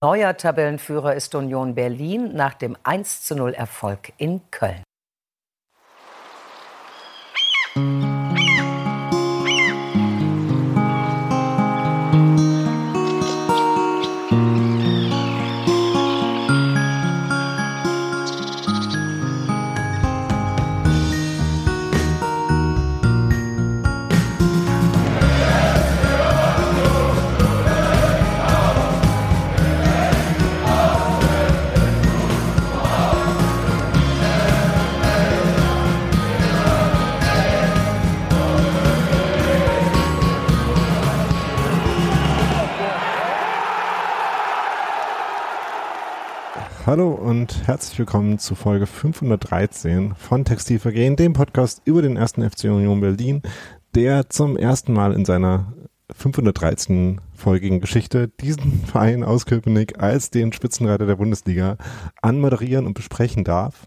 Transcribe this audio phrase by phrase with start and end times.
[0.00, 4.84] Neuer Tabellenführer ist Union Berlin nach dem 1:0 Erfolg in Köln.
[46.88, 52.64] Hallo und herzlich willkommen zu Folge 513 von Textilvergehen, dem Podcast über den ersten FC
[52.64, 53.42] Union Berlin,
[53.94, 55.74] der zum ersten Mal in seiner
[56.10, 61.76] 513 folgigen Geschichte diesen Verein aus Köpenick als den Spitzenreiter der Bundesliga
[62.22, 63.86] anmoderieren und besprechen darf.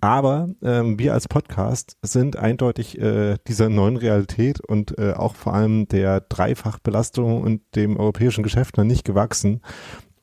[0.00, 5.54] Aber ähm, wir als Podcast sind eindeutig äh, dieser neuen Realität und äh, auch vor
[5.54, 9.60] allem der Dreifachbelastung und dem europäischen Geschäft noch nicht gewachsen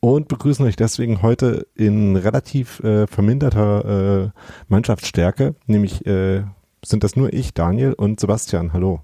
[0.01, 4.29] und begrüßen euch deswegen heute in relativ äh, verminderter äh,
[4.67, 6.43] Mannschaftsstärke, nämlich äh,
[6.83, 8.73] sind das nur ich, Daniel und Sebastian.
[8.73, 8.99] Hallo.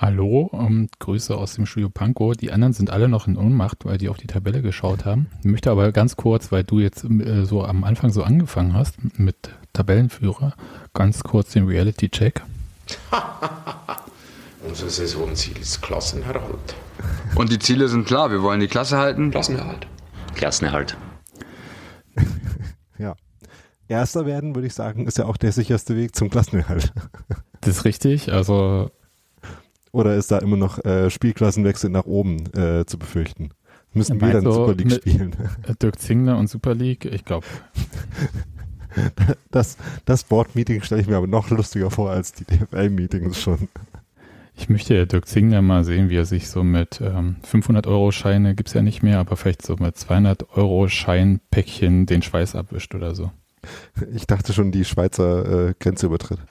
[0.00, 2.34] Hallo, um, Grüße aus dem Studio Pankow.
[2.36, 5.28] Die anderen sind alle noch in Ohnmacht, weil die auf die Tabelle geschaut haben.
[5.40, 8.96] Ich möchte aber ganz kurz, weil du jetzt äh, so am Anfang so angefangen hast
[9.18, 10.54] mit Tabellenführer,
[10.94, 12.42] ganz kurz den Reality-Check.
[14.66, 16.74] Unser Saisonziel ist Klassenerhalt.
[17.34, 18.30] Und die Ziele sind klar.
[18.30, 19.30] Wir wollen die Klasse halten.
[19.30, 19.86] Klassenerhalt.
[20.34, 20.96] Klassenerhalt.
[22.98, 23.14] ja.
[23.88, 26.92] Erster werden, würde ich sagen, ist ja auch der sicherste Weg zum Klassenerhalt.
[27.60, 28.30] Das ist richtig.
[28.30, 28.90] Also.
[29.90, 33.52] Oder ist da immer noch äh, Spielklassenwechsel nach oben äh, zu befürchten?
[33.94, 35.34] Müssen wir dann Super League spielen?
[35.82, 37.46] Dirk Zingler und Super League, ich glaube.
[39.50, 43.68] Das, das Board-Meeting stelle ich mir aber noch lustiger vor als die DFL-Meetings schon.
[44.56, 48.68] Ich möchte ja Dirk Zingler mal sehen, wie er sich so mit ähm, 500-Euro-Scheine, gibt
[48.68, 53.32] es ja nicht mehr, aber vielleicht so mit 200-Euro-Scheinpäckchen den Schweiß abwischt oder so.
[54.14, 56.40] Ich dachte schon, die Schweizer äh, Grenze übertritt.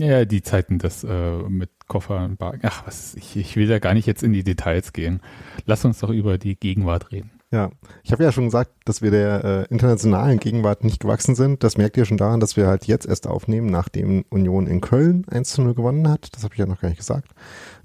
[0.00, 2.56] Ja, die Zeiten das äh, mit Koffer und Bar.
[2.62, 5.20] Ach, was, ich, ich will da gar nicht jetzt in die Details gehen.
[5.66, 7.30] Lass uns doch über die Gegenwart reden.
[7.52, 7.70] Ja,
[8.02, 11.62] ich habe ja schon gesagt, dass wir der äh, internationalen Gegenwart nicht gewachsen sind.
[11.62, 15.26] Das merkt ihr schon daran, dass wir halt jetzt erst aufnehmen, nachdem Union in Köln
[15.30, 16.34] 1 zu 0 gewonnen hat.
[16.34, 17.28] Das habe ich ja noch gar nicht gesagt.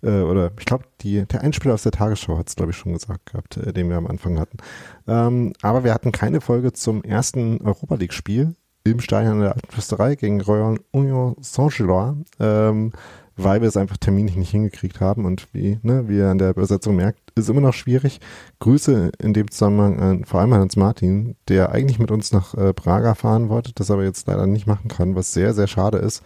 [0.02, 3.34] Äh, oder ich glaube, der Einspieler aus der Tagesschau hat es, glaube ich, schon gesagt
[3.34, 4.58] gehabt, äh, den wir am Anfang hatten.
[5.06, 8.56] Ähm, aber wir hatten keine Folge zum ersten Europa League-Spiel
[8.86, 12.24] im Stadion der Alten Fürsterei gegen Royal Union Saint-Gilloise.
[12.40, 12.94] Ähm,
[13.38, 16.50] weil wir es einfach terminlich nicht hingekriegt haben und wie, ne, wie ihr an der
[16.50, 18.20] Übersetzung merkt, ist immer noch schwierig.
[18.60, 22.56] Grüße in dem Zusammenhang an vor allem an Hans Martin, der eigentlich mit uns nach
[22.56, 26.00] äh, Praga fahren wollte, das aber jetzt leider nicht machen kann, was sehr, sehr schade
[26.00, 26.24] ist.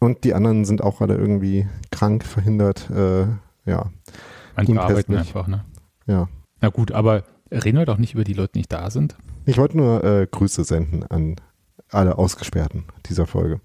[0.00, 3.26] Und die anderen sind auch alle irgendwie krank, verhindert, äh,
[3.66, 3.90] ja.
[4.56, 5.64] Manche arbeiten einfach, ne?
[6.06, 6.28] Ja.
[6.60, 9.16] Na gut, aber reden wir doch nicht über die Leute, die nicht da sind.
[9.44, 11.36] Ich wollte nur äh, Grüße senden an
[11.90, 13.60] alle Ausgesperrten dieser Folge.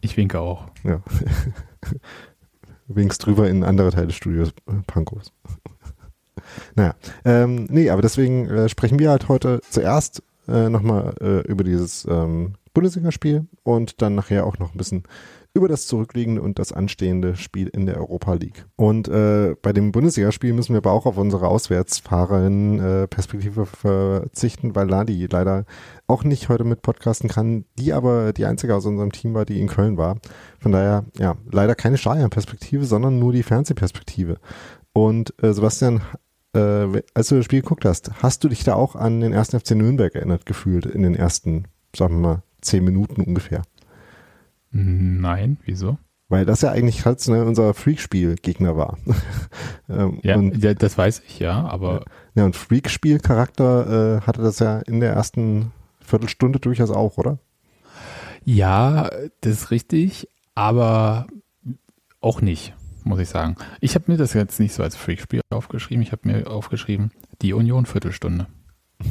[0.00, 0.66] Ich winke auch.
[0.84, 1.00] Ja.
[2.88, 4.50] Winkst drüber in andere Teile des Studios,
[4.86, 5.32] Pankos.
[6.74, 6.94] naja,
[7.24, 12.06] ähm, nee, aber deswegen äh, sprechen wir halt heute zuerst äh, nochmal äh, über dieses
[12.08, 15.02] ähm, Bundesligaspiel und dann nachher auch noch ein bisschen
[15.54, 18.66] über das zurückliegende und das anstehende Spiel in der Europa League.
[18.76, 24.88] Und äh, bei dem Bundesligaspiel müssen wir aber auch auf unsere Auswärtsfahrerin-Perspektive äh, verzichten, weil
[24.88, 25.64] Ladi leider
[26.06, 29.60] auch nicht heute mit podcasten kann, die aber die einzige aus unserem Team war, die
[29.60, 30.18] in Köln war.
[30.60, 34.38] Von daher, ja, leider keine Stadion-Perspektive, sondern nur die Fernsehperspektive.
[34.92, 36.02] Und äh, Sebastian,
[36.54, 39.58] äh, als du das Spiel geguckt hast, hast du dich da auch an den ersten
[39.58, 41.64] FC Nürnberg erinnert gefühlt in den ersten,
[41.96, 43.62] sagen wir mal, zehn Minuten ungefähr?
[44.70, 45.98] Nein, wieso?
[46.28, 48.98] Weil das ja eigentlich traditionell unser Freakspiel-Gegner war.
[49.88, 52.04] ähm, ja, ja, das weiß ich ja, aber.
[52.34, 57.38] Ja, und Freakspiel-Charakter äh, hatte das ja in der ersten Viertelstunde durchaus auch, oder?
[58.44, 59.10] Ja,
[59.40, 61.26] das ist richtig, aber
[62.20, 63.56] auch nicht, muss ich sagen.
[63.80, 66.02] Ich habe mir das jetzt nicht so als Freakspiel aufgeschrieben.
[66.02, 67.10] Ich habe mir aufgeschrieben,
[67.40, 68.46] die Union Viertelstunde.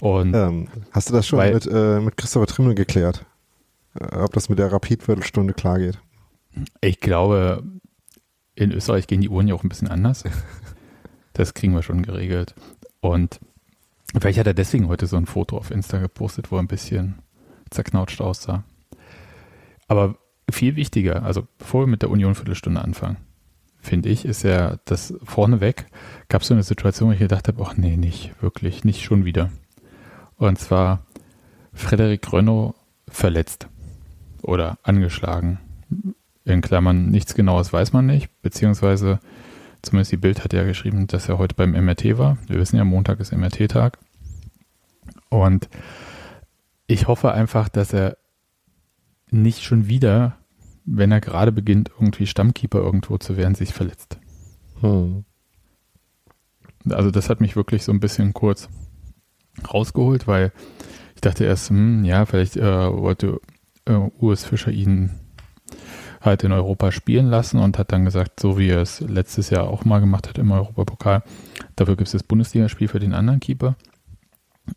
[0.00, 3.24] Und ähm, hast du das schon weil, mit, äh, mit Christopher Trimmel geklärt?
[3.98, 5.98] Äh, ob das mit der Rapid-Viertelstunde klar geht.
[6.80, 7.62] Ich glaube,
[8.54, 10.24] in Österreich gehen die Uhren ja auch ein bisschen anders.
[11.34, 12.56] Das kriegen wir schon geregelt.
[13.00, 13.38] Und
[14.20, 17.20] vielleicht hat er deswegen heute so ein Foto auf Insta gepostet, wo er ein bisschen
[17.70, 18.64] zerknautscht aussah.
[19.86, 20.18] Aber
[20.50, 23.18] viel wichtiger, also bevor wir mit der Union Viertelstunde anfangen,
[23.78, 25.86] finde ich, ist ja, dass vorneweg
[26.28, 29.24] gab es so eine Situation, wo ich gedacht habe, ach nee, nicht, wirklich, nicht schon
[29.24, 29.52] wieder.
[30.38, 31.06] Und zwar
[31.72, 32.74] Frederik Renault
[33.06, 33.68] verletzt
[34.42, 35.58] oder angeschlagen.
[36.44, 39.20] In Klammern nichts Genaues weiß man nicht, beziehungsweise
[39.82, 42.38] zumindest die Bild hat ja geschrieben, dass er heute beim MRT war.
[42.46, 43.98] Wir wissen ja, Montag ist MRT-Tag.
[45.28, 45.68] Und
[46.86, 48.16] ich hoffe einfach, dass er
[49.30, 50.38] nicht schon wieder,
[50.84, 54.18] wenn er gerade beginnt, irgendwie Stammkeeper irgendwo zu werden, sich verletzt.
[54.80, 55.24] Hm.
[56.90, 58.68] Also das hat mich wirklich so ein bisschen kurz
[59.72, 60.52] rausgeholt, weil
[61.14, 63.40] ich dachte erst, hm, ja, vielleicht äh, wollte
[63.88, 65.10] äh, Urs Fischer ihn
[66.20, 69.68] halt in Europa spielen lassen und hat dann gesagt, so wie er es letztes Jahr
[69.68, 71.22] auch mal gemacht hat im Europapokal,
[71.76, 73.76] dafür gibt es das Bundesligaspiel für den anderen Keeper.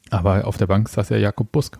[0.09, 1.79] Aber auf der Bank saß ja Jakob Busk.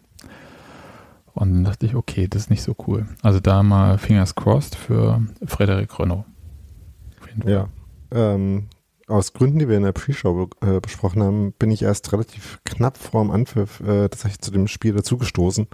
[1.34, 3.08] Und dann dachte ich, okay, das ist nicht so cool.
[3.22, 6.26] Also da mal Fingers crossed für Frederik Renault.
[7.46, 7.70] Ja.
[8.12, 8.68] Ähm,
[9.08, 12.98] aus Gründen, die wir in der Pre-Show äh, besprochen haben, bin ich erst relativ knapp
[12.98, 15.68] vorm Anpfiff äh, tatsächlich zu dem Spiel dazugestoßen.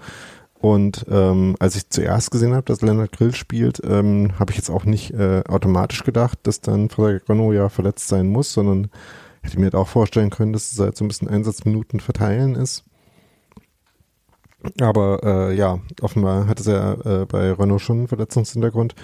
[0.59, 4.71] Und ähm, als ich zuerst gesehen habe, dass Leonard Grill spielt, ähm, habe ich jetzt
[4.71, 8.89] auch nicht äh, automatisch gedacht, dass dann Frederik Renault ja verletzt sein muss, sondern
[9.43, 12.83] hätte mir halt auch vorstellen können, dass es halt so ein bisschen Einsatzminuten verteilen ist.
[14.81, 18.95] Aber äh, ja, offenbar hat es ja äh, bei Renault schon einen Verletzungshintergrund.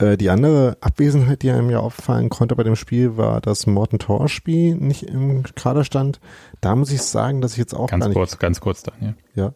[0.00, 4.00] Äh, die andere Abwesenheit, die einem ja auffallen konnte bei dem Spiel, war, dass Morten
[4.00, 6.20] Torspiel nicht im Kader stand.
[6.60, 8.16] Da muss ich sagen, dass ich jetzt auch ganz gar nicht...
[8.16, 9.14] kurz, ganz kurz, Daniel.
[9.34, 9.54] Ja.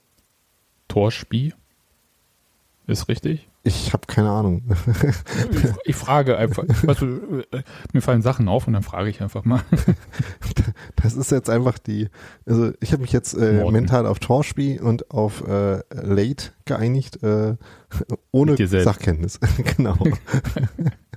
[0.92, 1.54] Torspiel
[2.86, 3.48] ist richtig?
[3.62, 4.62] Ich habe keine Ahnung.
[5.84, 6.64] ich frage einfach.
[6.66, 7.62] Weißt du, äh,
[7.94, 9.62] mir fallen Sachen auf und dann frage ich einfach mal.
[10.96, 12.08] Das ist jetzt einfach die.
[12.46, 17.56] Also ich habe mich jetzt äh, mental auf Torspiel und auf äh, Late geeinigt, äh,
[18.30, 19.40] ohne Sachkenntnis.
[19.76, 19.98] genau.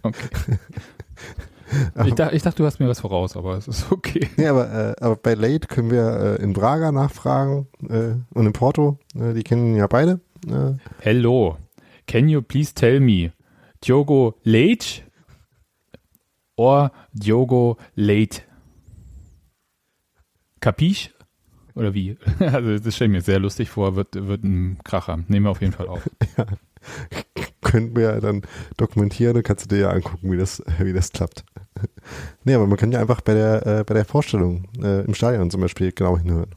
[0.01, 0.29] okay.
[2.05, 4.27] Ich, dach, ich, dachte, du hast mir was voraus, aber es ist okay.
[4.37, 8.53] Nee, aber, äh, aber bei Late können wir äh, in Braga nachfragen äh, und in
[8.53, 8.99] Porto.
[9.15, 10.19] Äh, die kennen ja beide.
[10.47, 10.73] Äh.
[10.99, 11.57] Hello.
[12.07, 13.31] Can you please tell me,
[13.83, 15.03] Diogo Late
[16.55, 18.41] or Diogo Late?
[20.59, 21.11] Capiche?
[21.75, 22.17] Oder wie?
[22.39, 25.19] Also das stelle ich mir sehr lustig vor, wird, wird ein Kracher.
[25.27, 26.09] Nehmen wir auf jeden Fall auf.
[26.37, 26.45] Ja.
[27.61, 28.43] Können wir ja dann
[28.77, 31.43] dokumentieren, dann kannst du dir ja angucken, wie das, wie das klappt.
[32.43, 35.49] Nee, aber man kann ja einfach bei der, äh, bei der Vorstellung äh, im Stadion
[35.49, 36.51] zum Beispiel genau hinhören.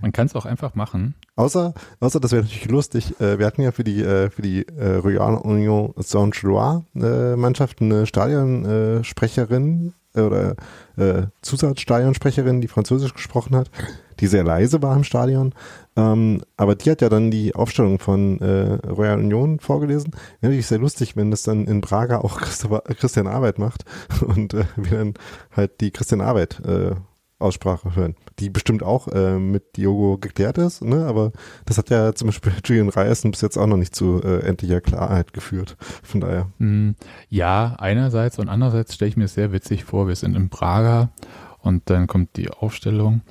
[0.00, 1.14] Man kann es auch einfach machen.
[1.36, 3.20] Außer, außer das wäre natürlich lustig.
[3.20, 7.80] Äh, wir hatten ja für die, äh, für die äh, Royal Union Saint-Gilloise äh, Mannschaft
[7.80, 10.56] eine Stadionsprecherin äh, oder
[10.96, 13.70] äh, Zusatzstadionsprecherin, die Französisch gesprochen hat,
[14.18, 15.54] die sehr leise war im Stadion.
[15.96, 20.12] Ähm, aber die hat ja dann die Aufstellung von äh, Royal Union vorgelesen.
[20.12, 23.84] Wäre natürlich sehr lustig, wenn das dann in Braga auch Christian Arbeit macht
[24.26, 25.14] und äh, wir dann
[25.54, 26.94] halt die Christian Arbeit äh,
[27.42, 31.04] Aussprache hören, die bestimmt auch äh, mit Diogo geklärt ist, ne?
[31.06, 31.32] aber
[31.66, 34.80] das hat ja zum Beispiel Julian Ryerson bis jetzt auch noch nicht zu äh, endlicher
[34.80, 35.76] Klarheit geführt.
[36.02, 36.50] Von daher.
[36.58, 36.92] Mm,
[37.28, 41.10] ja, einerseits und andererseits stelle ich mir sehr witzig vor, wir sind in Prager
[41.58, 43.22] und dann kommt die Aufstellung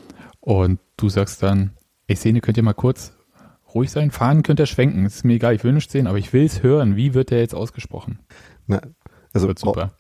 [0.42, 1.72] und du sagst dann,
[2.12, 3.14] ey Szene, könnt ihr mal kurz
[3.74, 4.12] ruhig sein?
[4.12, 6.62] Fahren könnt ihr schwenken, ist mir egal, ich will nicht sehen, aber ich will es
[6.62, 6.98] hören.
[6.98, 8.20] Wie wird der jetzt ausgesprochen?
[8.68, 8.82] Na,
[9.34, 9.94] also wird super.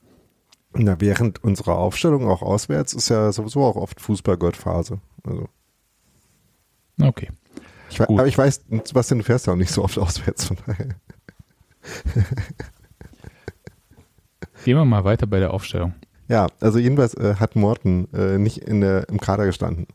[0.73, 4.99] Na, während unserer Aufstellung auch auswärts ist ja sowieso auch oft Fußballgottphase.
[5.23, 5.47] Also.
[7.01, 7.30] Okay.
[7.89, 10.89] Ich, aber ich weiß, Sebastian, du fährst ja auch nicht so oft auswärts, von daher.
[14.65, 15.94] Gehen wir mal weiter bei der Aufstellung.
[16.27, 19.87] Ja, also jedenfalls äh, hat Morten äh, nicht in der, im Kader gestanden.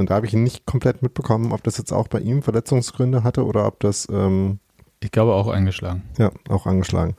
[0.00, 3.44] Und da habe ich nicht komplett mitbekommen, ob das jetzt auch bei ihm Verletzungsgründe hatte
[3.44, 4.08] oder ob das.
[4.10, 4.58] Ähm,
[5.00, 6.04] ich glaube auch angeschlagen.
[6.16, 7.16] Ja, auch angeschlagen.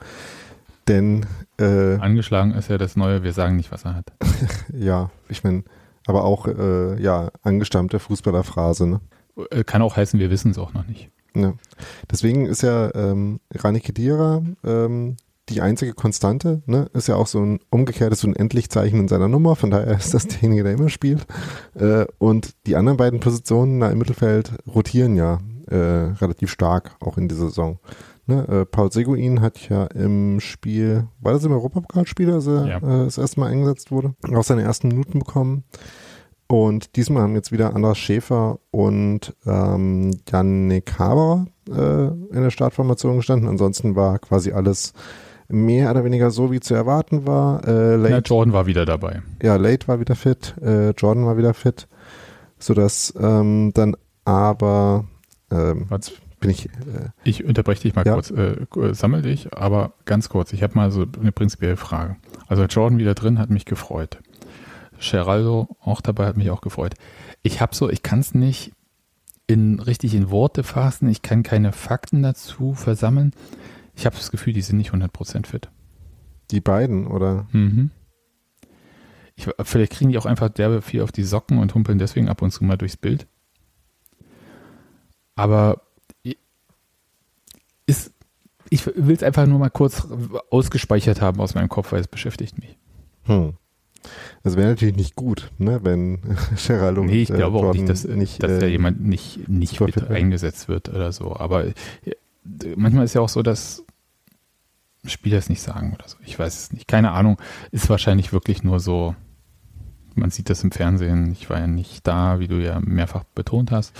[0.88, 1.26] Denn
[1.60, 4.12] äh, angeschlagen ist ja das Neue, wir sagen nicht, was er hat.
[4.72, 5.62] ja, ich meine,
[6.06, 9.00] aber auch äh, ja, angestammte Fußballerphrase, ne?
[9.50, 11.08] Äh, kann auch heißen, wir wissen es auch noch nicht.
[11.36, 11.54] Ja.
[12.10, 15.16] Deswegen ist ja ähm, Rani Kedira ähm,
[15.48, 16.88] die einzige Konstante, ne?
[16.92, 20.14] Ist ja auch so ein umgekehrtes so ein Endlichzeichen in seiner Nummer, von daher ist
[20.14, 21.26] das derjenige, der immer spielt.
[21.74, 27.18] Äh, und die anderen beiden Positionen da im Mittelfeld rotieren ja äh, relativ stark, auch
[27.18, 27.78] in dieser Saison.
[28.26, 32.76] Ne, äh, Paul Seguin hat ja im Spiel, war das im Europapokalspiel, als er ja.
[32.76, 35.64] äh, das erste Mal eingesetzt wurde, auch seine ersten Minuten bekommen.
[36.46, 43.16] Und diesmal haben jetzt wieder Andras Schäfer und ähm, Yannick Haber äh, in der Startformation
[43.16, 43.48] gestanden.
[43.48, 44.92] Ansonsten war quasi alles
[45.52, 47.66] mehr oder weniger so, wie zu erwarten war.
[47.66, 49.22] Äh, Late, ja, Jordan war wieder dabei.
[49.42, 51.88] Ja, Late war wieder fit, äh, Jordan war wieder fit,
[52.58, 55.04] sodass ähm, dann aber
[55.50, 55.86] ähm,
[56.40, 56.66] bin ich.
[56.66, 58.14] Äh, ich unterbreche dich mal ja.
[58.14, 60.52] kurz, äh, sammel dich, aber ganz kurz.
[60.52, 62.16] Ich habe mal so eine prinzipielle Frage.
[62.48, 64.18] Also Jordan wieder drin hat mich gefreut.
[65.00, 66.94] Geraldo auch dabei hat mich auch gefreut.
[67.42, 68.72] Ich habe so, ich kann es nicht
[69.46, 71.08] in richtig in Worte fassen.
[71.08, 73.32] Ich kann keine Fakten dazu versammeln.
[73.94, 75.70] Ich habe das Gefühl, die sind nicht 100% fit.
[76.50, 77.46] Die beiden, oder?
[77.52, 77.90] Mhm.
[79.34, 82.42] Ich, vielleicht kriegen die auch einfach derbe viel auf die Socken und humpeln deswegen ab
[82.42, 83.26] und zu mal durchs Bild.
[85.34, 85.82] Aber
[87.86, 88.12] ist,
[88.70, 90.06] ich will es einfach nur mal kurz
[90.50, 92.78] ausgespeichert haben aus meinem Kopf, weil es beschäftigt mich.
[93.24, 93.54] Hm.
[94.42, 96.18] Das wäre natürlich nicht gut, ne, wenn
[96.66, 99.00] Gerald und Nee, ich äh, glaube auch Jordan nicht, dass, nicht, dass äh, da jemand
[99.00, 101.36] nicht, nicht fit eingesetzt wird oder so.
[101.36, 101.74] Aber äh,
[102.76, 103.84] manchmal ist ja auch so, dass
[105.04, 106.16] Spieler es nicht sagen oder so.
[106.24, 106.86] Ich weiß es nicht.
[106.86, 107.38] Keine Ahnung.
[107.70, 109.16] Ist wahrscheinlich wirklich nur so,
[110.14, 111.32] man sieht das im Fernsehen.
[111.32, 113.94] Ich war ja nicht da, wie du ja mehrfach betont hast.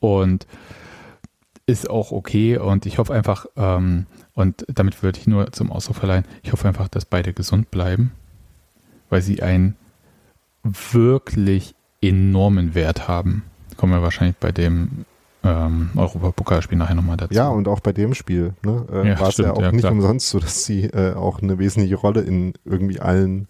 [0.00, 0.46] Und
[1.66, 2.58] ist auch okay.
[2.58, 6.66] Und ich hoffe einfach, ähm, und damit würde ich nur zum Ausdruck verleihen, ich hoffe
[6.66, 8.12] einfach, dass beide gesund bleiben,
[9.10, 9.76] weil sie einen
[10.64, 13.44] wirklich enormen Wert haben.
[13.76, 15.04] Kommen wir wahrscheinlich bei dem
[15.44, 17.34] ähm, Europapokalspiel nachher nochmal dazu.
[17.34, 19.80] Ja, und auch bei dem Spiel ne, äh, Ja, war es ja auch ja, nicht
[19.80, 19.92] klar.
[19.92, 23.48] umsonst so, dass sie äh, auch eine wesentliche Rolle in irgendwie allen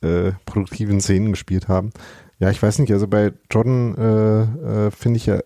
[0.00, 1.90] äh, produktiven Szenen gespielt haben.
[2.38, 5.40] Ja, ich weiß nicht, also bei Jordan äh, äh, finde ich ja,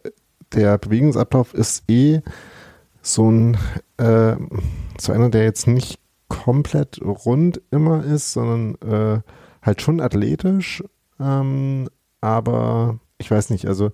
[0.53, 2.21] der Bewegungsablauf ist eh
[3.01, 3.57] so ein,
[3.97, 4.37] äh,
[4.99, 8.77] so einer, der jetzt nicht komplett rund immer ist, sondern
[9.63, 10.83] halt schon athletisch,
[11.21, 11.89] ähm,
[12.23, 13.91] aber ich weiß nicht, also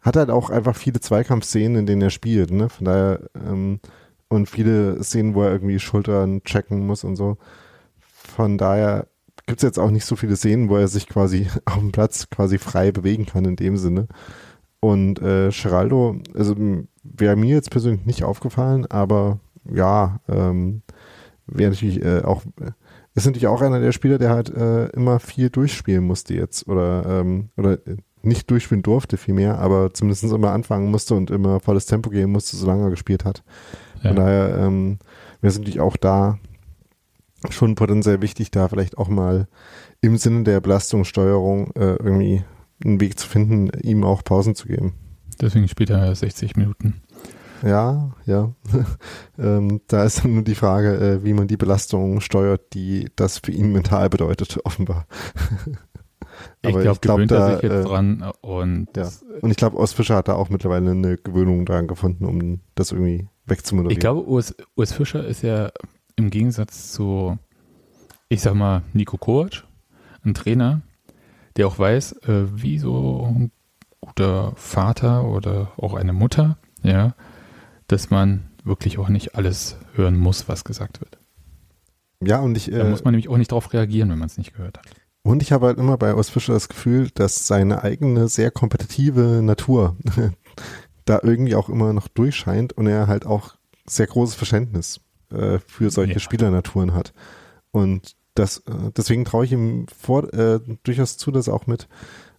[0.00, 2.68] hat halt auch einfach viele Zweikampfszenen, in denen er spielt, ne?
[2.68, 3.80] Von daher, ähm,
[4.28, 7.36] und viele Szenen, wo er irgendwie Schultern checken muss und so.
[7.98, 9.08] Von daher
[9.46, 12.30] gibt es jetzt auch nicht so viele Szenen, wo er sich quasi auf dem Platz
[12.30, 14.06] quasi frei bewegen kann in dem Sinne.
[14.80, 16.56] Und äh, Geraldo, also
[17.02, 19.40] wäre mir jetzt persönlich nicht aufgefallen, aber
[19.70, 20.82] ja, ähm,
[21.46, 22.42] wäre natürlich äh, auch,
[23.14, 27.20] ist natürlich auch einer der Spieler, der halt äh, immer viel durchspielen musste jetzt oder,
[27.20, 27.78] ähm, oder
[28.22, 32.56] nicht durchspielen durfte vielmehr, aber zumindest immer anfangen musste und immer volles Tempo gehen musste,
[32.56, 33.42] solange er gespielt hat.
[34.02, 34.08] Ja.
[34.08, 34.98] Von daher ähm,
[35.40, 36.38] wäre es natürlich auch da
[37.48, 39.48] schon potenziell wichtig, da vielleicht auch mal
[40.02, 42.44] im Sinne der Belastungssteuerung äh, irgendwie
[42.84, 44.94] einen Weg zu finden, ihm auch Pausen zu geben.
[45.40, 47.02] Deswegen spielt er 60 Minuten.
[47.62, 48.52] Ja, ja.
[49.38, 53.38] ähm, da ist dann nur die Frage, äh, wie man die Belastung steuert, die das
[53.38, 55.06] für ihn mental bedeutet, offenbar.
[56.62, 59.08] Ich glaube, ich glaub, gewöhnt da, er sich jetzt äh, dran und Ja.
[59.40, 63.28] Und ich glaube, Ostfischer hat da auch mittlerweile eine Gewöhnung daran gefunden, um das irgendwie
[63.46, 63.96] wegzumoderieren.
[63.96, 65.72] ich glaube, Urs, Urs Fischer ist ja
[66.16, 67.38] im Gegensatz zu,
[68.28, 69.64] ich sag mal, Nico Kovac,
[70.22, 70.82] ein Trainer,
[71.56, 73.52] der auch weiß, äh, wie so ein
[74.00, 77.14] guter Vater oder auch eine Mutter, ja,
[77.86, 81.18] dass man wirklich auch nicht alles hören muss, was gesagt wird.
[82.22, 84.36] ja, und ich, Da äh, muss man nämlich auch nicht darauf reagieren, wenn man es
[84.38, 84.86] nicht gehört hat.
[85.22, 89.96] Und ich habe halt immer bei Ostfischer das Gefühl, dass seine eigene sehr kompetitive Natur
[91.04, 95.00] da irgendwie auch immer noch durchscheint und er halt auch sehr großes Verständnis
[95.30, 96.18] äh, für solche Ja.
[96.20, 97.12] Spielernaturen hat.
[97.70, 101.88] Und das, äh, deswegen traue ich ihm vor, äh, durchaus zu, dass auch mit,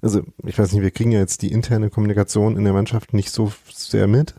[0.02, 3.30] also ich weiß nicht, wir kriegen ja jetzt die interne Kommunikation in der Mannschaft nicht
[3.32, 4.36] so sehr mit.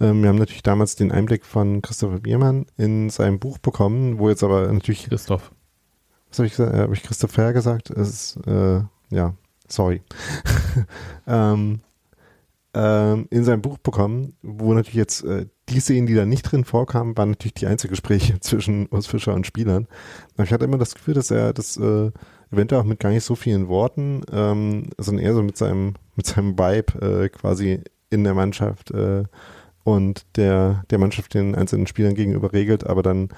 [0.00, 4.28] Ähm, wir haben natürlich damals den Einblick von Christopher Biermann in seinem Buch bekommen, wo
[4.28, 5.52] jetzt aber natürlich Christoph.
[6.36, 6.74] Was habe ich gesagt?
[6.74, 7.90] Äh, habe ich Christopher gesagt?
[7.90, 9.34] Es ist, äh, ja,
[9.68, 10.02] sorry.
[11.26, 11.80] ähm,
[12.74, 16.64] ähm, in seinem Buch bekommen, wo natürlich jetzt äh, die Szenen, die da nicht drin
[16.64, 19.86] vorkamen, waren natürlich die Einzelgespräche zwischen Urs Fischer und Spielern.
[20.42, 22.10] Ich hatte immer das Gefühl, dass er das äh,
[22.52, 26.26] eventuell auch mit gar nicht so vielen Worten, ähm, sondern eher so mit seinem, mit
[26.26, 29.24] seinem Vibe äh, quasi in der Mannschaft äh,
[29.84, 33.30] und der, der Mannschaft den einzelnen Spielern gegenüber regelt, aber dann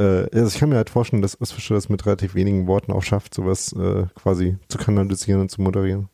[0.00, 3.02] also ich kann mir halt vorstellen, dass Urs Fischer das mit relativ wenigen Worten auch
[3.02, 6.08] schafft, sowas äh, quasi zu kanalisieren und zu moderieren.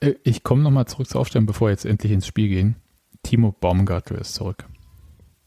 [0.00, 2.76] Äh, Ich komme nochmal zurück zur Aufstellung, bevor wir jetzt endlich ins Spiel gehen.
[3.22, 4.66] Timo Baumgartel ist zurück.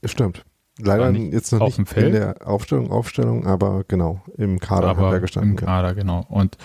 [0.04, 0.44] Stimmt.
[0.80, 2.08] Leider jetzt noch auf nicht dem Feld?
[2.08, 5.52] in der Aufstellung, Aufstellung, aber genau, im Kader hat er aber gestanden.
[5.52, 6.26] im Kader, genau.
[6.30, 6.58] Und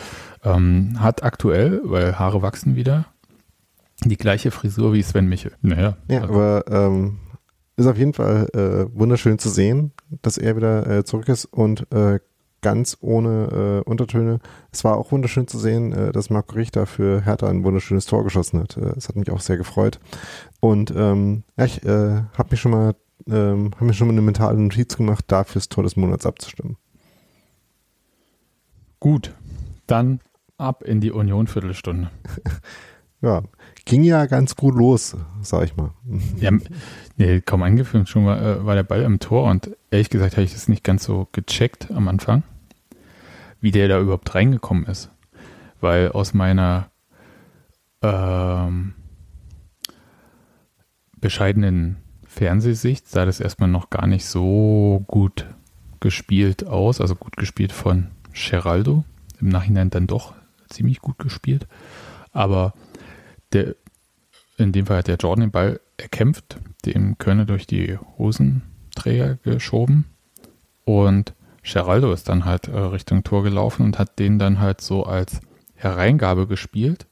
[0.44, 3.04] ähm, hat aktuell, weil Haare wachsen wieder,
[4.04, 5.52] die gleiche Frisur wie Sven Michel.
[5.60, 7.18] Naja, Ja, also, aber ähm,
[7.78, 9.92] ist auf jeden Fall äh, wunderschön zu sehen,
[10.22, 12.18] dass er wieder äh, zurück ist und äh,
[12.60, 14.40] ganz ohne äh, Untertöne.
[14.72, 18.24] Es war auch wunderschön zu sehen, äh, dass Marco Richter für Hertha ein wunderschönes Tor
[18.24, 18.76] geschossen hat.
[18.76, 20.00] Das hat mich auch sehr gefreut.
[20.60, 22.94] Und ähm, ich habe mich schon mal
[23.28, 26.76] ähm, habe mir schon mal eine mentale Notiz gemacht, da fürs Tor des Monats abzustimmen.
[29.00, 29.34] gut.
[29.86, 30.20] Dann
[30.58, 32.10] ab in die Union-Viertelstunde.
[33.22, 33.42] ja,
[33.84, 35.92] ging ja ganz gut los, sag ich mal.
[36.38, 36.50] Ja,
[37.18, 40.44] nee, kaum angeführt, schon war, äh, war der Ball im Tor und ehrlich gesagt habe
[40.44, 42.42] ich das nicht ganz so gecheckt am Anfang,
[43.60, 45.10] wie der da überhaupt reingekommen ist.
[45.80, 46.90] Weil aus meiner
[48.02, 48.94] ähm,
[51.20, 51.96] bescheidenen
[52.26, 55.46] Fernsehsicht sah das erstmal noch gar nicht so gut
[56.00, 59.04] gespielt aus, also gut gespielt von Geraldo.
[59.40, 60.34] Im Nachhinein dann doch
[60.68, 61.66] ziemlich gut gespielt.
[62.32, 62.74] Aber
[63.52, 63.76] der,
[64.58, 70.04] in dem Fall hat der Jordan den Ball erkämpft, dem Kölner durch die Hosenträger geschoben
[70.84, 75.04] und Geraldo ist dann halt äh, Richtung Tor gelaufen und hat den dann halt so
[75.04, 75.40] als
[75.74, 77.06] Hereingabe gespielt.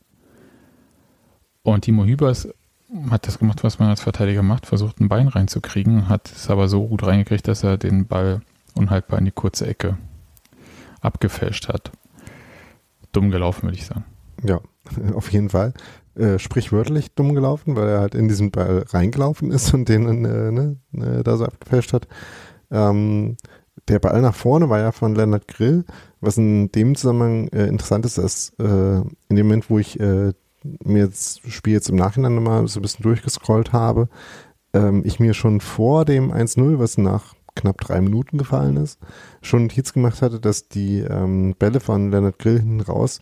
[1.62, 2.48] Und Timo Hübers
[3.10, 6.68] hat das gemacht, was man als Verteidiger macht, versucht ein Bein reinzukriegen, hat es aber
[6.68, 8.40] so gut reingekriegt, dass er den Ball
[8.74, 9.98] unhaltbar in die kurze Ecke
[11.00, 11.90] abgefälscht hat.
[13.12, 14.04] Dumm gelaufen, würde ich sagen.
[14.42, 14.60] Ja,
[15.14, 15.74] auf jeden Fall.
[16.16, 20.50] Äh, sprichwörtlich dumm gelaufen, weil er halt in diesen Ball reingelaufen ist und den äh,
[20.50, 22.08] ne, äh, da so abgefälscht hat.
[22.70, 23.37] Ähm,
[23.88, 25.85] der Ball nach vorne war ja von Leonard Grill,
[26.23, 28.64] was in dem Zusammenhang äh, interessant ist, dass äh,
[29.28, 30.32] in dem Moment, wo ich äh,
[30.82, 34.08] mir das Spiel jetzt im Nachhinein nochmal so ein bisschen durchgescrollt habe,
[34.73, 38.99] ähm, ich mir schon vor dem 1-0, was nach knapp drei Minuten gefallen ist,
[39.42, 43.20] schon Notiz gemacht hatte, dass die ähm, Bälle von Leonard Grill hinten raus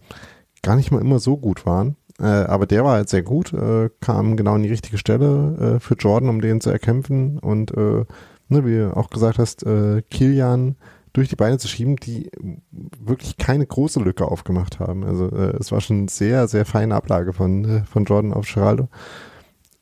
[0.62, 1.96] gar nicht mal immer so gut waren.
[2.20, 5.80] Äh, aber der war halt sehr gut, äh, kam genau in die richtige Stelle äh,
[5.80, 8.04] für Jordan, um den zu erkämpfen und äh,
[8.48, 10.76] ne, wie du auch gesagt hast, äh, Kilian
[11.12, 12.30] durch die Beine zu schieben, die
[12.70, 15.04] wirklich keine große Lücke aufgemacht haben.
[15.04, 18.88] Also äh, es war schon sehr, sehr feine Ablage von, von Jordan auf Geraldo.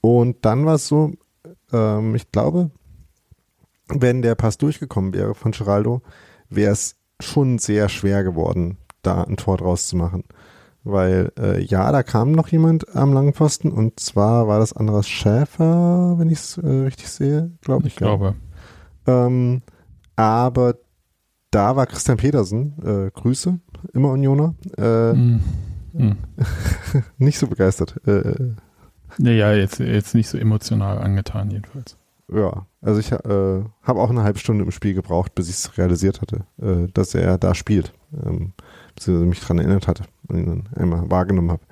[0.03, 1.13] Und dann war es so,
[1.73, 2.71] ähm, ich glaube,
[3.89, 6.03] wenn der Pass durchgekommen wäre von Geraldo,
[6.51, 10.25] wäre es schon sehr schwer geworden, da ein Tor draus zu machen.
[10.85, 15.09] Weil, äh, ja, da kam noch jemand am langen Pfosten und zwar war das Andras
[15.09, 17.93] Schäfer, wenn ich es äh, richtig sehe, glaube ich.
[17.93, 18.35] Ich glaube.
[19.07, 19.63] Ähm,
[20.17, 20.75] aber
[21.53, 23.61] da war Christian Petersen, äh, Grüße,
[23.93, 25.41] immer Unioner, äh, Mm.
[25.93, 26.13] Mm.
[27.19, 28.01] nicht so begeistert.
[28.07, 28.55] Äh,
[29.19, 31.97] Naja, jetzt, jetzt nicht so emotional angetan, jedenfalls.
[32.33, 33.19] ja, also ich äh,
[33.83, 37.15] habe auch eine halbe Stunde im Spiel gebraucht, bis ich es realisiert hatte, äh, dass
[37.15, 37.93] er da spielt,
[38.25, 38.55] ähm,
[38.95, 41.63] beziehungsweise mich daran erinnert hatte einmal wahrgenommen habe.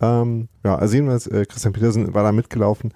[0.00, 2.92] Ähm, ja, also jedenfalls, äh, Christian Petersen war da mitgelaufen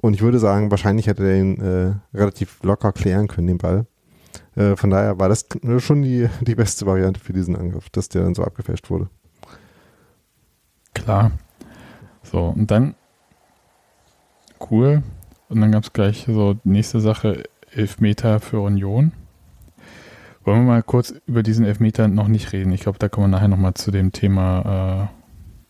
[0.00, 3.86] und ich würde sagen, wahrscheinlich hätte er ihn äh, relativ locker klären können, den Ball.
[4.56, 5.46] Äh, von daher war das
[5.78, 9.08] schon die, die beste Variante für diesen Angriff, dass der dann so abgefälscht wurde.
[10.94, 11.32] Klar.
[12.22, 12.94] So, und dann
[14.70, 15.02] cool.
[15.48, 19.12] Und dann gab es gleich so nächste Sache, Elfmeter für Union.
[20.44, 22.72] Wollen wir mal kurz über diesen Elfmeter noch nicht reden?
[22.72, 25.10] Ich glaube, da kommen wir nachher nochmal zu dem Thema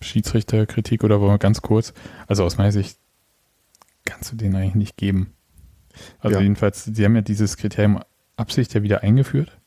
[0.01, 1.93] äh, Schiedsrichterkritik oder wollen wir ganz kurz,
[2.27, 2.99] also aus meiner Sicht
[4.05, 5.33] kannst du den eigentlich nicht geben.
[6.21, 6.43] Also Ja.
[6.43, 8.01] jedenfalls, sie haben ja dieses Kriterium
[8.37, 9.59] Absicht ja wieder eingeführt.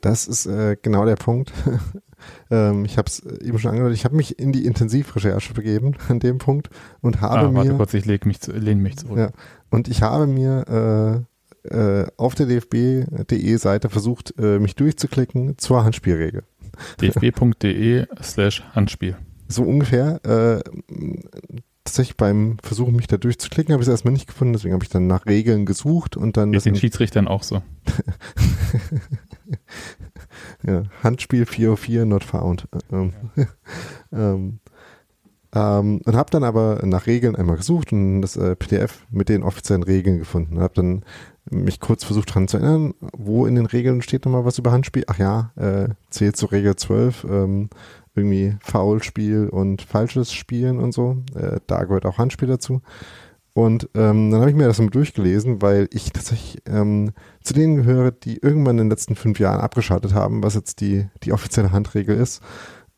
[0.00, 1.52] Das ist äh, genau der Punkt.
[2.50, 6.18] ähm, ich habe es eben schon angedeutet, ich habe mich in die Intensivrecherche begeben an
[6.18, 6.70] dem Punkt
[7.02, 9.18] und habe Ah, warte mir kurz, ich leg mich zu, lehne mich zurück.
[9.18, 9.30] Ja.
[9.68, 11.26] und ich habe mir
[11.64, 16.44] äh, auf der DFB.de Seite versucht, äh, mich durchzuklicken zur Handspielregel.
[17.00, 19.16] dfb.de slash Handspiel.
[19.48, 20.24] So ungefähr.
[20.24, 20.62] Äh,
[21.84, 24.90] tatsächlich beim Versuchen, mich da durchzuklicken, habe ich es erstmal nicht gefunden, deswegen habe ich
[24.90, 27.62] dann nach Regeln gesucht und dann Ist den Schiedsrichtern auch so.
[30.66, 32.68] ja, Handspiel 404 not found.
[32.92, 33.12] Ähm,
[34.12, 34.60] ähm,
[35.52, 39.42] ähm, und habe dann aber nach Regeln einmal gesucht und das äh, PDF mit den
[39.42, 40.60] offiziellen Regeln gefunden.
[40.60, 41.04] Habe dann
[41.50, 45.04] mich kurz versucht dran zu erinnern, wo in den Regeln steht nochmal was über Handspiel.
[45.06, 47.70] Ach ja, äh, zählt zu Regel 12, ähm,
[48.14, 51.18] irgendwie Foulspiel und falsches Spielen und so.
[51.34, 52.82] Äh, da gehört auch Handspiel dazu.
[53.52, 57.76] Und ähm, dann habe ich mir das mal durchgelesen, weil ich tatsächlich ähm, zu denen
[57.76, 61.72] gehöre, die irgendwann in den letzten fünf Jahren abgeschaltet haben, was jetzt die, die offizielle
[61.72, 62.42] Handregel ist.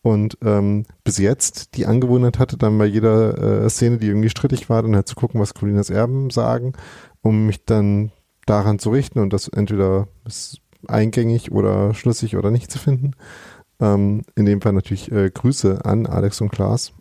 [0.03, 4.69] Und ähm, bis jetzt die Angewohnheit hatte, dann bei jeder äh, Szene, die irgendwie strittig
[4.69, 6.73] war, dann halt zu gucken, was Colinas Erben sagen,
[7.23, 8.11] um mich dann
[8.47, 13.13] daran zu richten und das entweder ist eingängig oder schlüssig oder nicht zu finden.
[13.81, 16.93] Ähm, in dem Fall natürlich äh, Grüße an Alex und Klaas.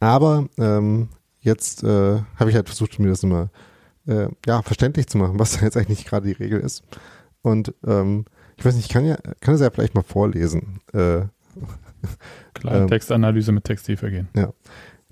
[0.00, 1.08] Aber ähm,
[1.40, 3.50] jetzt äh, habe ich halt versucht, mir das immer
[4.06, 6.82] äh, ja, verständlich zu machen, was da jetzt eigentlich gerade die Regel ist.
[7.42, 8.24] Und ähm,
[8.56, 10.80] ich weiß nicht, ich kann ja, kann es ja vielleicht mal vorlesen.
[10.92, 11.22] Äh,
[12.52, 14.28] Klar, Ähm, Textanalyse mit Textilvergehen.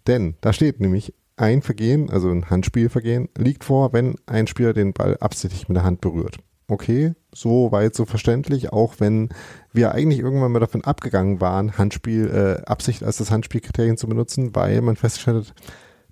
[0.07, 4.92] denn da steht nämlich, ein Vergehen, also ein Handspielvergehen, liegt vor, wenn ein Spieler den
[4.92, 6.38] Ball absichtlich mit der Hand berührt.
[6.68, 9.29] okay, so weit so verständlich, auch wenn
[9.73, 14.55] wir eigentlich irgendwann mal davon abgegangen waren, Handspiel, äh, Absicht als das Handspielkriterium zu benutzen,
[14.55, 15.55] weil man festgestellt hat,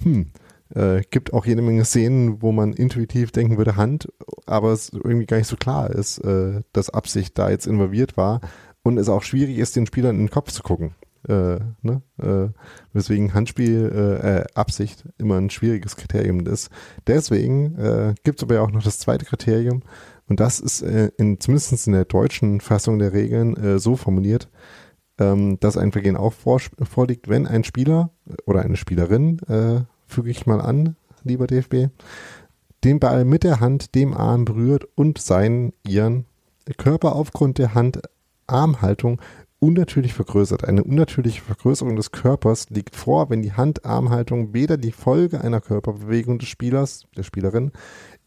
[0.02, 0.32] hm,
[0.74, 4.08] äh, gibt auch jede Menge Szenen, wo man intuitiv denken würde Hand,
[4.46, 8.40] aber es irgendwie gar nicht so klar ist, äh, dass Absicht da jetzt involviert war
[8.82, 10.94] und es auch schwierig ist, den Spielern in den Kopf zu gucken.
[11.28, 12.02] Äh, ne?
[12.18, 12.48] äh,
[12.94, 16.70] weswegen Handspiel äh, äh, Absicht immer ein schwieriges Kriterium ist.
[17.06, 19.82] Deswegen äh, gibt es aber ja auch noch das zweite Kriterium
[20.30, 24.48] und das ist äh, in, zumindest in der deutschen Fassung der Regeln äh, so formuliert,
[25.18, 28.10] ähm, dass ein Vergehen auch vor, vorliegt, wenn ein Spieler
[28.46, 31.88] oder eine Spielerin, äh, füge ich mal an, lieber DFB,
[32.84, 36.26] den Ball mit der Hand dem Arm berührt und seinen, ihren
[36.76, 39.20] Körper aufgrund der Hand-Armhaltung
[39.60, 40.64] unnatürlich vergrößert.
[40.64, 46.38] Eine unnatürliche Vergrößerung des Körpers liegt vor, wenn die Hand-Armhaltung weder die Folge einer Körperbewegung
[46.38, 47.70] des Spielers, der Spielerin,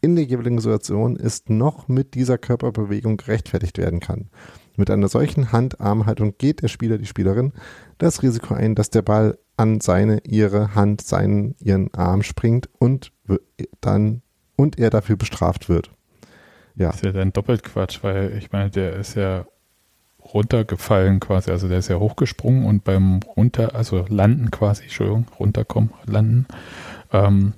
[0.00, 4.30] in der jeweiligen Situation ist, noch mit dieser Körperbewegung gerechtfertigt werden kann.
[4.76, 7.52] Mit einer solchen Hand-Armhaltung geht der Spieler, die Spielerin,
[7.98, 13.12] das Risiko ein, dass der Ball an seine, ihre Hand, seinen, ihren Arm springt und
[13.80, 14.22] dann
[14.56, 15.90] und er dafür bestraft wird.
[16.76, 16.88] Ja.
[16.88, 19.46] Das ist ja dann doppelt Quatsch, weil ich meine, der ist ja
[20.32, 25.90] runtergefallen quasi, also der ist ja hochgesprungen und beim runter, also landen quasi, Entschuldigung, runterkommen,
[26.06, 26.46] landen,
[27.12, 27.52] ähm,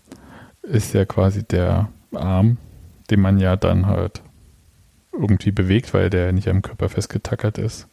[0.62, 2.59] ist ja quasi der Arm,
[3.11, 4.22] den man ja dann halt
[5.12, 7.88] irgendwie bewegt, weil der nicht am Körper festgetackert ist,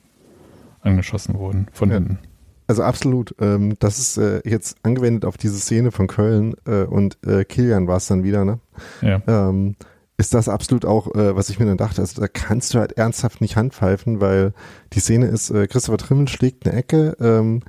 [0.81, 1.95] angeschossen worden von ja.
[1.95, 2.19] hinten.
[2.67, 3.36] Also absolut.
[3.39, 7.88] Ähm, das ist äh, jetzt angewendet auf diese Szene von Köln äh, und äh, Kilian
[7.88, 8.59] war es dann wieder, ne?
[9.01, 9.21] Ja.
[9.27, 9.75] Ähm,
[10.23, 12.93] ist das absolut auch, äh, was ich mir dann dachte, also da kannst du halt
[12.93, 14.53] ernsthaft nicht handpfeifen, weil
[14.93, 17.59] die Szene ist, äh, Christopher Trimmel schlägt eine Ecke, ähm,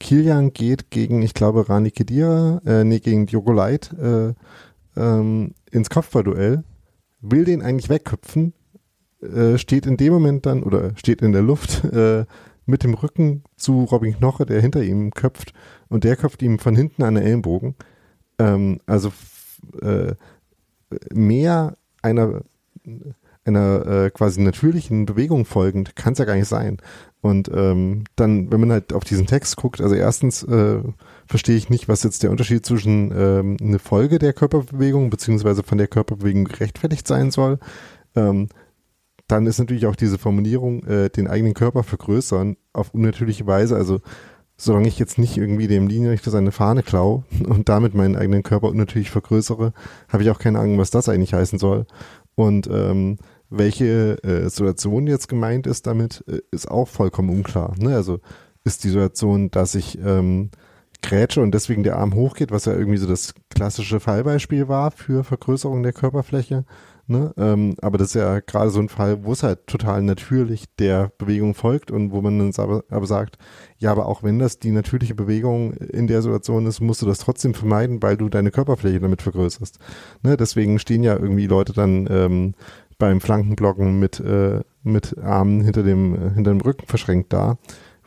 [0.00, 4.32] Kilian geht gegen, ich glaube, Rani Kedira, äh, nee, gegen Diogo Leit äh,
[4.96, 6.64] ähm, ins Kopfballduell,
[7.20, 8.54] will den eigentlich wegköpfen,
[9.20, 12.24] äh, steht in dem Moment dann, oder steht in der Luft, äh,
[12.64, 15.52] mit dem Rücken zu Robin Knoche, der hinter ihm köpft
[15.88, 17.74] und der köpft ihm von hinten an den Ellenbogen.
[18.38, 19.12] Ähm, also
[19.82, 20.14] äh,
[21.12, 22.42] mehr einer,
[23.44, 26.78] einer äh, quasi natürlichen Bewegung folgend kann es ja gar nicht sein.
[27.20, 30.80] Und ähm, dann, wenn man halt auf diesen Text guckt, also erstens äh,
[31.26, 35.78] verstehe ich nicht, was jetzt der Unterschied zwischen ähm, eine Folge der Körperbewegung beziehungsweise von
[35.78, 37.58] der Körperbewegung gerechtfertigt sein soll.
[38.14, 38.48] Ähm,
[39.26, 43.76] dann ist natürlich auch diese Formulierung, äh, den eigenen Körper vergrößern auf unnatürliche Weise.
[43.76, 44.00] Also
[44.60, 48.68] solange ich jetzt nicht irgendwie dem Linienrichter seine Fahne klau und damit meinen eigenen Körper
[48.68, 49.72] unnatürlich vergrößere,
[50.08, 51.86] habe ich auch keine Ahnung, was das eigentlich heißen soll.
[52.34, 53.18] Und ähm,
[53.50, 57.74] welche äh, Situation jetzt gemeint ist damit, äh, ist auch vollkommen unklar.
[57.78, 57.94] Ne?
[57.94, 58.18] Also
[58.64, 60.50] ist die Situation, dass ich ähm,
[61.02, 65.24] grätsche und deswegen der Arm hochgeht, was ja irgendwie so das klassische Fallbeispiel war für
[65.24, 66.64] Vergrößerung der Körperfläche,
[67.10, 67.32] Ne?
[67.38, 71.10] Ähm, aber das ist ja gerade so ein Fall, wo es halt total natürlich der
[71.16, 73.38] Bewegung folgt und wo man dann aber, aber sagt,
[73.78, 77.18] ja, aber auch wenn das die natürliche Bewegung in der Situation ist, musst du das
[77.18, 79.78] trotzdem vermeiden, weil du deine Körperfläche damit vergrößerst.
[80.22, 80.36] Ne?
[80.36, 82.54] Deswegen stehen ja irgendwie Leute dann ähm,
[82.98, 87.56] beim Flankenblocken mit, äh, mit Armen hinter dem, äh, hinter dem Rücken verschränkt da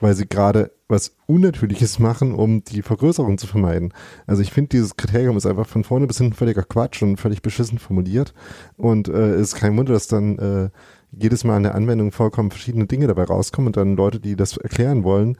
[0.01, 3.93] weil sie gerade was Unnatürliches machen, um die Vergrößerung zu vermeiden.
[4.27, 7.41] Also ich finde, dieses Kriterium ist einfach von vorne bis hinten völliger Quatsch und völlig
[7.41, 8.33] beschissen formuliert.
[8.77, 10.69] Und äh, es ist kein Wunder, dass dann äh,
[11.11, 14.57] jedes Mal in der Anwendung vollkommen verschiedene Dinge dabei rauskommen und dann Leute, die das
[14.57, 15.37] erklären wollen,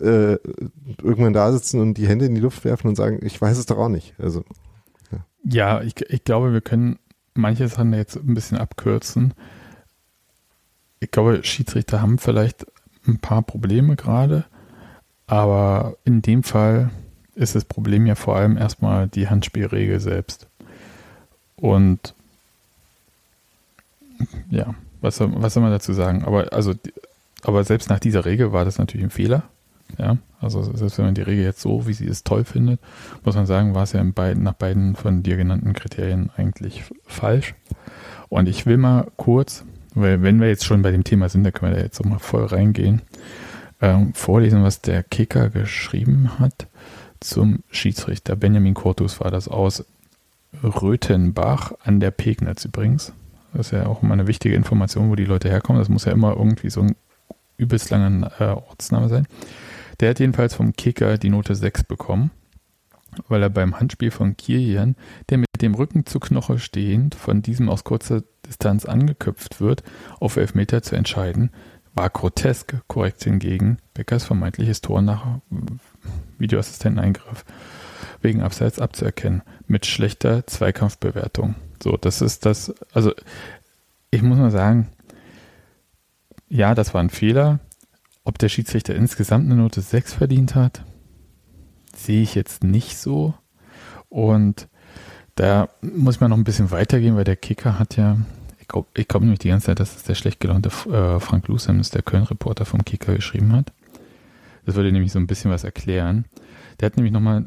[0.00, 0.36] äh,
[1.02, 3.66] irgendwann da sitzen und die Hände in die Luft werfen und sagen, ich weiß es
[3.66, 4.14] doch auch nicht.
[4.18, 4.44] Also
[5.10, 6.98] ja, ja ich, ich glaube, wir können
[7.34, 9.34] manche Sachen jetzt ein bisschen abkürzen.
[11.00, 12.66] Ich glaube, Schiedsrichter haben vielleicht
[13.06, 14.44] ein paar Probleme gerade,
[15.28, 16.90] aber in dem Fall
[17.36, 20.46] ist das Problem ja vor allem erstmal die Handspielregel selbst.
[21.56, 22.14] Und
[24.50, 26.24] ja, was, was soll man dazu sagen?
[26.24, 26.74] Aber also,
[27.42, 29.44] aber selbst nach dieser Regel war das natürlich ein Fehler.
[29.96, 32.80] Ja, also selbst wenn man die Regel jetzt so, wie sie es toll findet,
[33.24, 37.54] muss man sagen, war es ja beiden, nach beiden von dir genannten Kriterien eigentlich falsch.
[38.28, 39.64] Und ich will mal kurz
[40.00, 42.04] weil wenn wir jetzt schon bei dem Thema sind, da können wir da jetzt auch
[42.04, 43.02] mal voll reingehen,
[43.80, 46.66] ähm, vorlesen, was der Kicker geschrieben hat
[47.20, 48.36] zum Schiedsrichter.
[48.36, 49.84] Benjamin Cortus war das aus
[50.62, 53.12] Röthenbach an der Pegnitz übrigens.
[53.52, 55.80] Das ist ja auch immer eine wichtige Information, wo die Leute herkommen.
[55.80, 56.96] Das muss ja immer irgendwie so ein
[57.56, 59.26] übelst langer äh, Ortsname sein.
[60.00, 62.30] Der hat jedenfalls vom Kicker die Note 6 bekommen
[63.26, 64.94] weil er beim Handspiel von Kirjan,
[65.30, 69.82] der mit dem Rücken zu Knoche stehend von diesem aus kurzer Distanz angeköpft wird,
[70.20, 71.50] auf Elfmeter zu entscheiden,
[71.98, 72.76] war grotesk.
[72.86, 75.40] Korrekt hingegen Beckers vermeintliches Tor nach
[76.38, 77.44] Videoassistenteneingriff
[78.22, 81.56] wegen Abseits abzuerkennen, mit schlechter Zweikampfbewertung.
[81.82, 83.12] So, das ist das, also
[84.10, 84.88] ich muss mal sagen,
[86.48, 87.58] ja, das war ein Fehler.
[88.24, 90.84] Ob der Schiedsrichter insgesamt eine Note 6 verdient hat,
[91.94, 93.34] sehe ich jetzt nicht so.
[94.08, 94.68] Und
[95.34, 98.18] da muss man noch ein bisschen weitergehen, weil der Kicker hat ja,
[98.68, 101.90] glaube ich glaub nämlich die ganze Zeit, dass es der schlecht gelaunte äh, Frank Lusems,
[101.90, 103.72] der Köln-Reporter vom Kicker, geschrieben hat.
[104.66, 106.26] Das würde nämlich so ein bisschen was erklären.
[106.78, 107.46] Der hat nämlich nochmal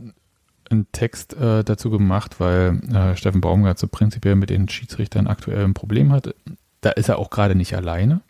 [0.69, 5.63] einen Text äh, dazu gemacht, weil äh, Steffen Baumgart so prinzipiell mit den Schiedsrichtern aktuell
[5.63, 6.33] ein Problem hat.
[6.81, 8.21] Da ist er auch gerade nicht alleine.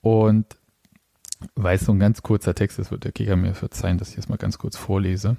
[0.00, 0.46] Und
[1.54, 4.16] weil es so ein ganz kurzer Text ist, wird der Kicker mir verzeihen, dass ich
[4.16, 5.36] das mal ganz kurz vorlese.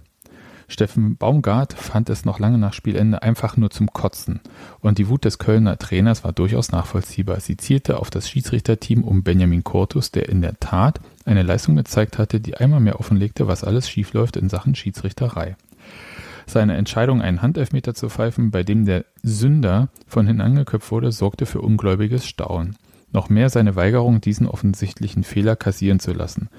[0.67, 4.39] Steffen Baumgart fand es noch lange nach Spielende einfach nur zum Kotzen.
[4.79, 7.39] Und die Wut des Kölner Trainers war durchaus nachvollziehbar.
[7.39, 12.17] Sie zielte auf das Schiedsrichterteam um Benjamin Cortus, der in der Tat eine Leistung gezeigt
[12.17, 15.55] hatte, die einmal mehr offenlegte, was alles schiefläuft in Sachen Schiedsrichterei.
[16.47, 21.45] Seine Entscheidung, einen Handelfmeter zu pfeifen, bei dem der Sünder von hinten angeköpft wurde, sorgte
[21.45, 22.75] für ungläubiges Staunen.
[23.11, 26.49] Noch mehr seine Weigerung, diesen offensichtlichen Fehler kassieren zu lassen.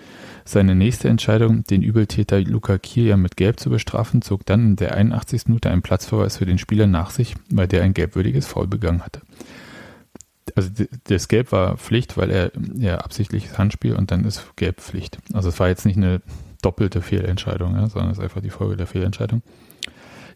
[0.45, 4.95] Seine nächste Entscheidung, den Übeltäter Luca Kier mit Gelb zu bestrafen, zog dann in der
[4.95, 5.49] 81.
[5.49, 9.23] Minute einen Platzverweis für den Spieler nach sich, weil der ein gelbwürdiges Foul begangen hatte.
[10.55, 10.71] Also
[11.05, 15.19] das Gelb war Pflicht, weil er ja absichtliches Handspiel und dann ist Gelb Pflicht.
[15.33, 16.23] Also es war jetzt nicht eine
[16.63, 19.43] doppelte Fehlentscheidung, ja, sondern es ist einfach die Folge der Fehlentscheidung.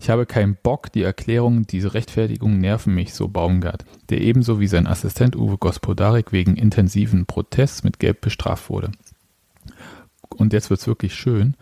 [0.01, 4.67] Ich habe keinen Bock, die Erklärungen, diese Rechtfertigungen nerven mich, so Baumgart, der ebenso wie
[4.67, 8.93] sein Assistent Uwe Gospodarik wegen intensiven Protests mit Gelb bestraft wurde.
[10.31, 11.55] Und jetzt wird's wirklich schön.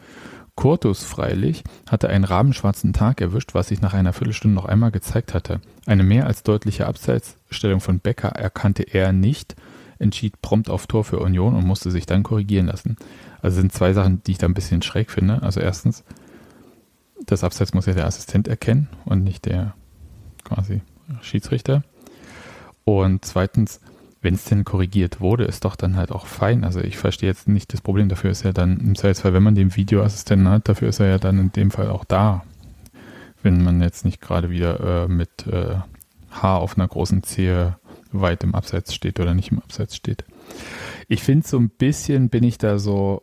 [0.54, 5.34] Kurtus freilich hatte einen rabenschwarzen Tag erwischt, was sich nach einer Viertelstunde noch einmal gezeigt
[5.34, 5.60] hatte.
[5.86, 9.56] Eine mehr als deutliche Abseitsstellung von Becker erkannte er nicht,
[9.98, 12.96] entschied prompt auf Tor für Union und musste sich dann korrigieren lassen.
[13.42, 15.42] Also sind zwei Sachen, die ich da ein bisschen schräg finde.
[15.42, 16.04] Also erstens,
[17.26, 19.74] das Abseits muss ja der Assistent erkennen und nicht der
[20.44, 20.82] quasi
[21.20, 21.82] Schiedsrichter.
[22.84, 23.80] Und zweitens,
[24.22, 26.64] wenn es denn korrigiert wurde, ist doch dann halt auch fein.
[26.64, 29.54] Also ich verstehe jetzt nicht, das Problem dafür ist ja dann im Zweifelsfall, wenn man
[29.54, 32.44] den Videoassistenten hat, dafür ist er ja dann in dem Fall auch da.
[33.42, 35.76] Wenn man jetzt nicht gerade wieder äh, mit äh,
[36.30, 37.76] Haar auf einer großen Zehe
[38.10, 40.24] weit im Abseits steht oder nicht im Abseits steht.
[41.08, 43.22] Ich finde so ein bisschen bin ich da so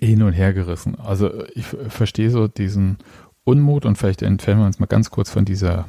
[0.00, 0.96] hin und her gerissen.
[0.96, 2.98] Also ich verstehe so diesen
[3.44, 5.86] Unmut und vielleicht entfernen wir uns mal ganz kurz von dieser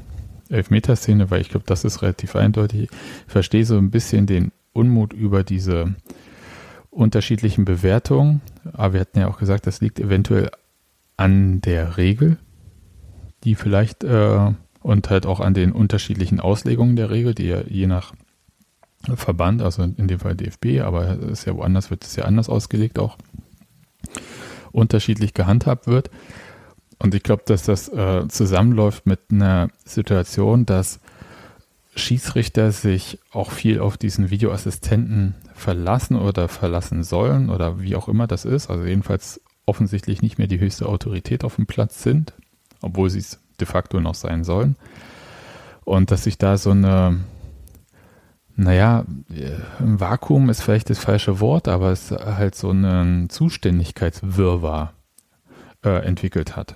[0.49, 2.89] Elfmeterszene, weil ich glaube, das ist relativ eindeutig.
[2.91, 5.95] Ich verstehe so ein bisschen den Unmut über diese
[6.89, 8.41] unterschiedlichen Bewertungen.
[8.73, 10.51] Aber wir hatten ja auch gesagt, das liegt eventuell
[11.15, 12.37] an der Regel,
[13.43, 17.87] die vielleicht äh, und halt auch an den unterschiedlichen Auslegungen der Regel, die ja je
[17.87, 18.13] nach
[19.15, 22.49] Verband, also in dem Fall DFB, aber es ist ja woanders, wird es ja anders
[22.49, 23.17] ausgelegt auch
[24.71, 26.09] unterschiedlich gehandhabt wird.
[26.99, 30.99] Und ich glaube, dass das äh, zusammenläuft mit einer Situation, dass
[31.95, 38.27] Schiedsrichter sich auch viel auf diesen Videoassistenten verlassen oder verlassen sollen oder wie auch immer
[38.27, 38.69] das ist.
[38.69, 42.33] Also jedenfalls offensichtlich nicht mehr die höchste Autorität auf dem Platz sind,
[42.81, 44.75] obwohl sie es de facto noch sein sollen.
[45.83, 47.19] Und dass sich da so eine
[48.57, 49.05] naja,
[49.79, 54.93] ein Vakuum ist vielleicht das falsche Wort, aber es halt so einen Zuständigkeitswirrwarr
[55.85, 56.75] äh, entwickelt hat.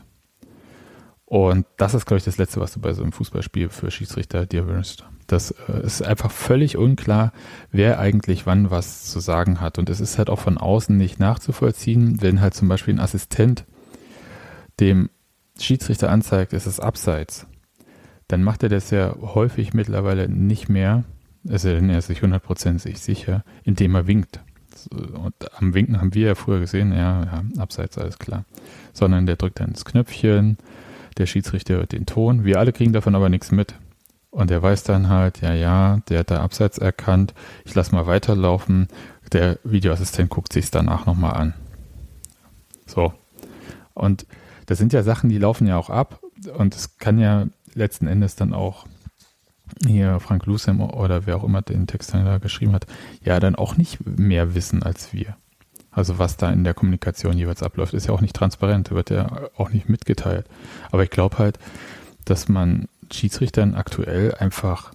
[1.25, 4.45] Und das ist, glaube ich, das Letzte, was du bei so einem Fußballspiel für Schiedsrichter
[4.45, 5.05] dir wünschst.
[5.25, 7.31] Das äh, ist einfach völlig unklar,
[7.71, 9.79] wer eigentlich wann was zu sagen hat.
[9.79, 13.65] Und es ist halt auch von außen nicht nachzuvollziehen, wenn halt zum Beispiel ein Assistent
[14.79, 15.09] dem
[15.59, 17.47] Schiedsrichter anzeigt, es ist abseits.
[18.27, 21.05] Dann macht er das ja häufig mittlerweile nicht mehr,
[21.43, 24.41] ist er, er ist sich 100% sicher, indem er winkt.
[24.89, 28.45] Und am Winken haben wir ja früher gesehen, ja, ja, abseits alles klar.
[28.93, 30.57] Sondern der drückt dann das Knöpfchen,
[31.17, 32.45] der Schiedsrichter hört den Ton.
[32.45, 33.75] Wir alle kriegen davon aber nichts mit.
[34.31, 37.33] Und er weiß dann halt, ja, ja, der hat da abseits erkannt,
[37.65, 38.87] ich lass mal weiterlaufen.
[39.33, 41.53] Der Videoassistent guckt sich danach nochmal an.
[42.85, 43.13] So.
[43.93, 44.25] Und
[44.67, 46.21] das sind ja Sachen, die laufen ja auch ab.
[46.57, 48.85] Und es kann ja letzten Endes dann auch
[49.85, 52.85] hier Frank Lusem oder wer auch immer den Text da geschrieben hat,
[53.23, 55.35] ja dann auch nicht mehr wissen als wir.
[55.91, 59.49] Also was da in der Kommunikation jeweils abläuft, ist ja auch nicht transparent, wird ja
[59.57, 60.47] auch nicht mitgeteilt.
[60.89, 61.59] Aber ich glaube halt,
[62.23, 64.93] dass man Schiedsrichtern aktuell einfach,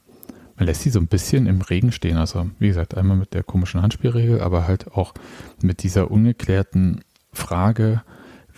[0.56, 2.16] man lässt sie so ein bisschen im Regen stehen.
[2.16, 5.12] Also wie gesagt, einmal mit der komischen Handspielregel, aber halt auch
[5.60, 8.02] mit dieser ungeklärten Frage,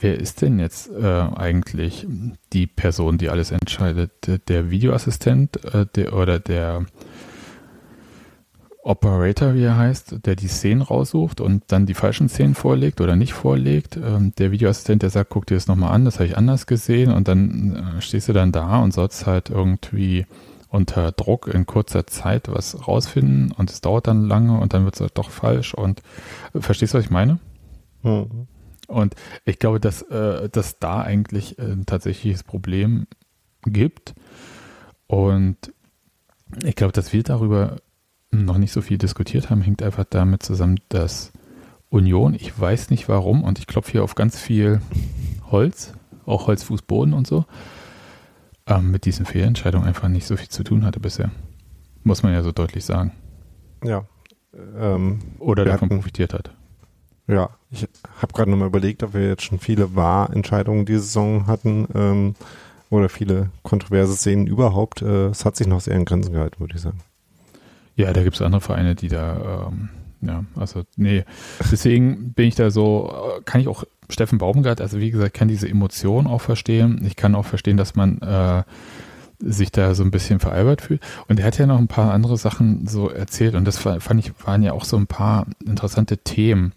[0.00, 2.06] Wer ist denn jetzt äh, eigentlich
[2.52, 4.12] die Person, die alles entscheidet?
[4.48, 6.86] Der Videoassistent äh, der, oder der
[8.82, 13.16] Operator, wie er heißt, der die Szenen raussucht und dann die falschen Szenen vorlegt oder
[13.16, 13.96] nicht vorlegt.
[13.96, 17.12] Ähm, der Videoassistent, der sagt, guck dir das nochmal an, das habe ich anders gesehen
[17.12, 20.26] und dann äh, stehst du dann da und sollst halt irgendwie
[20.70, 24.94] unter Druck in kurzer Zeit was rausfinden und es dauert dann lange und dann wird
[24.94, 26.02] es halt doch falsch und
[26.54, 27.40] äh, verstehst du, was ich meine?
[28.02, 28.46] Mhm.
[28.88, 33.06] Und ich glaube, dass, äh, dass da eigentlich ein tatsächliches Problem
[33.64, 34.14] gibt
[35.06, 35.56] und
[36.64, 37.76] ich glaube, dass wir darüber
[38.30, 41.32] noch nicht so viel diskutiert haben, hängt einfach damit zusammen, dass
[41.90, 44.80] Union, ich weiß nicht warum, und ich klopfe hier auf ganz viel
[45.50, 45.94] Holz,
[46.26, 47.46] auch Holzfußboden und so,
[48.66, 51.30] ähm, mit diesen Fehlentscheidungen einfach nicht so viel zu tun hatte bisher.
[52.04, 53.12] Muss man ja so deutlich sagen.
[53.82, 54.06] Ja.
[54.76, 56.54] Ähm, Oder davon hatten, profitiert hat.
[57.28, 57.86] Ja, ich
[58.22, 62.34] habe gerade nochmal überlegt, ob wir jetzt schon viele Wahrentscheidungen diese Saison hatten ähm,
[62.88, 65.02] oder viele kontroverse Szenen überhaupt.
[65.02, 67.00] Äh, es hat sich noch sehr in Grenzen gehalten, würde ich sagen.
[67.96, 69.90] Ja, da gibt es andere Vereine, die da, ähm,
[70.22, 71.24] ja, also nee.
[71.70, 75.48] Deswegen bin ich da so, äh, kann ich auch Steffen Baumgart, also wie gesagt, kann
[75.48, 77.04] diese Emotion auch verstehen.
[77.04, 78.62] Ich kann auch verstehen, dass man äh,
[79.40, 81.00] sich da so ein bisschen veralbert fühlt.
[81.28, 84.32] Und er hat ja noch ein paar andere Sachen so erzählt und das fand ich,
[84.44, 86.72] waren ja auch so ein paar interessante Themen.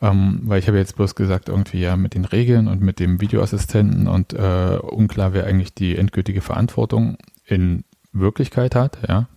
[0.00, 3.20] Ähm, weil ich habe jetzt bloß gesagt, irgendwie ja mit den Regeln und mit dem
[3.20, 9.28] Videoassistenten und äh, unklar, wer eigentlich die endgültige Verantwortung in Wirklichkeit hat, ja.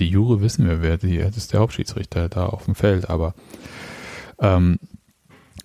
[0.00, 3.34] Die Jury wissen wir, wer die, das ist der Hauptschiedsrichter da auf dem Feld, aber
[4.40, 4.80] ähm,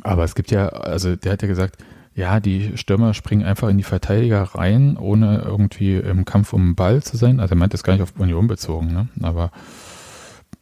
[0.04, 1.84] aber es gibt ja, also der hat ja gesagt,
[2.19, 6.75] ja, die Stürmer springen einfach in die Verteidiger rein, ohne irgendwie im Kampf um den
[6.75, 7.39] Ball zu sein.
[7.39, 9.08] Also er meint das gar nicht auf Union bezogen, ne?
[9.21, 9.51] Aber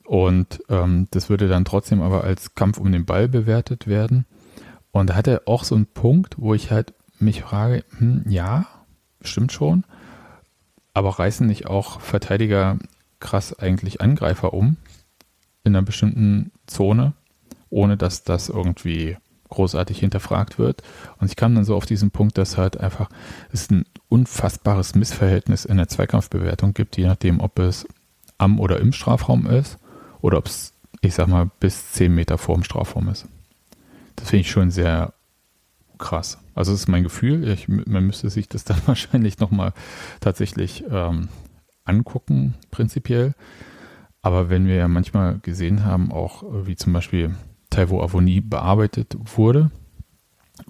[0.06, 4.26] und ähm, das würde dann trotzdem aber als Kampf um den Ball bewertet werden.
[4.92, 8.68] Und da hat er auch so einen Punkt, wo ich halt mich frage, hm, ja,
[9.22, 9.84] stimmt schon,
[10.94, 12.78] aber reißen nicht auch Verteidiger
[13.20, 14.78] krass eigentlich Angreifer um
[15.64, 17.14] in einer bestimmten Zone,
[17.72, 19.18] ohne dass das irgendwie
[19.50, 20.82] großartig hinterfragt wird.
[21.20, 23.10] Und ich kam dann so auf diesen Punkt, dass halt einfach
[23.52, 27.88] es ein unfassbares Missverhältnis in der Zweikampfbewertung gibt, je nachdem, ob es
[28.38, 29.78] am oder im Strafraum ist
[30.22, 33.26] oder ob es, ich sag mal, bis zehn Meter vor dem Strafraum ist.
[34.16, 35.14] Das finde ich schon sehr
[35.98, 36.38] krass.
[36.56, 37.48] Also das ist mein Gefühl.
[37.48, 39.74] Ich, man müsste sich das dann wahrscheinlich nochmal
[40.20, 41.30] tatsächlich ähm,
[41.86, 43.34] angucken, prinzipiell.
[44.22, 47.36] Aber wenn wir ja manchmal gesehen haben, auch wie zum Beispiel
[47.78, 49.70] Taiwo Avonie bearbeitet wurde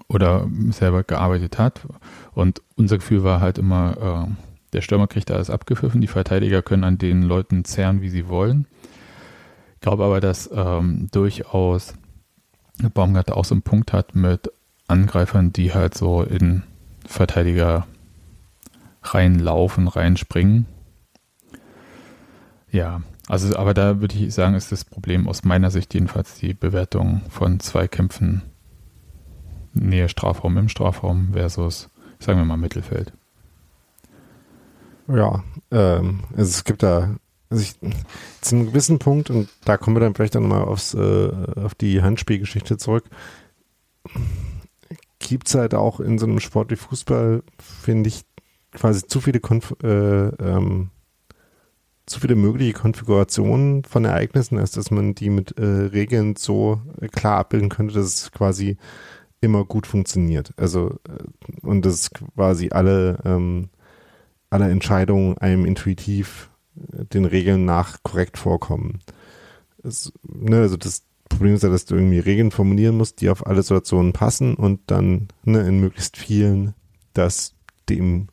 [0.08, 1.80] oder selber gearbeitet hat.
[2.32, 4.32] Und unser Gefühl war halt immer, äh,
[4.74, 8.66] der Stürmer kriegt alles abgepfiffen, die Verteidiger können an den Leuten zerren, wie sie wollen.
[9.74, 11.94] Ich glaube aber, dass ähm, durchaus
[12.92, 14.52] Baumgart auch so einen Punkt hat mit
[14.86, 16.62] Angreifern, die halt so in
[17.06, 17.86] Verteidiger
[19.02, 20.66] reinlaufen, reinspringen.
[22.70, 26.54] Ja, also, aber da würde ich sagen, ist das Problem aus meiner Sicht jedenfalls die
[26.54, 28.42] Bewertung von Zweikämpfen
[29.74, 31.88] Nähe Strafraum im Strafraum versus,
[32.18, 33.12] sagen wir mal, Mittelfeld.
[35.08, 37.16] Ja, ähm, also es gibt da,
[37.50, 37.78] also ich,
[38.40, 41.74] zu einem gewissen Punkt, und da kommen wir dann vielleicht dann mal aufs, äh, auf
[41.74, 43.04] die Handspielgeschichte zurück,
[45.18, 48.24] gibt es halt auch in so einem Sport wie Fußball, finde ich,
[48.72, 50.90] quasi zu viele Konf äh, ähm,
[52.08, 57.08] zu viele mögliche Konfigurationen von Ereignissen, als dass man die mit äh, Regeln so äh,
[57.08, 58.76] klar abbilden könnte, dass es quasi
[59.40, 60.52] immer gut funktioniert.
[60.56, 63.68] Also äh, und dass quasi alle ähm,
[64.50, 66.50] alle Entscheidungen einem intuitiv
[66.92, 69.00] äh, den Regeln nach korrekt vorkommen.
[69.82, 73.46] Es, ne, also das Problem ist ja, dass du irgendwie Regeln formulieren musst, die auf
[73.46, 76.74] alle Situationen passen und dann ne, in möglichst vielen
[77.12, 77.54] das
[77.88, 78.28] dem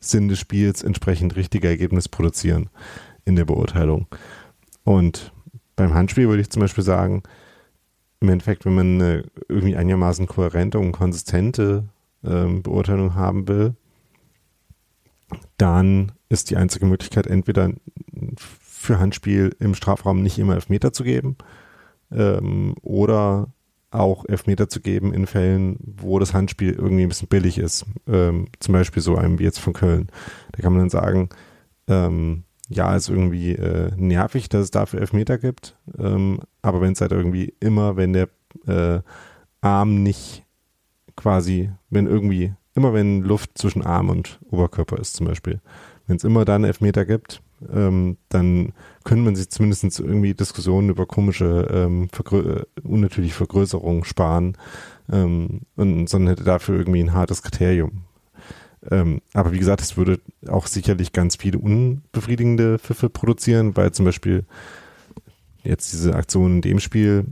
[0.00, 2.70] Sinn des Spiels entsprechend richtige Ergebnis produzieren
[3.30, 4.06] in der Beurteilung.
[4.84, 5.32] Und
[5.76, 7.22] beim Handspiel würde ich zum Beispiel sagen,
[8.20, 11.84] im Endeffekt, wenn man eine irgendwie einigermaßen kohärente und konsistente
[12.22, 13.74] ähm, Beurteilung haben will,
[15.56, 17.70] dann ist die einzige Möglichkeit, entweder
[18.58, 21.36] für Handspiel im Strafraum nicht immer Elfmeter zu geben
[22.10, 23.48] ähm, oder
[23.92, 27.86] auch Elfmeter zu geben in Fällen, wo das Handspiel irgendwie ein bisschen billig ist.
[28.06, 30.08] Ähm, zum Beispiel so einem wie jetzt von Köln.
[30.52, 31.28] Da kann man dann sagen,
[31.88, 35.76] ähm, ja, ist irgendwie äh, nervig, dass es dafür Elfmeter gibt.
[35.98, 38.28] Ähm, aber wenn es halt irgendwie immer, wenn der
[38.66, 39.00] äh,
[39.60, 40.44] Arm nicht
[41.16, 45.60] quasi, wenn irgendwie, immer wenn Luft zwischen Arm und Oberkörper ist zum Beispiel,
[46.06, 47.42] wenn es immer dann Elfmeter gibt,
[47.74, 48.72] ähm, dann
[49.04, 54.56] können man sich zumindest irgendwie Diskussionen über komische, ähm, Vergrö unnatürliche Vergrößerungen sparen
[55.12, 58.04] ähm, und sondern hätte dafür irgendwie ein hartes Kriterium.
[58.90, 64.04] Ähm, aber wie gesagt, es würde auch sicherlich ganz viele unbefriedigende Pfiffe produzieren, weil zum
[64.06, 64.44] Beispiel
[65.62, 67.26] jetzt diese Aktion in dem Spiel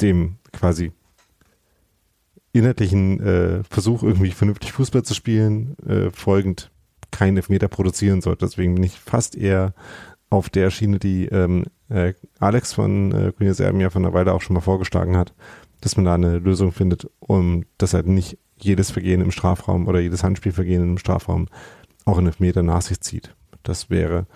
[0.00, 0.92] dem quasi
[2.52, 6.70] inhaltlichen äh, Versuch, irgendwie vernünftig Fußball zu spielen, äh, folgend
[7.10, 8.46] keinen Elfmeter produzieren sollte.
[8.46, 9.74] Deswegen bin ich fast eher
[10.30, 14.32] auf der Schiene, die ähm, äh, Alex von äh, Grüne Serben ja von der Weile
[14.32, 15.34] auch schon mal vorgeschlagen hat,
[15.80, 20.00] dass man da eine Lösung findet, um das halt nicht jedes Vergehen im Strafraum oder
[20.00, 21.48] jedes Handspielvergehen im Strafraum
[22.04, 23.34] auch einen Elfmeter nach sich zieht.
[23.62, 24.26] Das wäre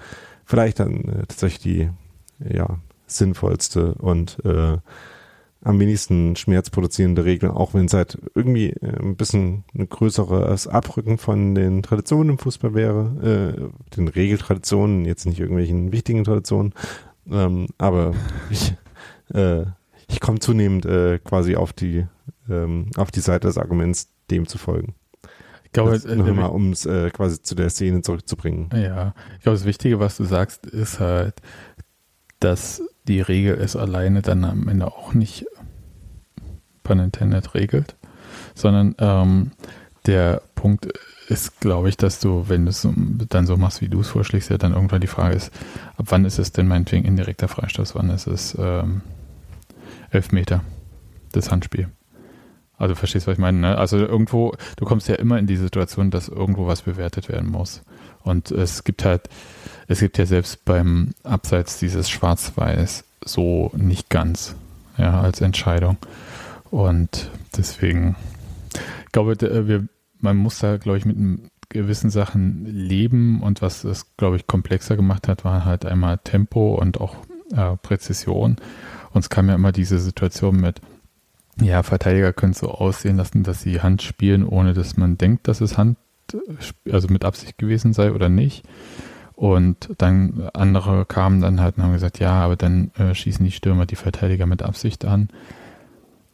[0.45, 1.91] vielleicht dann äh, tatsächlich die
[2.53, 4.79] ja, sinnvollste und äh,
[5.62, 10.66] am wenigsten Schmerz produzierende Regel, auch wenn es halt irgendwie äh, ein bisschen ein größeres
[10.66, 16.73] Abrücken von den Traditionen im Fußball wäre, äh, den Regeltraditionen, jetzt nicht irgendwelchen wichtigen Traditionen,
[17.31, 18.14] ähm, aber
[18.51, 18.75] ich,
[19.35, 19.64] äh,
[20.09, 22.07] ich komme zunehmend äh, quasi auf die,
[22.51, 24.94] ähm, auf die Seite des Arguments, dem zu folgen.
[25.64, 28.70] Ich glaube, das äh, um es äh, quasi zu der Szene zurückzubringen.
[28.74, 31.34] Ja, ich glaube, das Wichtige, was du sagst, ist halt,
[32.40, 35.46] dass die Regel es alleine dann am Ende auch nicht
[36.82, 37.94] pun intended regelt,
[38.55, 39.53] sondern ähm,
[40.07, 40.88] der Punkt
[41.28, 42.86] ist, glaube ich, dass du, wenn du es
[43.28, 45.53] dann so machst, wie du es vorschlägst, ja dann irgendwann die Frage ist,
[45.96, 49.03] ab wann ist es denn meinetwegen indirekter Freistoß, wann ist es ähm,
[50.11, 50.64] Elfmeter,
[51.30, 51.88] das Handspiel.
[52.81, 53.59] Also verstehst du, was ich meine?
[53.59, 53.78] Ne?
[53.78, 57.83] Also irgendwo, du kommst ja immer in die Situation, dass irgendwo was bewertet werden muss.
[58.22, 59.28] Und es gibt halt,
[59.87, 64.57] es gibt ja selbst beim Abseits dieses Schwarz-Weiß so nicht ganz,
[64.97, 65.99] ja, als Entscheidung.
[66.70, 68.16] Und deswegen,
[69.05, 69.87] ich glaube, d- wir,
[70.18, 71.16] man muss da, glaube ich, mit
[71.68, 76.74] gewissen Sachen leben und was es, glaube ich, komplexer gemacht hat, war halt einmal Tempo
[76.74, 77.16] und auch
[77.55, 78.57] äh, Präzision.
[79.12, 80.81] Und es kam ja immer diese Situation mit,
[81.63, 85.61] ja, Verteidiger können so aussehen lassen, dass sie Hand spielen, ohne dass man denkt, dass
[85.61, 85.99] es Hand,
[86.33, 88.65] äh, also mit Absicht gewesen sei oder nicht.
[89.35, 93.53] Und dann andere kamen dann halt und haben gesagt, ja, aber dann äh, schießen die
[93.53, 95.29] Stürmer die Verteidiger mit Absicht an.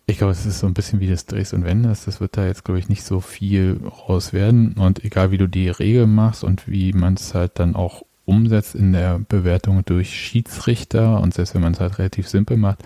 [0.07, 2.05] Ich glaube, es ist so ein bisschen wie das Drehst und Wenders.
[2.05, 4.73] Das wird da jetzt, glaube ich, nicht so viel raus werden.
[4.73, 8.75] Und egal, wie du die Regel machst und wie man es halt dann auch umsetzt
[8.75, 12.81] in der Bewertung durch Schiedsrichter und selbst wenn man es halt relativ simpel macht,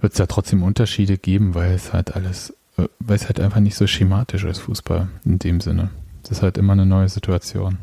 [0.00, 3.60] wird es da trotzdem Unterschiede geben, weil es halt alles, äh, weil es halt einfach
[3.60, 5.90] nicht so schematisch ist, Fußball in dem Sinne.
[6.22, 7.78] Es ist halt immer eine neue Situation.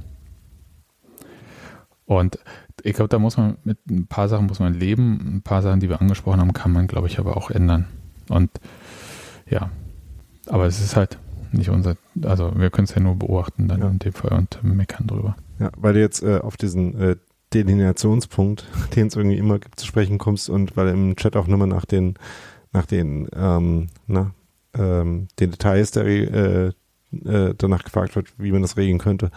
[2.05, 2.37] Und
[2.83, 5.79] ich glaube, da muss man mit ein paar Sachen muss man leben, ein paar Sachen,
[5.79, 7.87] die wir angesprochen haben, kann man, glaube ich, aber auch ändern.
[8.29, 8.49] Und
[9.49, 9.69] ja,
[10.47, 11.17] aber es ist halt
[11.51, 13.87] nicht unser, also wir können es ja nur beobachten dann Ja.
[13.89, 15.35] in dem Fall und meckern drüber.
[15.59, 17.15] Ja, weil du jetzt äh, auf diesen äh,
[17.53, 21.67] Delineationspunkt, den es irgendwie immer gibt, zu sprechen kommst und weil im Chat auch nochmal
[21.67, 22.15] nach den,
[22.71, 24.33] nach den, ähm, na,
[24.75, 26.71] ähm, den Details der, äh,
[27.25, 29.31] äh, danach gefragt wird, wie man das regeln könnte.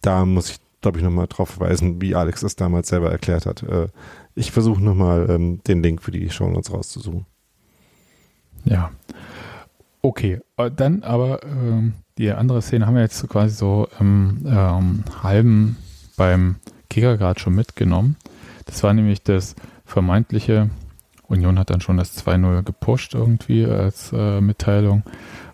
[0.00, 3.62] Da muss ich, glaube ich, nochmal drauf verweisen, wie Alex das damals selber erklärt hat.
[3.62, 3.88] Äh,
[4.34, 7.26] ich versuche nochmal ähm, den Link für die Show Notes rauszusuchen.
[8.64, 8.90] Ja.
[10.00, 15.04] Okay, äh, dann aber ähm, die andere Szene haben wir jetzt quasi so im ähm,
[15.22, 15.76] halben
[16.16, 16.56] beim
[16.92, 18.16] Kicker gerade schon mitgenommen.
[18.66, 20.68] Das war nämlich das vermeintliche,
[21.26, 25.02] Union hat dann schon das 2-0 gepusht irgendwie als äh, Mitteilung.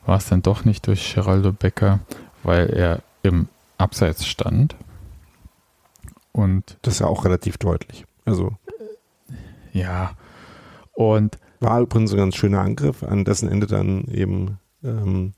[0.04, 2.00] War es dann doch nicht durch Geraldo Becker,
[2.42, 4.74] weil er im Abseits stand.
[6.32, 8.04] Und Das ist ja auch relativ deutlich.
[8.24, 8.56] Also
[9.72, 10.12] ja,
[10.92, 15.34] und War übrigens ein ganz schöner Angriff, an dessen Ende dann eben ähm,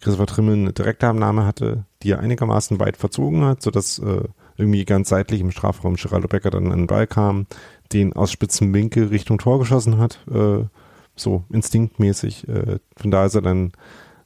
[0.00, 4.24] Christopher Trimmel eine Direktabnahme hatte, die er einigermaßen weit verzogen hat, sodass äh,
[4.56, 7.46] irgendwie ganz seitlich im Strafraum Geraldo Becker dann an den Ball kam,
[7.92, 10.64] den aus spitzen Winkel Richtung Tor geschossen hat, äh,
[11.16, 12.48] so instinktmäßig.
[12.48, 13.72] Äh, von da ist er dann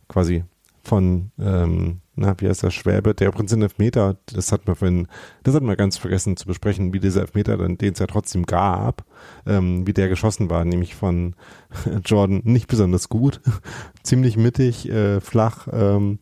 [0.09, 0.45] quasi
[0.89, 5.07] von, ähm, na, wie heißt der, Schwäbe, der übrigens den Elfmeter, das hat man vorhin,
[5.45, 8.47] das hat man ganz vergessen zu besprechen, wie dieser Elfmeter dann, den es ja trotzdem
[8.47, 9.05] gab,
[9.47, 11.37] ähm, wie der geschossen war, nämlich von
[12.05, 13.41] Jordan nicht besonders gut,
[14.03, 16.19] ziemlich mittig, äh, flach ähm,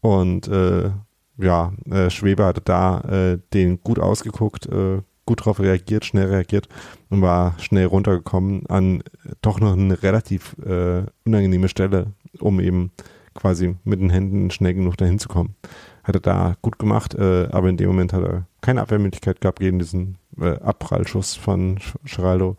[0.00, 0.90] und äh,
[1.38, 6.68] ja, äh, Schwebe hatte da äh, den gut ausgeguckt, äh, gut drauf reagiert, schnell reagiert
[7.10, 9.02] und war schnell runtergekommen an
[9.42, 12.92] doch noch eine relativ äh, unangenehme Stelle, um eben
[13.34, 15.54] quasi mit den Händen schnell genug dahin zu kommen.
[16.02, 19.60] Hat er da gut gemacht, äh, aber in dem Moment hat er keine Abwehrmöglichkeit gehabt
[19.60, 22.56] gegen diesen äh, Abprallschuss von Geraldo,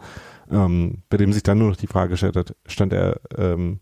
[0.51, 3.79] ähm, bei dem sich dann nur noch die Frage gestellt hat, stand er ähm,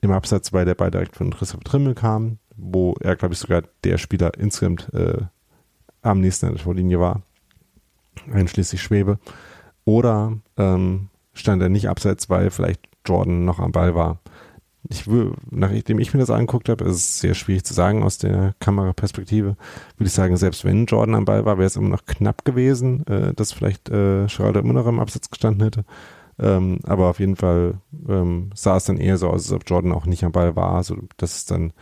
[0.00, 3.62] im Absatz, weil der Ball direkt von Christoph Trimmel kam, wo er, glaube ich, sogar
[3.84, 5.22] der Spieler insgesamt äh,
[6.02, 7.22] am nächsten an der Torlinie war,
[8.30, 9.18] einschließlich Schwebe.
[9.84, 14.20] Oder ähm, stand er nicht abseits, weil vielleicht Jordan noch am Ball war.
[14.90, 15.06] Ich
[15.50, 19.56] nachdem ich mir das angeguckt habe, ist es sehr schwierig zu sagen aus der Kameraperspektive.
[19.96, 23.06] Würde ich sagen, selbst wenn Jordan am Ball war, wäre es immer noch knapp gewesen,
[23.06, 25.84] äh, dass vielleicht äh, Geraldo immer noch im Absatz gestanden hätte.
[26.38, 27.78] Ähm, aber auf jeden Fall
[28.08, 30.82] ähm, sah es dann eher so aus, als ob Jordan auch nicht am Ball war,
[30.82, 31.72] so dass es dann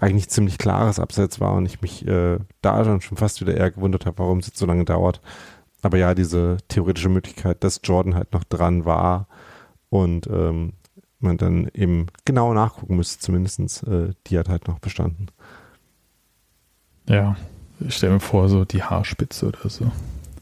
[0.00, 3.70] eigentlich ziemlich klares Abseits war und ich mich äh, da dann schon fast wieder eher
[3.70, 5.20] gewundert habe, warum es jetzt so lange dauert.
[5.82, 9.28] Aber ja, diese theoretische Möglichkeit, dass Jordan halt noch dran war
[9.88, 10.72] und ähm,
[11.20, 15.28] man dann eben genau nachgucken müsste, zumindestens, äh, die hat halt noch bestanden.
[17.08, 17.36] Ja,
[17.80, 19.90] ich stelle mir vor, so die Haarspitze oder so.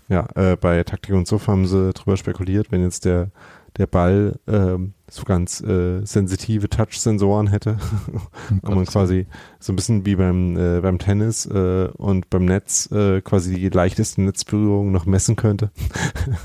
[0.08, 3.30] Ja, äh, bei Taktik und Suff haben sie drüber spekuliert, wenn jetzt der,
[3.78, 7.78] der Ball ähm, so ganz äh, sensitive Touch-Sensoren hätte
[8.62, 9.26] und man quasi
[9.58, 13.68] so ein bisschen wie beim, äh, beim Tennis äh, und beim Netz äh, quasi die
[13.68, 15.70] leichteste Netzberührung noch messen könnte.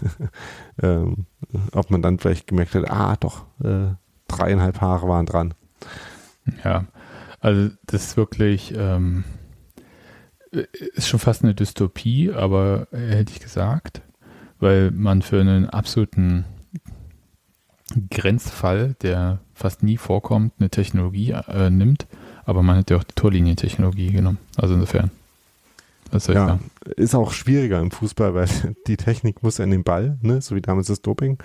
[0.82, 1.26] ähm,
[1.74, 3.94] ob man dann vielleicht gemerkt hätte, ah doch, äh,
[4.28, 5.54] dreieinhalb Haare waren dran.
[6.64, 6.86] Ja,
[7.40, 9.24] also das ist wirklich ähm,
[10.52, 14.02] ist schon fast eine Dystopie, aber äh, hätte ich gesagt,
[14.60, 16.46] weil man für einen absoluten
[18.10, 22.08] Grenzfall, der fast nie vorkommt, eine Technologie äh, nimmt,
[22.46, 24.40] aber man hätte auch die Torlinientechnologie genommen.
[24.58, 25.12] Also insofern.
[26.28, 26.60] ja,
[26.96, 28.48] ist auch schwieriger im Fußball, weil
[28.88, 30.42] die Technik muss an den Ball, ne?
[30.42, 31.38] so wie damals das Doping.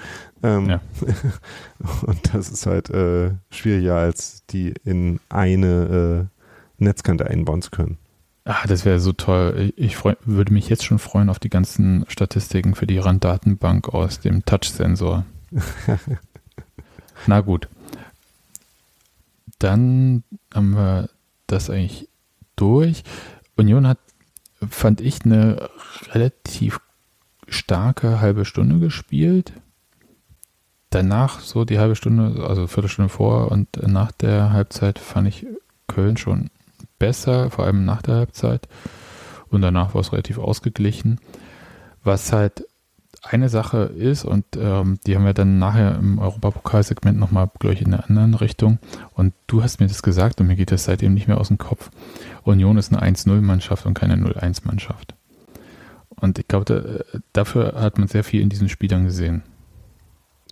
[0.43, 0.81] Ähm, ja.
[2.03, 6.29] und das ist halt äh, schwieriger, als die in eine
[6.79, 7.99] äh, Netzkante einbauen zu können.
[8.49, 9.75] Ah, das wäre so toll.
[9.77, 14.21] Ich freu, würde mich jetzt schon freuen auf die ganzen Statistiken für die Randdatenbank aus
[14.21, 15.27] dem Touch-Sensor.
[17.27, 17.69] Na gut.
[19.59, 20.23] Dann
[20.55, 21.09] haben wir
[21.47, 22.09] das eigentlich
[22.57, 23.03] durch.
[23.57, 23.99] Union hat,
[24.69, 25.69] fand ich, eine
[26.13, 26.81] relativ
[27.49, 29.53] starke halbe Stunde gespielt.
[30.91, 35.47] Danach, so die halbe Stunde, also Viertelstunde vor und nach der Halbzeit, fand ich
[35.87, 36.51] Köln schon
[36.99, 38.69] besser, vor allem nach der Halbzeit.
[39.49, 41.21] Und danach war es relativ ausgeglichen.
[42.03, 42.65] Was halt
[43.31, 47.83] eine Sache ist, und ähm, die haben wir dann nachher im Europapokalsegment nochmal, glaube ich,
[47.83, 48.79] in einer anderen Richtung.
[49.15, 51.59] Und du hast mir das gesagt und mir geht das seitdem nicht mehr aus dem
[51.59, 51.91] Kopf.
[52.45, 55.15] Union ist eine 1-0-Mannschaft und keine 0-1-Mannschaft.
[56.21, 59.43] Und ich glaube, da, dafür hat man sehr viel in diesen Spielern gesehen.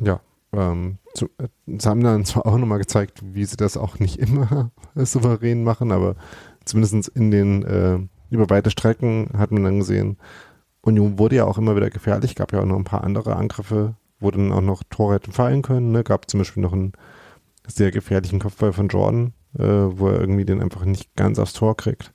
[0.01, 0.21] Ja,
[0.53, 4.19] ähm, zu, äh, sie haben dann zwar auch nochmal gezeigt, wie sie das auch nicht
[4.19, 6.17] immer souverän machen, aber
[6.65, 7.99] zumindest in den äh,
[8.31, 10.17] über weite Strecken hat man dann gesehen,
[10.87, 13.95] Union wurde ja auch immer wieder gefährlich, gab ja auch noch ein paar andere Angriffe,
[14.21, 15.91] wo dann auch noch Tore hätten fallen können.
[15.91, 16.05] Ne?
[16.05, 16.93] Gab zum Beispiel noch einen
[17.67, 21.77] sehr gefährlichen Kopfball von Jordan, äh, wo er irgendwie den einfach nicht ganz aufs Tor
[21.77, 22.13] kriegt.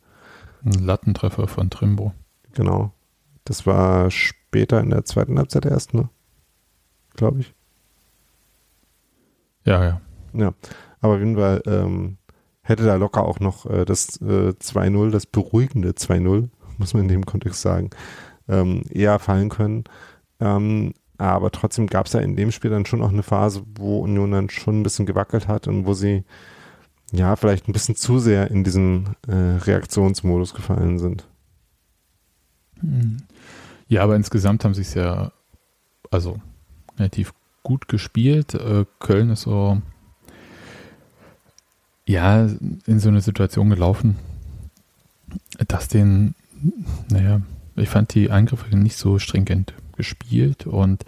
[0.64, 2.14] Ein Lattentreffer von Trimbo.
[2.54, 2.94] Genau.
[3.44, 6.10] Das war später in der zweiten Halbzeit erst, ne?
[7.16, 7.54] Glaube ich.
[9.66, 10.02] Ja, ja.
[10.34, 10.54] Ja,
[11.02, 12.18] aber auf jeden Fall ähm,
[12.62, 16.48] hätte da locker auch noch äh, das äh, 2-0, das beruhigende 2-0,
[16.78, 17.90] muss man in dem Kontext sagen,
[18.48, 19.84] ähm, eher fallen können.
[20.40, 24.00] Ähm, aber trotzdem gab es ja in dem Spiel dann schon auch eine Phase, wo
[24.00, 26.24] Union dann schon ein bisschen gewackelt hat und wo sie
[27.12, 31.28] ja vielleicht ein bisschen zu sehr in diesen äh, Reaktionsmodus gefallen sind.
[32.80, 33.18] Hm.
[33.88, 35.32] Ja, aber insgesamt haben sie es ja
[36.10, 36.40] also
[36.98, 37.34] relativ
[37.64, 38.54] gut gespielt.
[38.54, 39.82] Äh, Köln ist so,
[42.06, 42.46] ja,
[42.86, 44.18] in so eine Situation gelaufen,
[45.68, 46.36] dass den,
[47.10, 47.42] naja,
[47.82, 51.04] ich fand die Eingriffe nicht so stringent gespielt und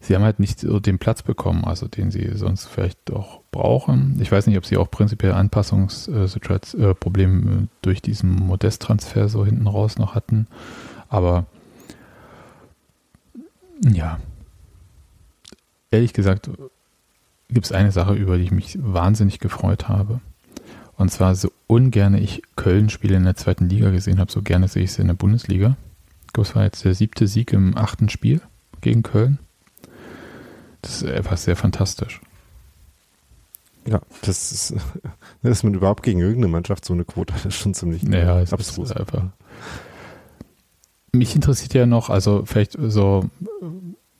[0.00, 4.18] sie haben halt nicht so den Platz bekommen, also den sie sonst vielleicht auch brauchen.
[4.20, 9.98] Ich weiß nicht, ob sie auch prinzipiell Anpassungsprobleme äh, durch diesen Modest-Transfer so hinten raus
[9.98, 10.46] noch hatten,
[11.08, 11.46] aber
[13.84, 14.20] ja,
[15.90, 16.50] ehrlich gesagt
[17.48, 20.20] gibt es eine Sache, über die ich mich wahnsinnig gefreut habe.
[20.96, 24.84] Und zwar so ungern ich Köln-Spiele in der zweiten Liga gesehen habe, so gerne sehe
[24.84, 25.76] ich sie in der Bundesliga.
[26.32, 28.40] Das war jetzt der siebte Sieg im achten Spiel
[28.80, 29.38] gegen Köln.
[30.80, 32.20] Das ist einfach sehr fantastisch.
[33.86, 34.74] Ja, das ist,
[35.42, 38.92] dass man überhaupt gegen irgendeine Mannschaft so eine Quote hat, ist schon ziemlich ja, abstrus.
[38.92, 39.24] Einfach.
[41.12, 43.28] Mich interessiert ja noch, also vielleicht so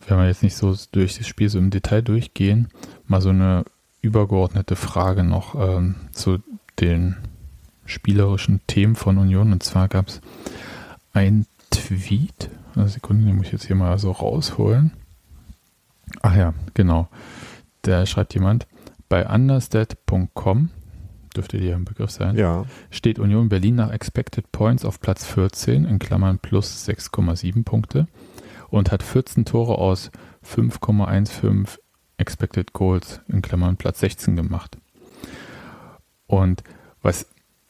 [0.06, 2.68] wenn wir jetzt nicht so durch das Spiel so im Detail durchgehen,
[3.06, 3.64] mal so eine
[4.00, 6.38] übergeordnete Frage noch ähm, zu
[6.80, 7.16] den
[7.84, 9.52] spielerischen Themen von Union.
[9.52, 10.20] Und zwar gab es
[11.12, 14.92] ein Tweet, eine Sekunde, den muss ich jetzt hier mal so rausholen.
[16.20, 17.08] Ach ja, genau.
[17.82, 18.66] Da schreibt jemand,
[19.08, 20.70] bei understat.com,
[21.34, 22.64] dürfte dir ein Begriff sein, ja.
[22.90, 28.06] steht Union Berlin nach Expected Points auf Platz 14, in Klammern plus 6,7 Punkte
[28.70, 30.10] und hat 14 Tore aus
[30.46, 31.78] 5,15
[32.18, 34.78] Expected Goals in Klammern Platz 16 gemacht.
[36.26, 36.62] Und
[37.02, 37.26] was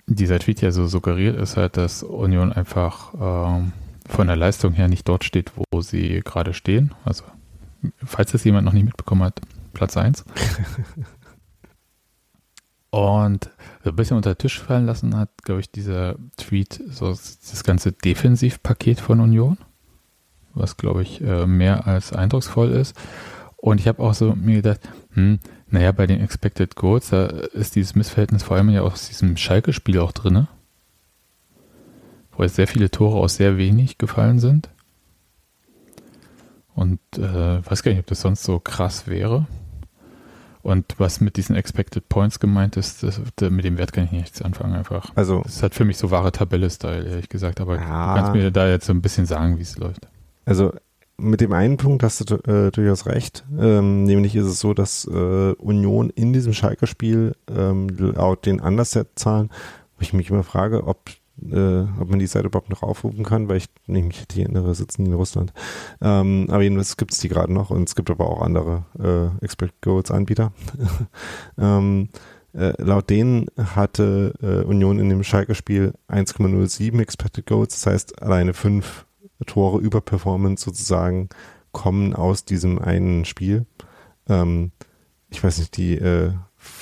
[0.07, 3.73] dieser Tweet ja so suggeriert, ist halt, dass Union einfach ähm,
[4.13, 6.95] von der Leistung her nicht dort steht, wo sie gerade stehen.
[7.05, 7.25] Also,
[8.05, 9.41] falls das jemand noch nicht mitbekommen hat,
[9.73, 10.25] Platz 1.
[12.91, 13.51] Und
[13.83, 17.65] so ein bisschen unter den Tisch fallen lassen hat, glaube ich, dieser Tweet, so das
[17.65, 19.57] ganze Defensivpaket von Union,
[20.53, 22.95] was, glaube ich, äh, mehr als eindrucksvoll ist.
[23.57, 24.81] Und ich habe auch so mir gedacht,
[25.15, 25.39] hm,
[25.69, 29.99] naja, bei den Expected Goals, da ist dieses Missverhältnis vor allem ja aus diesem Schalke-Spiel
[29.99, 30.47] auch drin,
[32.37, 34.69] wo jetzt sehr viele Tore aus sehr wenig gefallen sind.
[36.75, 39.47] Und äh, weiß gar nicht, ob das sonst so krass wäre.
[40.63, 43.21] Und was mit diesen Expected Points gemeint ist, das,
[43.51, 45.11] mit dem Wert kann ich nichts anfangen einfach.
[45.17, 47.61] Also, das hat für mich so wahre Tabelle-Style, ehrlich gesagt.
[47.61, 48.15] Aber Ja.
[48.15, 50.07] du kannst mir da jetzt so ein bisschen sagen, wie es läuft.
[50.45, 50.73] Also
[51.19, 53.45] mit dem einen Punkt hast du äh, durchaus recht.
[53.59, 59.49] Ähm, nämlich ist es so, dass äh, Union in diesem Schalke-Spiel ähm, laut den Underset-Zahlen,
[59.51, 61.11] wo ich mich immer frage, ob,
[61.41, 64.75] äh, ob man die Seite überhaupt noch aufrufen kann, weil ich nicht mich richtig erinnere,
[64.75, 65.53] sitzen die in Russland.
[66.01, 69.45] Ähm, aber jedenfalls gibt es die gerade noch und es gibt aber auch andere äh,
[69.45, 70.53] Expect Goals-Anbieter.
[71.59, 72.09] ähm,
[72.55, 78.53] äh, laut denen hatte äh, Union in dem Schalke-Spiel 1,07 Expected Goals, das heißt alleine
[78.53, 79.07] fünf
[79.47, 81.29] Tore über Performance sozusagen
[81.73, 83.67] kommen aus diesem einen Spiel.
[84.29, 84.73] Ähm,
[85.31, 86.33] ich weiß nicht, die äh,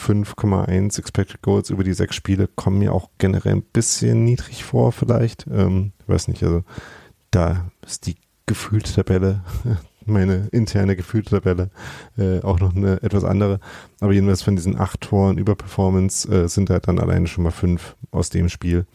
[0.00, 4.92] 5,1 Expected Goals über die sechs Spiele kommen mir auch generell ein bisschen niedrig vor,
[4.92, 5.46] vielleicht.
[5.50, 6.64] Ähm, ich weiß nicht, also
[7.30, 9.44] da ist die gefühlte Tabelle,
[10.06, 11.70] meine interne gefühlte Tabelle,
[12.18, 13.60] äh, auch noch eine etwas andere.
[14.00, 17.50] Aber jedenfalls von diesen acht Toren über Performance äh, sind halt dann alleine schon mal
[17.50, 18.86] fünf aus dem Spiel.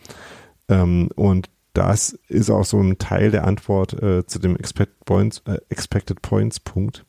[0.67, 5.41] Ähm, und das ist auch so ein Teil der Antwort äh, zu dem Expect Points,
[5.45, 7.05] äh, Expected Points Punkt.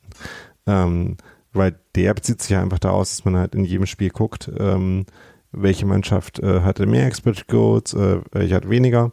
[0.67, 1.17] Ähm,
[1.57, 5.05] weil der bezieht sich ja einfach daraus, dass man halt in jedem Spiel guckt, ähm,
[5.51, 9.11] welche Mannschaft äh, hatte mehr Expected Goals, äh, welche hat weniger.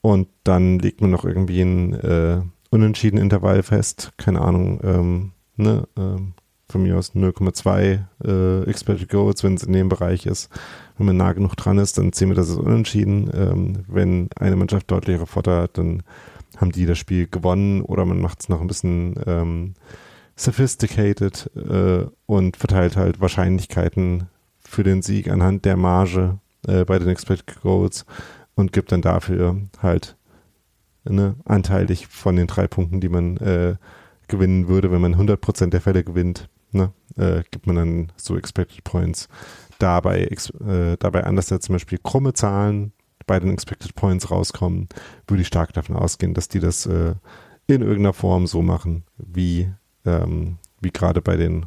[0.00, 5.88] Und dann legt man noch irgendwie ein äh, unentschieden Intervall fest, keine Ahnung, ähm, ne,
[5.96, 6.34] ähm,
[6.68, 10.50] von mir aus 0,2 äh, Expected Goals, wenn es in dem Bereich ist.
[10.98, 13.30] Wenn man nah genug dran ist, dann zählen wir das als unentschieden.
[13.32, 16.02] Ähm, wenn eine Mannschaft deutlichere Vorteil hat, dann
[16.56, 19.74] haben die das Spiel gewonnen oder man macht es noch ein bisschen ähm,
[20.36, 24.28] sophisticated äh, und verteilt halt Wahrscheinlichkeiten
[24.60, 28.04] für den Sieg anhand der Marge äh, bei den Expected Goals
[28.54, 30.16] und gibt dann dafür halt
[31.04, 33.76] ne, anteilig von den drei Punkten, die man äh,
[34.28, 38.84] gewinnen würde, wenn man 100% der Fälle gewinnt, ne, äh, gibt man dann so Expected
[38.84, 39.28] Points.
[39.78, 42.92] Dabei, ex, äh, dabei anders als zum Beispiel krumme Zahlen
[43.26, 44.88] bei den Expected Points rauskommen,
[45.26, 47.14] würde ich stark davon ausgehen, dass die das äh,
[47.66, 49.68] in irgendeiner Form so machen, wie,
[50.06, 51.66] ähm, wie gerade bei den,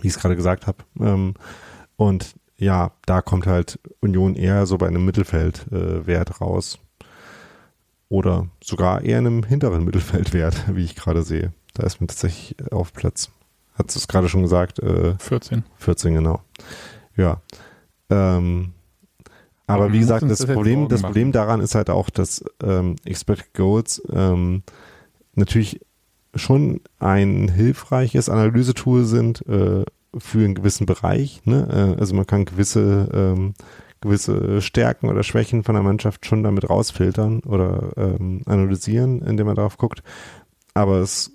[0.00, 0.78] wie ich es gerade gesagt habe.
[1.00, 1.34] Ähm,
[1.96, 6.78] und ja, da kommt halt Union eher so bei einem Mittelfeldwert äh, raus.
[8.08, 11.52] Oder sogar eher in einem hinteren Mittelfeldwert, wie ich gerade sehe.
[11.74, 13.30] Da ist man tatsächlich auf Platz,
[13.74, 15.62] hat es gerade schon gesagt, äh, 14.
[15.76, 16.42] 14, genau.
[17.16, 17.40] Ja.
[18.10, 18.72] Ähm,
[19.66, 21.02] aber Aber wie gesagt, das das Problem, das.
[21.02, 24.62] Problem daran ist halt auch, dass ähm, Expected Goals ähm,
[25.34, 25.80] natürlich
[26.38, 29.84] schon ein hilfreiches Analysetool sind äh,
[30.16, 31.42] für einen gewissen Bereich.
[31.44, 31.94] Ne?
[31.96, 33.54] Äh, also man kann gewisse ähm,
[34.00, 39.56] gewisse Stärken oder Schwächen von der Mannschaft schon damit rausfiltern oder ähm, analysieren, indem man
[39.56, 40.04] darauf guckt.
[40.72, 41.32] Aber es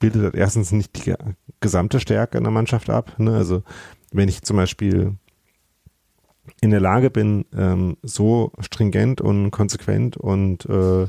[0.00, 1.16] bildet halt erstens nicht die ge-
[1.60, 3.18] gesamte Stärke in der Mannschaft ab.
[3.18, 3.36] Ne?
[3.36, 3.62] Also
[4.10, 5.14] wenn ich zum Beispiel
[6.60, 11.06] in der Lage bin, ähm, so stringent und konsequent und äh,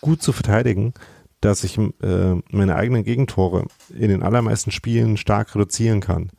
[0.00, 0.94] gut zu verteidigen,
[1.40, 6.30] dass ich äh, meine eigenen Gegentore in den allermeisten Spielen stark reduzieren kann,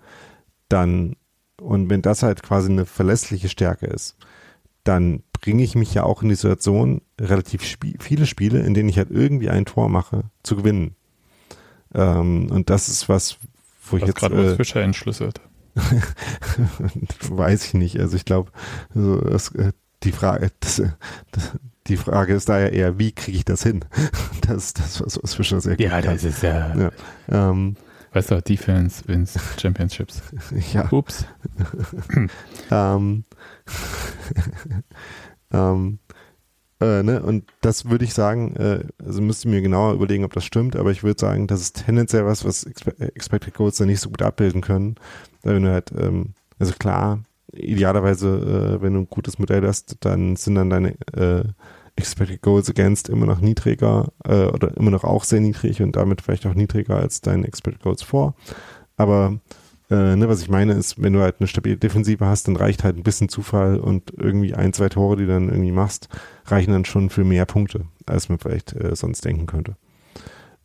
[0.70, 1.16] dann
[1.60, 4.16] und wenn das halt quasi eine verlässliche Stärke ist,
[4.84, 8.90] dann bringe ich mich ja auch in die Situation, relativ spie viele Spiele, in denen
[8.90, 10.96] ich halt irgendwie ein Tor mache, zu gewinnen.
[11.94, 13.38] Ähm, und das ist was,
[13.90, 15.42] wo ich Was jetzt gerade äh, Fischer entschlüsselt.
[17.30, 18.00] weiß ich nicht.
[18.00, 18.52] Also ich glaube,
[18.94, 19.74] so, das, äh,
[20.04, 20.82] die Frage, das,
[21.32, 21.52] das,
[21.88, 23.86] die Frage ist daher eher, wie kriege ich das hin?
[24.48, 26.14] Das ist das, was, was Fischer sehr gut Ja, kann.
[26.14, 26.92] das ist ja, Ja.
[27.30, 27.76] Ähm,
[28.14, 30.22] weißt du, Defense wins Championships.
[30.74, 30.92] ja.
[30.92, 31.26] Ups.
[32.72, 33.24] Ähm,
[35.54, 36.00] ähm,
[36.80, 40.34] äh, ne, und das würde ich sagen, äh, also müsste ich mir genauer überlegen, ob
[40.34, 43.88] das stimmt, aber ich würde sagen, das ist tendenziell was, was Expe Expected Goals dann
[43.88, 44.96] nicht so gut abbilden können.
[45.44, 49.98] Weil wenn du halt, ähm, also klar, idealerweise, äh, wenn du ein gutes Modell hast,
[50.02, 51.44] dann sind dann deine äh,
[51.98, 56.22] Expected Goals Against immer noch niedriger äh, oder immer noch auch sehr niedrig und damit
[56.22, 58.36] vielleicht auch niedriger als deine Expected Goals vor.
[58.96, 59.40] Aber
[59.90, 62.84] äh, ne, was ich meine ist, wenn du halt eine stabile Defensive hast, dann reicht
[62.84, 66.10] halt ein bisschen Zufall und irgendwie ein, zwei Tore, die du dann irgendwie machst,
[66.46, 69.76] reichen dann schon für mehr Punkte, als man vielleicht äh, sonst denken könnte.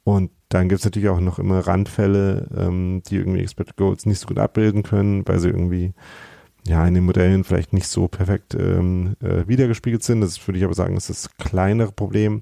[0.05, 4.18] Und dann gibt es natürlich auch noch immer Randfälle, ähm, die irgendwie Expected Goals nicht
[4.18, 5.95] so gut abbilden können, weil sie irgendwie
[6.67, 10.21] ja, in den Modellen vielleicht nicht so perfekt ähm, äh, wiedergespiegelt sind.
[10.21, 12.41] Das würde ich aber sagen, ist das kleinere Problem.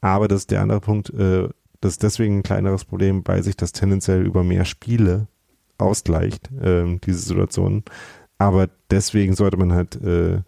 [0.00, 1.48] Aber das ist der andere Punkt, äh,
[1.80, 5.28] das ist deswegen ein kleineres Problem, weil sich das tendenziell über mehr Spiele
[5.78, 7.84] ausgleicht, ähm, diese Situation.
[8.38, 10.42] Aber deswegen sollte man halt äh,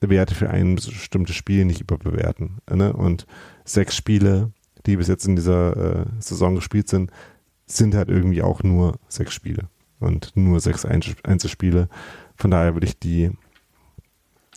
[0.00, 2.58] Werte für ein bestimmtes Spiel nicht überbewerten.
[2.70, 2.92] Ne?
[2.92, 3.26] Und
[3.64, 4.52] sechs Spiele,
[4.86, 7.10] die bis jetzt in dieser äh, Saison gespielt sind,
[7.66, 9.68] sind halt irgendwie auch nur sechs Spiele
[10.00, 11.88] und nur sechs Einzelspiele.
[12.40, 13.30] Von daher würde ich die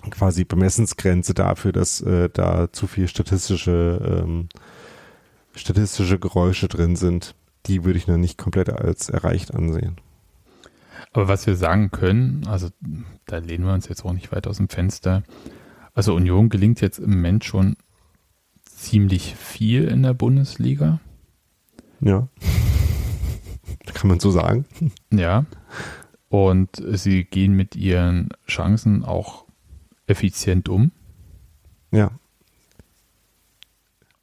[0.09, 4.47] quasi Bemessensgrenze dafür, dass äh, da zu viel statistische ähm,
[5.53, 9.97] statistische Geräusche drin sind, die würde ich noch nicht komplett als erreicht ansehen.
[11.11, 12.69] Aber was wir sagen können, also
[13.25, 15.23] da lehnen wir uns jetzt auch nicht weit aus dem Fenster.
[15.93, 17.75] Also Union gelingt jetzt im Moment schon
[18.63, 21.01] ziemlich viel in der Bundesliga.
[21.99, 22.27] Ja.
[23.93, 24.65] Kann man so sagen.
[25.11, 25.45] Ja.
[26.33, 29.45] Und sie gehen mit ihren Chancen auch
[30.07, 30.91] effizient um.
[31.91, 32.09] Ja.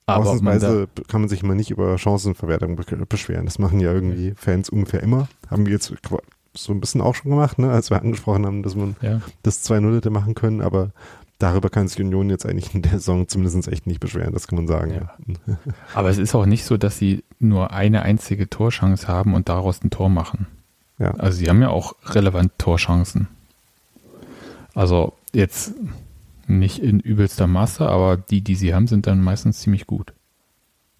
[0.07, 3.45] Aber Ausnahmsweise kann man sich immer nicht über Chancenverwertung beschweren.
[3.45, 5.29] Das machen ja irgendwie Fans ungefähr immer.
[5.49, 5.95] Haben wir jetzt
[6.57, 7.71] so ein bisschen auch schon gemacht, ne?
[7.71, 9.21] als wir angesprochen haben, dass man ja.
[9.45, 10.91] das 2-0 hätte machen können, aber
[11.39, 14.57] darüber kann sich Union jetzt eigentlich in der Saison zumindest echt nicht beschweren, das kann
[14.57, 14.91] man sagen.
[14.91, 15.15] Ja.
[15.47, 15.59] Ja.
[15.95, 19.85] Aber es ist auch nicht so, dass sie nur eine einzige Torchance haben und daraus
[19.85, 20.49] ein Tor machen.
[21.01, 21.12] Ja.
[21.12, 23.26] Also sie haben ja auch relevant Torchancen.
[24.74, 25.74] Also jetzt
[26.46, 30.12] nicht in übelster Masse, aber die, die sie haben, sind dann meistens ziemlich gut.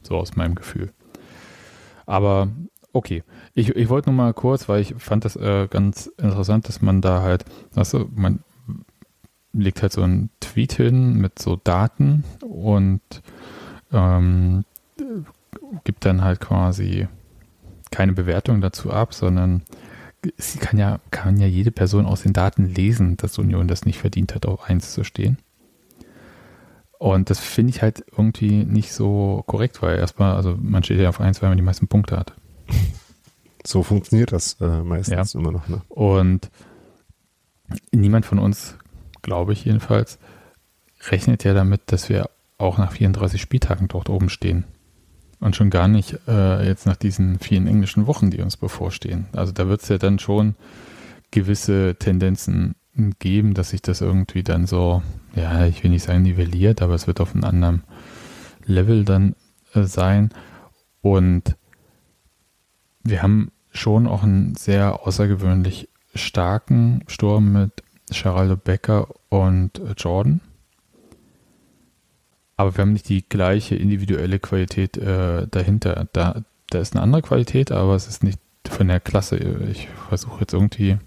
[0.03, 0.91] So aus meinem Gefühl.
[2.07, 2.49] Aber
[2.93, 3.23] okay,
[3.55, 7.03] ich, ich wollte nur mal kurz, weil ich fand das äh, ganz interessant, dass man
[7.03, 7.45] da halt,
[7.77, 8.41] also man
[9.53, 13.01] legt halt so einen Tweet hin mit so Daten und
[13.93, 14.65] ähm,
[15.85, 17.07] gibt dann halt quasi
[17.91, 19.63] keine Bewertung dazu ab, sondern
[20.37, 23.99] sie kann ja, kann ja jede Person aus den Daten lesen, dass Union das nicht
[23.99, 25.39] verdient hat, auf 1 zu stehen.
[26.99, 31.09] Und das finde ich halt irgendwie nicht so korrekt, weil erstmal, also man steht ja
[31.09, 32.35] auf 1, weil man die meisten Punkte hat.
[33.67, 35.41] So funktioniert das äh, meistens ja.
[35.41, 35.69] immer noch.
[35.69, 35.83] Ne?
[35.89, 36.51] Und
[37.93, 38.77] niemand von uns,
[39.23, 40.19] glaube ich jedenfalls,
[41.09, 44.65] rechnet ja damit, dass wir auch nach 34 Spieltagen dort oben stehen.
[45.41, 49.27] Und schon gar nicht äh, jetzt nach diesen vielen englischen Wochen, die uns bevorstehen.
[49.33, 50.55] Also da wird es ja dann schon
[51.31, 52.75] gewisse Tendenzen
[53.19, 55.03] geben, dass sich das irgendwie dann so,
[55.35, 57.85] ja, ich will nicht sagen nivelliert, aber es wird auf einem anderen
[58.67, 59.35] Level dann
[59.75, 60.31] äh, sein.
[61.01, 61.57] Und
[63.03, 70.41] wir haben schon auch einen sehr außergewöhnlich starken Sturm mit Geraldo Becker und Jordan.
[72.61, 76.07] Aber wir haben nicht die gleiche individuelle Qualität äh, dahinter.
[76.13, 78.39] Da, da ist eine andere Qualität, aber es ist nicht
[78.69, 79.39] von der Klasse.
[79.73, 80.99] Ich versuche jetzt irgendwie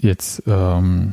[0.00, 1.12] jetzt ähm,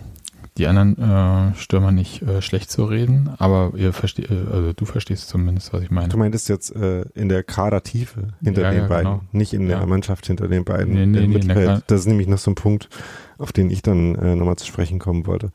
[0.58, 4.86] die anderen äh, Stürmer nicht äh, schlecht zu reden, aber ihr versteht, äh, also du
[4.86, 6.10] verstehst zumindest, was ich meine.
[6.10, 9.24] Du meintest jetzt äh, in der Kadertiefe hinter Ja, den ja, beiden, genau.
[9.34, 9.86] nicht in der Ja.
[9.86, 10.96] Mannschaft hinter den beiden.
[10.96, 12.90] Nee, nee, nee, das ist nämlich noch so ein Punkt,
[13.38, 15.52] auf den ich dann äh, nochmal zu sprechen kommen wollte.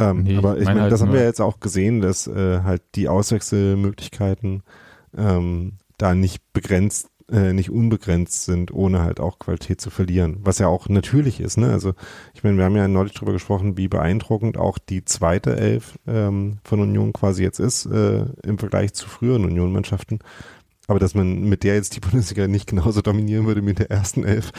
[0.00, 2.82] Ähm, Nee, aber ich meine halt das haben wir jetzt auch gesehen, dass äh, halt
[2.94, 4.62] die Auswechselmöglichkeiten
[5.16, 10.38] ähm, da nicht begrenzt, äh, nicht unbegrenzt sind, ohne halt auch Qualität zu verlieren.
[10.42, 11.70] Was ja auch natürlich ist, ne?
[11.70, 11.92] Also
[12.34, 16.58] ich meine, wir haben ja neulich drüber gesprochen, wie beeindruckend auch die zweite Elf ähm,
[16.64, 20.20] von Union quasi jetzt ist, äh, im Vergleich zu früheren Union-Mannschaften.
[20.88, 23.90] Aber dass man mit der jetzt die Bundesliga nicht genauso dominieren würde wie mit der
[23.90, 24.50] ersten Elf,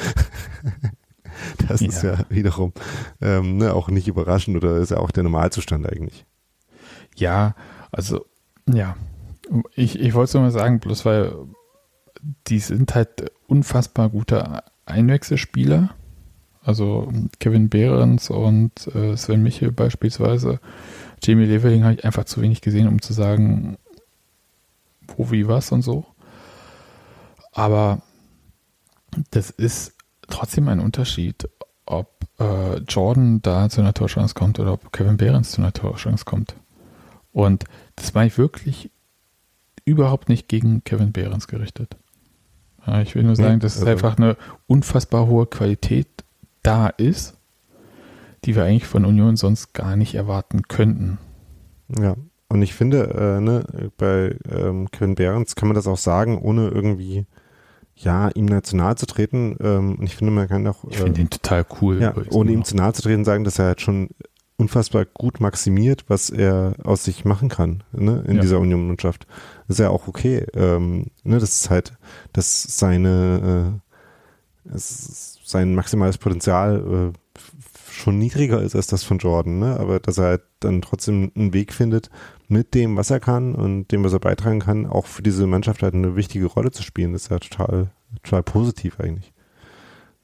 [1.67, 2.13] das ist Ja.
[2.13, 2.73] ja wiederum
[3.21, 6.25] ähm, ne, auch nicht überraschend oder ist ja auch der Normalzustand eigentlich.
[7.15, 7.55] Ja,
[7.91, 8.25] also,
[8.67, 8.95] ja.
[9.75, 11.33] Ich, ich wollte es nur mal sagen, bloß weil
[12.47, 15.89] die sind halt unfassbar gute Einwechselspieler.
[16.63, 20.59] Also Kevin Behrens und äh, Sven Michel beispielsweise.
[21.23, 23.77] Jamie Leveling habe ich einfach zu wenig gesehen, um zu sagen,
[25.17, 26.05] wo, wie, was und so.
[27.51, 28.01] Aber
[29.31, 29.93] das ist
[30.31, 31.47] trotzdem ein Unterschied,
[31.85, 32.09] ob
[32.39, 36.55] äh, Jordan da zu einer Torchance kommt oder ob Kevin Behrens zu einer Torchance kommt.
[37.31, 37.65] Und
[37.95, 38.91] das war ich wirklich
[39.85, 41.97] überhaupt nicht gegen Kevin Behrens gerichtet.
[42.85, 46.07] Ja, ich will nur sagen, dass es also- einfach eine unfassbar hohe Qualität
[46.63, 47.37] da ist,
[48.45, 51.19] die wir eigentlich von Union sonst gar nicht erwarten könnten.
[51.99, 52.15] Ja,
[52.47, 56.67] und ich finde, äh, ne, bei ähm, Kevin Behrens kann man das auch sagen, ohne
[56.69, 57.25] irgendwie,
[58.03, 59.55] ja, ihm national zu treten.
[59.61, 62.01] Ähm, und ich finde, man kann auch, Ich finde äh, ihn total cool.
[62.01, 64.09] ja, ohne ihm zu nahe zu treten, sagen, dass er halt schon
[64.57, 68.41] unfassbar gut maximiert, was er aus sich machen kann, ne, in Ja.
[68.41, 69.25] dieser Union-Mannschaft.
[69.67, 70.45] Ist ja auch okay.
[70.53, 71.93] Ähm, ne, das ist halt,
[72.33, 73.81] dass seine,
[74.65, 77.41] äh, sein maximales Potenzial äh,
[77.91, 79.77] schon niedriger ist als das von Jordan, ne?
[79.79, 82.09] aber dass er halt dann trotzdem einen Weg findet,
[82.51, 85.81] mit dem, was er kann und dem, was er beitragen kann, auch für diese Mannschaft
[85.81, 87.91] halt eine wichtige Rolle zu spielen, das ist ja total,
[88.23, 89.31] total positiv eigentlich.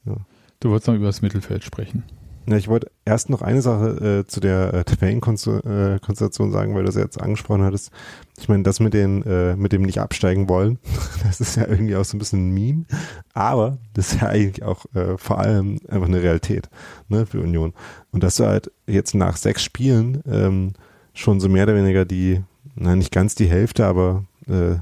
[0.05, 0.17] Ja.
[0.59, 2.03] Du wolltest noch über das Mittelfeld sprechen.
[2.49, 6.87] Ja, ich wollte erst noch eine Sache äh, zu der äh, Tabellenkonstellation sagen, weil du
[6.87, 7.91] das jetzt angesprochen hattest.
[8.37, 10.79] Ich meine, das mit den, äh, mit dem nicht absteigen wollen,
[11.23, 12.85] das ist ja irgendwie auch so ein bisschen ein Meme,
[13.33, 16.69] aber das ist ja eigentlich auch äh, vor allem einfach eine Realität
[17.07, 17.73] ne, für Union.
[18.11, 20.73] Und dass du halt jetzt nach sechs Spielen ähm,
[21.17, 22.43] schon so mehr oder weniger die,
[22.75, 24.79] na nicht ganz die Hälfte, aber äh,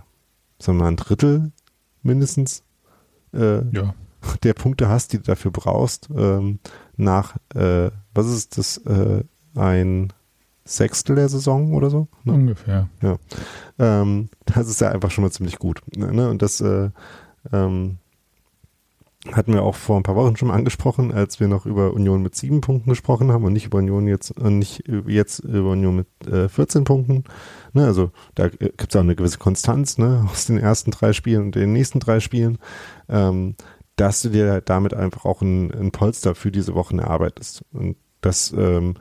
[0.59, 1.51] sagen wir mal ein Drittel
[2.03, 2.63] mindestens
[3.33, 3.93] äh, ja.
[4.43, 6.59] der Punkte hast, die du dafür brauchst, ähm,
[6.97, 9.23] nach, äh, was ist das, äh,
[9.55, 10.11] ein
[10.65, 12.07] Sechstel der Saison oder so?
[12.23, 12.33] Ne?
[12.33, 12.89] Ungefähr.
[13.01, 13.17] Ja.
[13.79, 15.81] Ähm, das ist ja einfach schon mal ziemlich gut.
[15.95, 16.29] Ne?
[16.29, 16.89] Und das äh,
[17.53, 17.97] ähm,
[19.33, 22.21] hatten wir auch vor ein paar Wochen schon mal angesprochen, als wir noch über Union
[22.21, 25.95] mit sieben Punkten gesprochen haben und nicht über Union jetzt und nicht jetzt über Union
[25.95, 27.23] mit äh, 14 Punkten.
[27.73, 31.43] Ne, also da gibt es auch eine gewisse Konstanz ne, aus den ersten drei Spielen
[31.43, 32.57] und den nächsten drei Spielen.
[33.09, 33.55] Ähm,
[33.95, 37.63] dass du dir halt damit einfach auch ein, ein Polster für diese Wochen erarbeitest.
[37.71, 38.95] Und das ähm,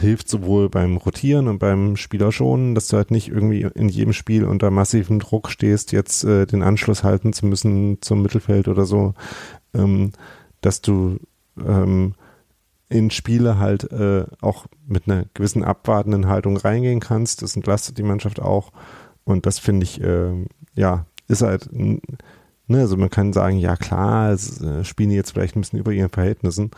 [0.00, 4.12] hilft sowohl beim Rotieren und beim Spieler schonen, dass du halt nicht irgendwie in jedem
[4.12, 8.84] Spiel unter massivem Druck stehst, jetzt äh, den Anschluss halten zu müssen zum Mittelfeld oder
[8.84, 9.14] so,
[9.74, 10.12] ähm,
[10.60, 11.18] dass du
[11.58, 12.14] ähm,
[12.88, 17.42] in Spiele halt äh, auch mit einer gewissen abwartenden Haltung reingehen kannst.
[17.42, 18.72] Das entlastet die Mannschaft auch.
[19.24, 21.70] Und das finde ich, äh, ja, ist halt
[22.66, 25.78] Ne, also man kann sagen, ja klar, es, äh, spielen die jetzt vielleicht ein bisschen
[25.78, 26.70] über ihren Verhältnissen,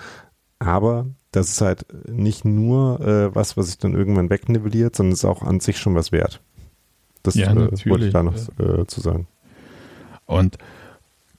[0.58, 5.20] aber das ist halt nicht nur äh, was, was sich dann irgendwann wegnivelliert, sondern es
[5.20, 6.40] ist auch an sich schon was wert.
[7.22, 9.26] Das ja, äh, wollte ich da noch äh, zu sagen.
[10.26, 10.58] Und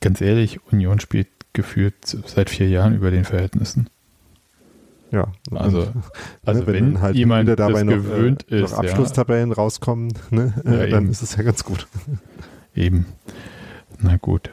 [0.01, 3.89] ganz ehrlich, Union spielt gefühlt seit vier Jahren über den Verhältnissen.
[5.11, 5.31] Ja.
[5.51, 5.93] Also, ne,
[6.45, 9.55] also wenn, wenn halt jemand dabei noch, gewöhnt äh, ist, noch Abschlusstabellen ja.
[9.55, 11.87] rauskommen, ne, ja, dann ist es ja ganz gut.
[12.75, 13.05] Eben.
[13.99, 14.51] Na gut.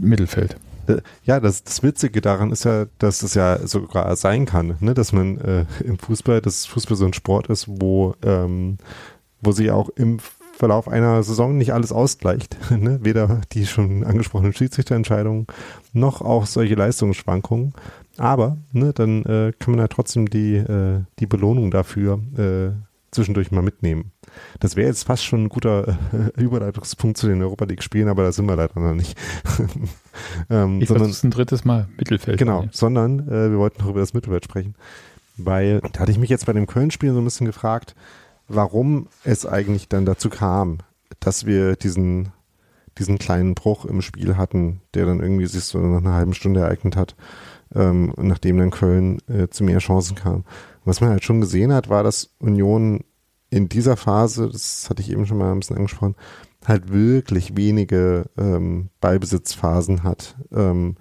[0.00, 0.56] Mittelfeld.
[0.86, 4.94] Äh, ja, das, das Witzige daran ist ja, dass es ja sogar sein kann, ne?
[4.94, 8.78] dass man äh, im Fußball, dass Fußball so ein Sport ist, wo, ähm,
[9.40, 10.18] wo sich auch im
[10.60, 12.56] Verlauf einer Saison nicht alles ausgleicht.
[12.70, 13.00] Ne?
[13.02, 15.46] Weder die schon angesprochenen Schiedsrichterentscheidungen
[15.92, 17.72] noch auch solche Leistungsschwankungen.
[18.16, 22.70] Aber ne, dann äh, kann man ja trotzdem die, äh, die Belohnung dafür äh,
[23.10, 24.12] zwischendurch mal mitnehmen.
[24.58, 28.22] Das wäre jetzt fast schon ein guter äh, Überleitungspunkt zu den Europa League Spielen, aber
[28.24, 29.18] da sind wir leider noch nicht.
[30.50, 32.38] ähm, ich sondern, ein drittes Mal Mittelfeld.
[32.38, 34.74] Genau, sondern äh, wir wollten noch über das Mittelfeld sprechen,
[35.36, 37.94] weil da hatte ich mich jetzt bei dem Köln-Spiel so ein bisschen gefragt,
[38.48, 40.78] warum es eigentlich dann dazu kam,
[41.20, 42.32] dass wir diesen
[42.98, 46.60] diesen kleinen Bruch im Spiel hatten, der dann irgendwie sich so nach einer halben Stunde
[46.60, 47.16] ereignet hat,
[47.74, 50.44] ähm, nachdem dann Köln äh, zu mehr Chancen kam.
[50.84, 53.04] Was man halt schon gesehen hat, war, dass Union
[53.50, 56.14] in dieser Phase, das hatte ich eben schon mal ein bisschen angesprochen,
[56.66, 60.96] halt wirklich wenige ähm, Ballbesitzphasen hat, ähm,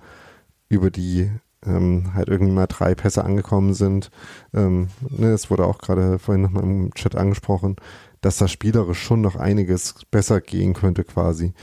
[0.68, 1.32] über die
[1.66, 4.10] ähm, halt irgendwie mal drei Pässe angekommen sind.
[4.54, 7.76] Ähm, ne, es wurde auch gerade vorhin nochmal im Chat angesprochen,
[8.22, 11.54] dass das spielerisch schon noch einiges besser gehen könnte quasi.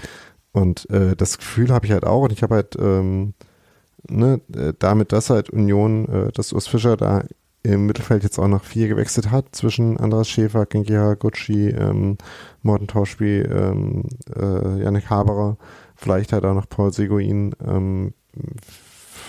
[0.53, 3.35] Und äh, das Gefühl habe ich halt auch und ich habe halt ähm,
[4.09, 7.25] ne, äh, damit, dass halt Union, äh, dass Urs Fischer da
[7.73, 12.19] im Mittelfeld jetzt auch noch vier gewechselt hat zwischen Andras Schäfer, Genki Haraguchi, ähm,
[12.63, 14.05] Morten Tauschby, ähm,
[14.35, 15.57] äh, Yannick Haberer,
[15.95, 18.15] vielleicht hat auch noch Paul Seguin, ähm,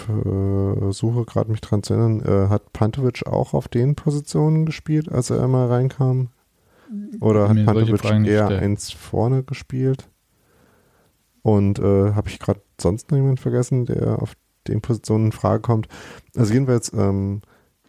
[0.06, 5.30] versuche gerade mich dran zu erinnern, äh, hat Pantovic auch auf den Positionen gespielt, als
[5.30, 6.30] er immer reinkam?
[7.20, 10.10] Oder hat Pantovic eher eins vorne gespielt?
[11.42, 14.34] Und äh, habe ich gerade sonst noch jemanden vergessen, der auf
[14.68, 15.88] den Positionen in Frage kommt?
[16.36, 17.42] Also jedenfalls ähm,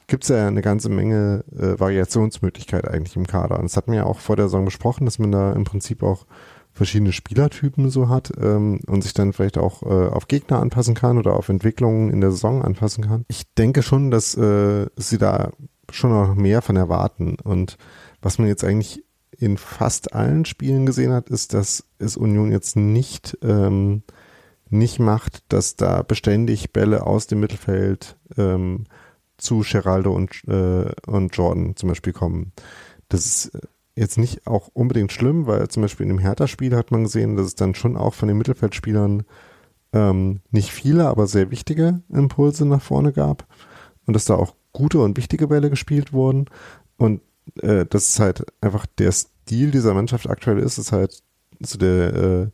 [0.09, 3.59] gibt es ja eine ganze Menge äh, Variationsmöglichkeit eigentlich im Kader.
[3.59, 6.03] Und das hatten wir ja auch vor der Saison besprochen, dass man da im Prinzip
[6.03, 6.27] auch
[6.73, 11.19] verschiedene Spielertypen so hat ähm, und sich dann vielleicht auch äh, auf Gegner anpassen kann
[11.19, 13.25] oder auf Entwicklungen in der Saison anpassen kann.
[13.29, 15.53] Ich denke schon, dass äh, sie da
[15.91, 17.37] schon noch mehr von erwarten.
[17.43, 17.77] Und
[18.23, 22.77] was man jetzt eigentlich in fast allen Spielen gesehen hat, ist, dass es Union jetzt
[22.77, 24.03] nicht ähm,
[24.71, 28.85] nicht macht, dass da beständig Bälle aus dem Mittelfeld ähm,
[29.39, 32.53] zu Geraldo und, äh, und Jordan zum Beispiel kommen.
[33.09, 33.59] Das ist
[33.97, 37.47] jetzt nicht auch unbedingt schlimm, weil zum Beispiel in dem Hertha-Spiel hat man gesehen, dass
[37.47, 39.25] es dann schon auch von den Mittelfeldspielern
[39.93, 43.47] ähm, nicht viele, aber sehr wichtige Impulse nach vorne gab
[44.07, 46.47] und dass da auch gute und wichtige Bälle gespielt wurden
[46.97, 47.23] und
[47.63, 51.23] äh, das ist halt einfach der Stil dieser Mannschaft aktuell ist, ist halt
[51.61, 52.47] so der, äh,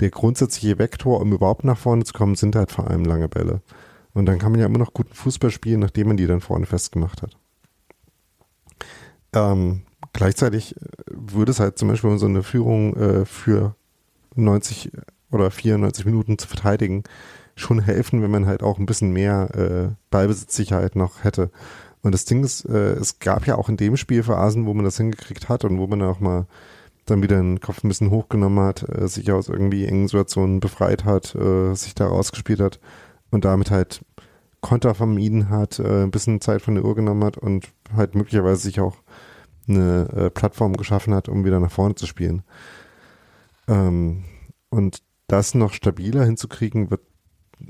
[0.00, 3.62] der grundsätzliche Vektor, um überhaupt nach vorne zu kommen, sind halt vor allem lange Bälle.
[4.14, 6.66] Und dann kann man ja immer noch guten Fußball spielen, nachdem man die dann vorne
[6.66, 7.36] festgemacht hat.
[9.32, 13.74] Ähm, gleichzeitig würde es halt zum Beispiel, um so eine Führung äh, für
[14.36, 14.92] 90
[15.32, 17.02] oder 94 Minuten zu verteidigen,
[17.56, 21.50] schon helfen, wenn man halt auch ein bisschen mehr äh, Ballbesitzsicherheit noch hätte.
[22.02, 24.84] Und das Ding ist, äh, es gab ja auch in dem Spiel Phasen, wo man
[24.84, 26.46] das hingekriegt hat und wo man auch mal
[27.06, 31.04] dann wieder den Kopf ein bisschen hochgenommen hat, äh, sich aus irgendwie engen Situationen befreit
[31.04, 32.78] hat, äh, sich da rausgespielt hat
[33.30, 34.04] und damit halt
[34.60, 38.62] Konter vermieden hat, äh, ein bisschen Zeit von der Uhr genommen hat und halt möglicherweise
[38.62, 38.96] sich auch
[39.68, 42.42] eine äh, Plattform geschaffen hat, um wieder nach vorne zu spielen.
[43.68, 44.24] Ähm,
[44.70, 47.02] und das noch stabiler hinzukriegen, wird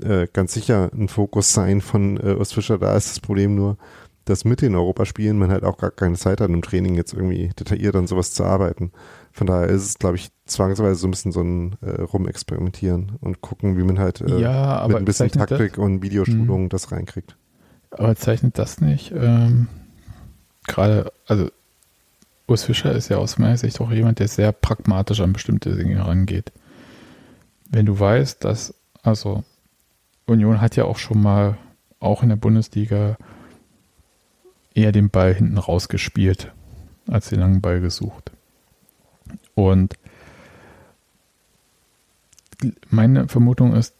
[0.01, 2.77] äh, ganz sicher ein Fokus sein von äh, Urs Fischer.
[2.77, 3.77] Da ist das Problem nur,
[4.25, 7.49] dass mit den Europaspielen man halt auch gar keine Zeit hat, im Training jetzt irgendwie
[7.59, 8.91] detailliert an sowas zu arbeiten.
[9.35, 13.41] Von daher ist es, glaube ich, zwangsweise so ein bisschen so ein äh, Rumexperimentieren und
[13.41, 16.69] gucken, wie man halt äh, ja, mit ein bisschen Taktik das, und Videoschulung mh.
[16.69, 17.35] das reinkriegt.
[17.91, 19.67] Aber zeichnet das nicht ähm,
[20.67, 21.49] gerade, also
[22.47, 25.95] Urs Fischer ist ja aus meiner Sicht auch jemand, der sehr pragmatisch an bestimmte Dinge
[25.95, 26.53] herangeht.
[27.69, 28.73] Wenn du weißt, dass,
[29.03, 29.43] also
[30.27, 31.57] Union hat ja auch schon mal,
[31.99, 33.17] auch in der Bundesliga,
[34.73, 36.53] eher den Ball hinten rausgespielt,
[37.07, 38.31] als den langen Ball gesucht.
[39.55, 39.95] Und
[42.89, 43.95] meine Vermutung ist,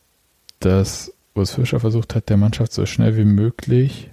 [0.60, 4.10] dass Urs Fischer versucht hat, der Mannschaft so schnell wie möglich,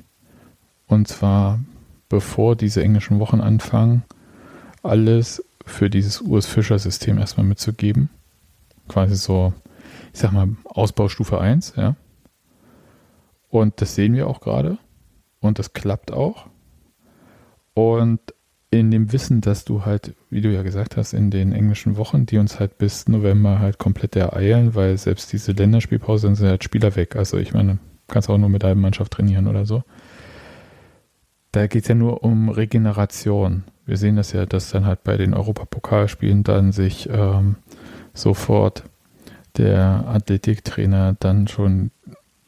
[0.86, 1.60] und zwar
[2.08, 4.02] bevor diese englischen Wochen anfangen,
[4.82, 8.10] alles für dieses Urs Fischer System erstmal mitzugeben.
[8.88, 9.52] Quasi so,
[10.12, 11.96] ich sag mal, Ausbaustufe 1, ja.
[13.48, 14.78] Und das sehen wir auch gerade.
[15.40, 16.46] Und das klappt auch.
[17.74, 18.20] Und
[18.72, 22.24] in dem Wissen, dass du halt, wie du ja gesagt hast, in den englischen Wochen,
[22.24, 26.96] die uns halt bis November halt komplett ereilen, weil selbst diese Länderspielpause sind halt Spieler
[26.96, 27.14] weg.
[27.14, 29.84] Also ich meine, kannst auch nur mit deiner Mannschaft trainieren oder so.
[31.52, 33.64] Da geht es ja nur um Regeneration.
[33.84, 37.56] Wir sehen das ja, dass dann halt bei den Europapokalspielen dann sich ähm,
[38.14, 38.84] sofort
[39.58, 41.90] der Athletiktrainer dann schon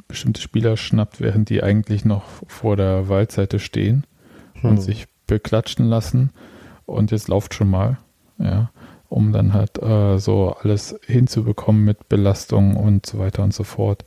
[0.09, 4.07] bestimmte Spieler schnappt, während die eigentlich noch vor der Waldseite stehen
[4.55, 4.70] hm.
[4.70, 6.31] und sich beklatschen lassen
[6.87, 7.99] und jetzt lauft schon mal,
[8.39, 8.70] ja,
[9.09, 14.05] um dann halt äh, so alles hinzubekommen mit Belastung und so weiter und so fort.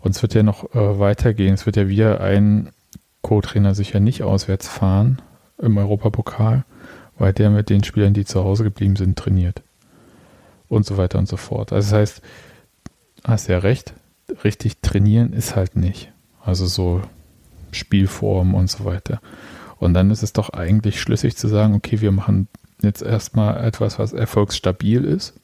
[0.00, 1.54] Und es wird ja noch äh, weitergehen.
[1.54, 2.70] Es wird ja wieder ein
[3.22, 5.20] Co-Trainer sicher nicht auswärts fahren
[5.58, 6.64] im Europapokal,
[7.18, 9.62] weil der mit den Spielern, die zu Hause geblieben sind, trainiert.
[10.68, 11.72] Und so weiter und so fort.
[11.72, 12.22] Also das heißt,
[13.24, 13.94] hast ja recht,
[14.44, 16.12] richtig trainieren ist halt nicht.
[16.44, 17.02] Also so
[17.72, 19.20] Spielform und so weiter.
[19.78, 22.48] Und dann ist es doch eigentlich schlüssig zu sagen, okay, wir machen
[22.82, 25.40] jetzt erstmal etwas, was erfolgsstabil ist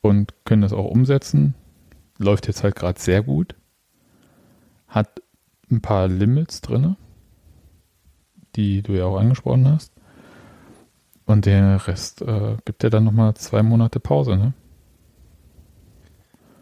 [0.00, 1.54] und können das auch umsetzen.
[2.18, 3.54] Läuft jetzt halt gerade sehr gut.
[4.88, 5.22] Hat
[5.70, 6.96] ein paar Limits drin,
[8.56, 9.92] die du ja auch angesprochen hast.
[11.26, 14.52] Und der Rest äh, gibt ja dann nochmal zwei Monate Pause, ne?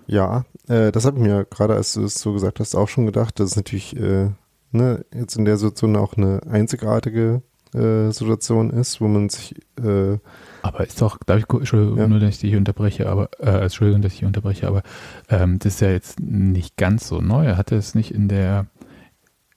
[0.07, 3.07] Ja, äh, das habe ich mir gerade, als du es so gesagt hast, auch schon
[3.07, 3.41] gedacht.
[3.41, 4.31] Das ist natürlich äh,
[4.73, 7.43] ne, jetzt in der Situation auch eine einzigartige
[7.75, 9.55] äh, Situation ist, wo man sich.
[9.83, 10.19] Äh,
[10.63, 12.09] aber ist doch, darf ich, Entschuldigung, ja.
[12.09, 14.83] nur, dass ich dich unterbreche, aber, äh, Entschuldigung, dass ich unterbreche, aber
[15.29, 17.47] ähm, das ist ja jetzt nicht ganz so neu.
[17.47, 18.67] Er hatte es nicht in der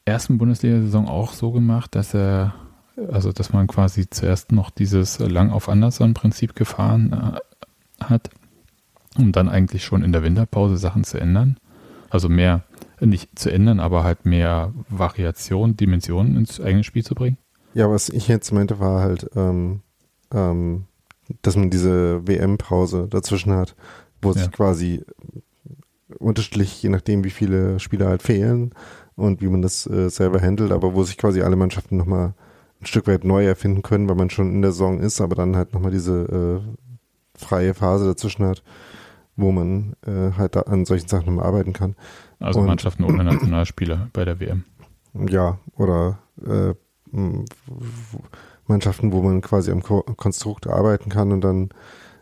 [0.06, 2.54] ersten Bundesliga-Saison auch so gemacht, dass er,
[3.12, 8.30] also dass man quasi zuerst noch dieses lang auf Anderson-Prinzip gefahren äh, hat,
[9.18, 11.58] um dann eigentlich schon in der Winterpause Sachen zu ändern.
[12.10, 12.64] Also mehr
[13.02, 17.38] nicht zu ändern, aber halt mehr Variation, Dimensionen ins eigene Spiel zu bringen?
[17.74, 19.82] Ja, was ich jetzt meinte, war halt, ähm,
[20.34, 20.86] ähm,
[21.42, 23.76] dass man diese WM-Pause dazwischen hat,
[24.22, 24.40] wo ja.
[24.40, 25.04] sich quasi
[26.20, 28.74] unterschiedlich, je nachdem, wie viele Spieler halt fehlen
[29.16, 32.34] und wie man das äh, selber handelt, aber wo sich quasi alle Mannschaften nochmal
[32.82, 35.56] ein Stück weit neu erfinden können, weil man schon in der Saison ist, aber dann
[35.56, 38.64] halt nochmal diese äh, freie Phase dazwischen hat,
[39.36, 41.96] wo man äh, halt an solchen Sachen nochmal arbeiten kann.
[42.40, 44.64] Also und, Mannschaften ohne Nationalspieler bei der WM.
[45.14, 46.74] Ja, oder äh,
[48.68, 51.70] Mannschaften, wo man quasi am Ko Konstrukt arbeiten kann und dann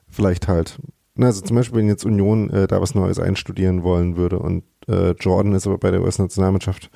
[0.08, 0.80] vielleicht halt,
[1.16, 4.64] na, also zum Beispiel, wenn jetzt Union äh, da was Neues einstudieren wollen würde und
[4.88, 6.90] äh, Jordan ist aber bei der US-Nationalmannschaft,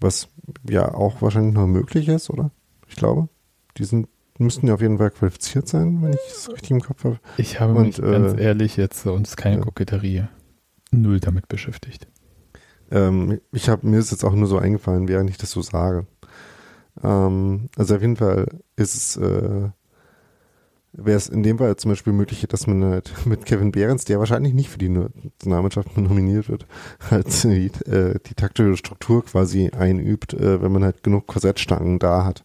[0.00, 0.28] was
[0.68, 2.50] ja auch wahrscheinlich noch möglich ist, oder?
[2.88, 3.28] Ich glaube.
[3.78, 4.08] Die sind,
[4.38, 7.18] müssten ja auf jeden Fall qualifiziert sein, wenn ich es richtig im Kopf habe.
[7.36, 9.60] Ich habe und, mich ganz äh, ehrlich jetzt, und es ist keine.
[9.60, 10.24] Koketterie,
[10.90, 12.08] null damit beschäftigt.
[12.90, 16.06] Ähm, ich habe mir ist jetzt auch nur so eingefallen, während ich das so sage.
[17.02, 19.70] Ähm, also auf jeden Fall ist es, äh,
[20.92, 24.18] wäre es in dem Fall zum Beispiel möglich, dass man halt mit Kevin Behrens, der
[24.18, 26.66] wahrscheinlich nicht für die Nationalmannschaft nominiert wird,
[27.10, 32.24] halt die, äh, die taktische Struktur quasi einübt, äh, wenn man halt genug Korsettstangen da
[32.24, 32.44] hat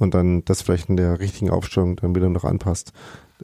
[0.00, 2.92] und dann das vielleicht in der richtigen Aufstellung dann wieder noch anpasst.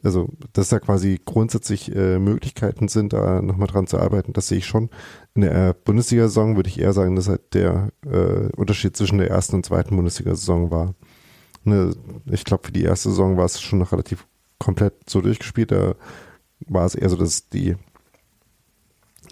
[0.03, 4.57] Also, dass da quasi grundsätzlich äh, Möglichkeiten sind, da nochmal dran zu arbeiten, das sehe
[4.57, 4.89] ich schon.
[5.33, 9.55] In der Bundesliga-Saison würde ich eher sagen, dass halt der äh, Unterschied zwischen der ersten
[9.55, 10.93] und zweiten Bundesliga-Saison war.
[11.63, 11.95] Ne,
[12.25, 14.27] ich glaube, für die erste Saison war es schon noch relativ
[14.59, 15.71] komplett so durchgespielt.
[15.71, 15.95] Da
[16.67, 17.75] war es eher so, dass die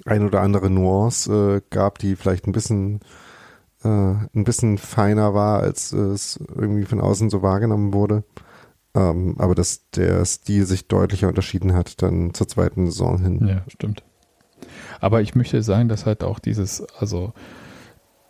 [0.06, 3.02] ein oder andere Nuance äh, gab, die vielleicht ein bisschen
[3.86, 8.24] äh, ein bisschen feiner war, als es irgendwie von außen so wahrgenommen wurde.
[8.96, 13.48] Ähm, aber dass der Stil sich deutlicher unterschieden hat dann zur zweiten Saison hin.
[13.48, 14.04] Ja, stimmt.
[15.02, 17.34] Aber ich möchte sagen, dass halt auch dieses, also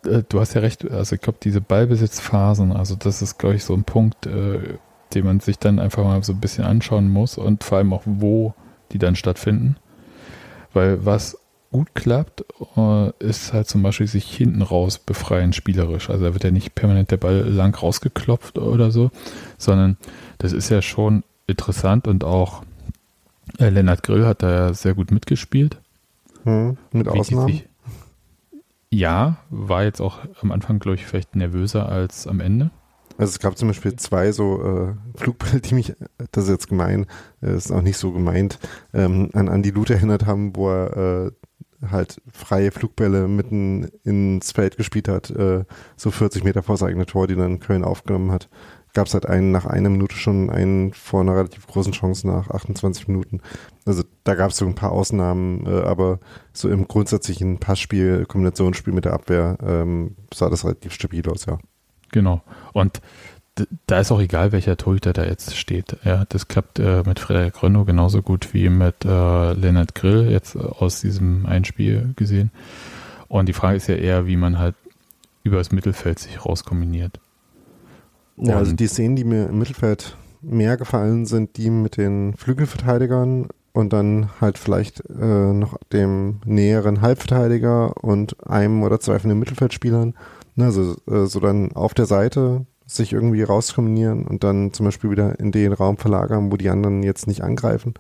[0.06, 3.64] äh, du hast ja recht, also ich glaube, diese Ballbesitzphasen, also das ist, glaube ich,
[3.64, 4.78] so ein Punkt, äh,
[5.14, 8.04] den man sich dann einfach mal so ein bisschen anschauen muss und vor allem auch,
[8.06, 8.54] wo
[8.92, 9.78] die dann stattfinden.
[10.74, 11.38] Weil was
[11.72, 12.46] gut klappt,
[12.78, 16.10] äh, ist halt zum Beispiel sich hinten raus befreien spielerisch.
[16.10, 19.12] Also da wird ja nicht permanent der Ball lang rausgeklopft oder so,
[19.58, 19.98] sondern
[20.38, 22.64] das ist ja schon interessant und auch
[23.60, 25.78] äh, Lennart Grill hat da ja sehr gut mitgespielt.
[26.44, 27.62] Hm, mit Ausnahmen?
[28.90, 32.72] ja, war jetzt auch am Anfang, glaube ich, vielleicht nervöser als am Ende.
[33.18, 35.94] Also es gab zum Beispiel zwei so äh, Flugbälle, die mich,
[36.32, 37.06] das ist jetzt gemein,
[37.42, 38.60] äh, ist auch nicht so gemeint,
[38.94, 41.32] ähm, an Andy Lute erinnert haben, wo er äh,
[41.92, 45.64] halt freie Flugbälle mitten ins Feld gespielt hat, äh,
[45.96, 48.50] so 40 Meter vor sein eigenes Tor, die dann Köln aufgenommen hat.
[48.94, 52.50] Gab es halt einen nach einer Minute schon, einen vor einer relativ großen Chance nach
[52.50, 53.42] 28 Minuten.
[53.86, 56.20] Also da gab es so ein paar Ausnahmen, äh, aber
[56.54, 61.60] so im grundsätzlichen Passspiel, Kombinationsspiel mit der Abwehr ähm, sah das relativ stabil aus, ja.
[62.12, 62.42] Genau.
[62.72, 63.02] Und
[63.88, 65.98] da ist auch egal, welcher Torhüter da jetzt steht.
[66.04, 70.58] Ja, das klappt äh, mit Frederik Rönno genauso gut wie mit äh, Lennart Grill jetzt
[70.58, 72.52] aus diesem Einspiel gesehen.
[73.28, 74.76] Und die Frage ist ja eher, wie man halt
[75.44, 77.20] über das Mittelfeld sich rauskombiniert.
[78.38, 83.48] Ja, also die Szenen, die mir im Mittelfeld mehr gefallen, sind die mit den Flügelverteidigern
[83.72, 89.40] und dann halt vielleicht äh, noch dem näheren Halbverteidiger und einem oder zwei von den
[89.40, 90.14] Mittelfeldspielern.
[90.56, 95.10] Ne, also äh, so dann auf der Seite sich irgendwie rauskombinieren und dann zum Beispiel
[95.10, 97.96] wieder in den Raum verlagern, wo die anderen jetzt nicht angreifen.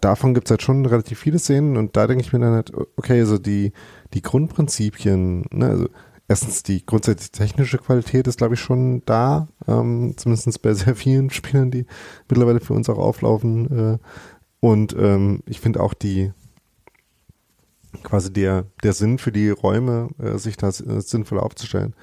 [0.00, 2.72] Davon gibt es halt schon relativ viele Szenen und da denke ich mir dann halt,
[2.96, 3.72] okay, also die,
[4.14, 5.88] die Grundprinzipien, ne, also
[6.26, 11.30] erstens die grundsätzlich technische Qualität ist, glaube ich, schon da, ähm, zumindest bei sehr vielen
[11.30, 11.86] Spielern, die
[12.28, 13.94] mittlerweile für uns auch auflaufen.
[13.94, 13.98] Äh,
[14.60, 16.32] und ähm, ich finde auch die
[18.02, 21.94] quasi der, der Sinn für die Räume, äh, sich da äh, sinnvoll aufzustellen,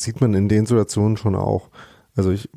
[0.00, 1.70] sieht man in den Situationen schon auch.
[2.16, 2.48] Also ich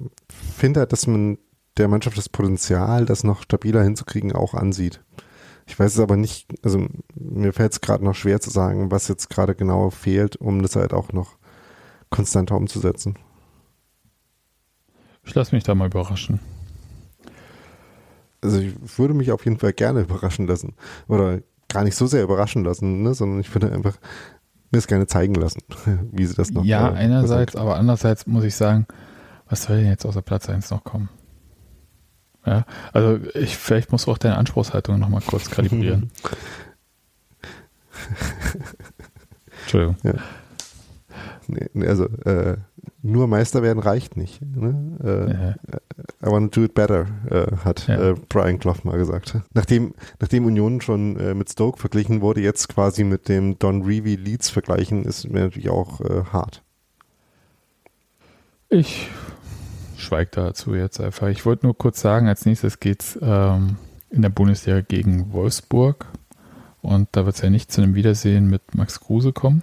[0.58, 1.38] finde halt, dass man
[1.78, 5.02] der Mannschaft das Potenzial, das noch stabiler hinzukriegen, auch ansieht.
[5.68, 6.86] Ich weiß es aber nicht, also
[7.16, 10.76] mir fällt es gerade noch schwer zu sagen, was jetzt gerade genau fehlt, um das
[10.76, 11.38] halt auch noch
[12.10, 13.16] konstanter umzusetzen.
[15.24, 16.40] Ich lasse mich da mal überraschen.
[18.42, 20.76] Also ich würde mich auf jeden Fall gerne überraschen lassen.
[21.08, 23.14] Oder gar nicht so sehr überraschen lassen, ne?
[23.14, 23.98] sondern ich würde einfach
[24.72, 25.62] mir es gerne zeigen lassen,
[26.12, 28.88] wie sie das noch Ja, äh, einerseits, aber andererseits muss ich sagen,
[29.50, 31.10] was soll denn jetzt außer Platz 1 noch kommen?
[32.46, 36.10] Ja, also ich, vielleicht musst du auch deine Anspruchshaltung nochmal kurz kalibrieren.
[39.62, 39.98] Entschuldigung.
[40.04, 40.14] Ja.
[41.52, 42.58] Nee, also äh,
[43.02, 44.42] nur Meister werden reicht nicht.
[44.42, 44.98] Ne?
[45.04, 45.56] Äh, ja.
[46.26, 48.12] I want to do it better, äh, hat ja.
[48.12, 49.38] Äh, Brian Clough mal gesagt.
[49.54, 54.16] Nachdem, nachdem Union schon äh, mit Stoke verglichen wurde, jetzt quasi mit dem Don Revie
[54.16, 56.64] Leeds vergleichen, ist mir natürlich auch äh, hart.
[58.70, 59.10] Ich
[59.98, 61.28] schweige dazu jetzt einfach.
[61.28, 63.76] Ich wollte nur kurz sagen, als nächstes geht es ähm,
[64.10, 66.06] in der Bundesliga gegen Wolfsburg.
[66.82, 69.62] Und da wird es ja nicht zu einem Wiedersehen mit Max Kruse kommen.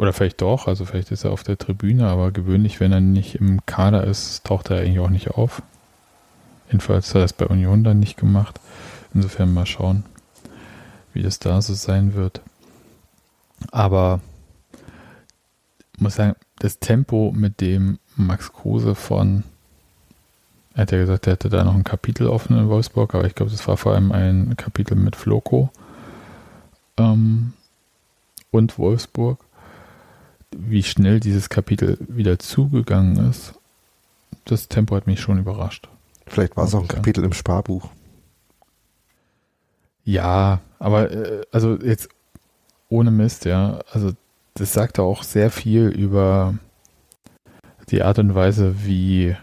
[0.00, 3.34] Oder vielleicht doch, also vielleicht ist er auf der Tribüne, aber gewöhnlich, wenn er nicht
[3.34, 5.60] im Kader ist, taucht er eigentlich auch nicht auf.
[6.68, 8.58] Jedenfalls hat er es bei Union dann nicht gemacht.
[9.12, 10.04] Insofern mal schauen,
[11.12, 12.40] wie das da so sein wird.
[13.72, 14.20] Aber
[15.96, 19.44] ich muss sagen, das Tempo, mit dem Max Kruse von,
[20.72, 23.34] er hat ja gesagt, er hätte da noch ein Kapitel offen in Wolfsburg, aber ich
[23.34, 25.68] glaube, das war vor allem ein Kapitel mit Floco
[26.96, 27.52] ähm,
[28.50, 29.44] und Wolfsburg
[30.56, 33.54] wie schnell dieses Kapitel wieder zugegangen ist,
[34.44, 35.88] das Tempo hat mich schon überrascht.
[36.26, 37.88] Vielleicht war es auch ein Kapitel im Sparbuch.
[40.04, 42.08] Ja, aber äh, also jetzt
[42.88, 43.80] ohne Mist, ja.
[43.92, 44.12] Also
[44.54, 46.54] das sagt auch sehr viel über
[47.90, 49.36] die Art und Weise, wie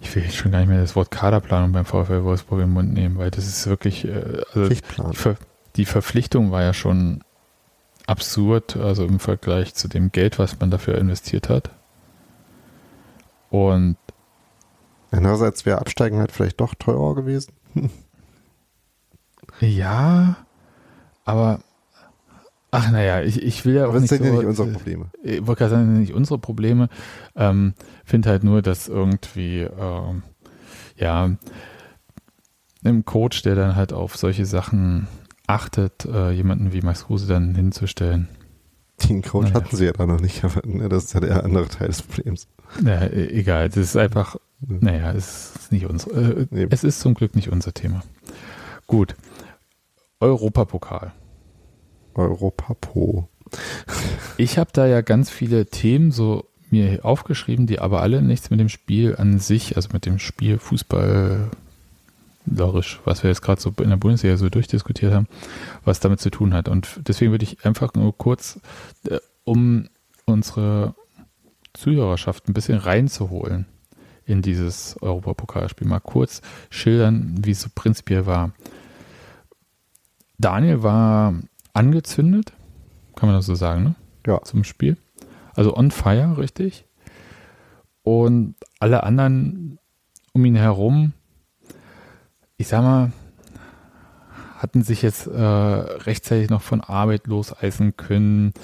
[0.00, 2.92] ich will jetzt schon gar nicht mehr das Wort Kaderplanung beim VfL Wolfsburg im Mund
[2.92, 4.80] nehmen, weil das ist wirklich, äh, also die,
[5.12, 5.36] Ver
[5.76, 7.24] die Verpflichtung war ja schon
[8.06, 11.70] absurd, also im Vergleich zu dem Geld, was man dafür investiert hat.
[13.50, 13.96] Und
[15.16, 17.52] Andererseits wäre Absteigen halt vielleicht doch teurer gewesen.
[19.60, 20.36] ja,
[21.24, 21.60] aber
[22.72, 24.68] ach naja, ich, ich will ja auch Aber das nicht, sind ja so, nicht unsere
[24.72, 25.06] Probleme.
[25.22, 26.88] Ich wollte gerade sagen, das sind nicht unsere Probleme.
[27.36, 27.74] Ähm,
[28.04, 30.24] Finde halt nur, dass irgendwie, ähm,
[30.96, 31.30] ja,
[32.82, 35.06] einem Coach, der dann halt auf solche Sachen
[35.46, 38.28] achtet, äh, jemanden wie Max Kruse dann hinzustellen.
[39.08, 39.54] Den Coach Naja.
[39.56, 42.02] hatten sie ja da noch nicht, aber ne, das ist ja der andere Teil des
[42.02, 42.46] Problems.
[42.84, 44.76] Ja, e- egal, das ist einfach, Ja.
[44.80, 46.66] naja, es ist nicht unser, äh, Nee.
[46.70, 48.02] es ist zum Glück nicht unser Thema.
[48.86, 49.14] Gut.
[50.20, 51.12] Europapokal.
[52.14, 53.28] Europapo.
[54.36, 58.58] Ich habe da ja ganz viele Themen so mir aufgeschrieben, die aber alle nichts mit
[58.58, 61.50] dem Spiel an sich, also mit dem Spiel Fußball
[62.46, 65.26] was wir jetzt gerade so in der Bundesliga so durchdiskutiert haben,
[65.84, 66.68] was damit zu tun hat.
[66.68, 68.60] Und deswegen würde ich einfach nur kurz,
[69.08, 69.88] äh, um
[70.26, 70.94] unsere
[71.72, 73.66] Zuhörerschaft ein bisschen reinzuholen
[74.26, 76.40] in dieses Europapokalspiel, mal kurz
[76.70, 78.52] schildern, wie es so prinzipiell war.
[80.38, 81.34] Daniel war
[81.72, 82.52] angezündet,
[83.16, 83.94] kann man das so sagen, ne?
[84.26, 84.42] Ja.
[84.42, 84.96] Zum Spiel.
[85.54, 86.86] Also on fire, richtig.
[88.02, 89.78] Und alle anderen
[90.32, 91.12] um ihn herum,
[92.56, 93.12] ich sag mal,
[94.56, 98.54] hatten sich jetzt äh, rechtzeitig noch von Arbeit loseisen können,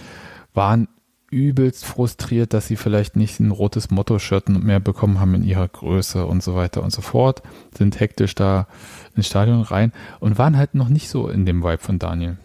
[0.55, 0.89] waren
[1.31, 6.27] übelst frustriert, dass sie vielleicht nicht ein rotes Motto-Shirt mehr bekommen haben in ihrer Größe
[6.27, 7.43] und so weiter und so fort,
[7.77, 8.67] sind hektisch da
[9.15, 12.39] ins Stadion rein und waren halt noch nicht so in dem Vibe von Daniel.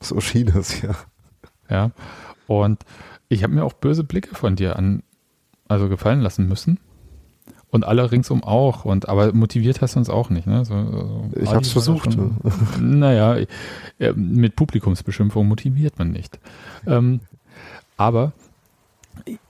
[0.00, 0.94] So schien es, ja.
[1.70, 1.90] Ja.
[2.46, 2.84] Und
[3.28, 5.02] ich habe mir auch böse Blicke von dir an,
[5.68, 6.78] also gefallen lassen müssen.
[7.74, 8.84] Und alle ringsum auch.
[8.84, 10.64] Und aber motiviert hast du uns auch nicht, ne?
[10.64, 12.36] So, so, Ich hab's war versucht, Schon,
[12.80, 13.36] naja,
[13.98, 16.38] äh, mit Publikumsbeschimpfung motiviert man nicht.
[16.86, 17.18] Ähm,
[17.96, 18.32] aber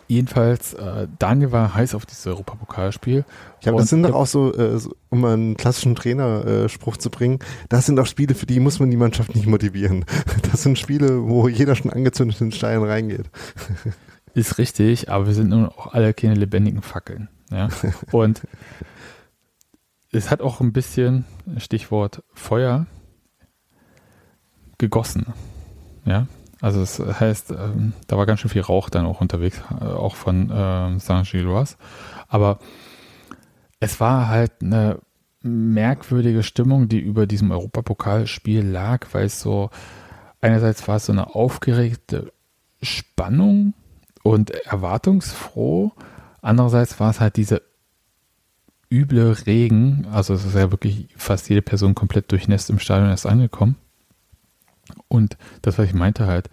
[0.08, 3.26] jedenfalls, äh, Daniel war heiß auf dieses Europapokalspiel.
[3.60, 7.40] Ja, aber das sind doch auch so, äh, so, um einen klassischen Trainerspruch zu bringen,
[7.68, 10.06] das sind auch Spiele, für die muss man die Mannschaft nicht motivieren.
[10.50, 13.26] Das sind Spiele, wo jeder schon angezündet in den Stein reingeht.
[14.34, 17.28] Ist richtig, aber wir sind nun auch alle keine lebendigen Fackeln.
[17.50, 17.68] Ja?
[18.12, 18.46] Und
[20.12, 21.24] es hat auch ein bisschen,
[21.58, 22.86] Stichwort Feuer,
[24.78, 25.26] gegossen.
[26.04, 26.26] Ja,
[26.60, 30.14] also es heißt, ähm, da war ganz schön viel Rauch dann auch unterwegs, äh, auch
[30.14, 31.76] von ähm, Saint-Gilloise.
[32.28, 32.58] Aber
[33.80, 35.00] es war halt eine
[35.42, 39.70] merkwürdige Stimmung, die über diesem Europapokalspiel lag, weil es so,
[40.40, 42.32] einerseits war es so eine aufgeregte
[42.82, 43.74] Spannung
[44.22, 45.92] und erwartungsfroh.
[46.44, 47.62] Andererseits war es halt dieser
[48.92, 50.06] üble Regen.
[50.12, 53.76] Also es ist ja wirklich fast jede Person komplett durchnässt im Stadion erst angekommen.
[55.08, 56.50] Und das, was ich meinte halt,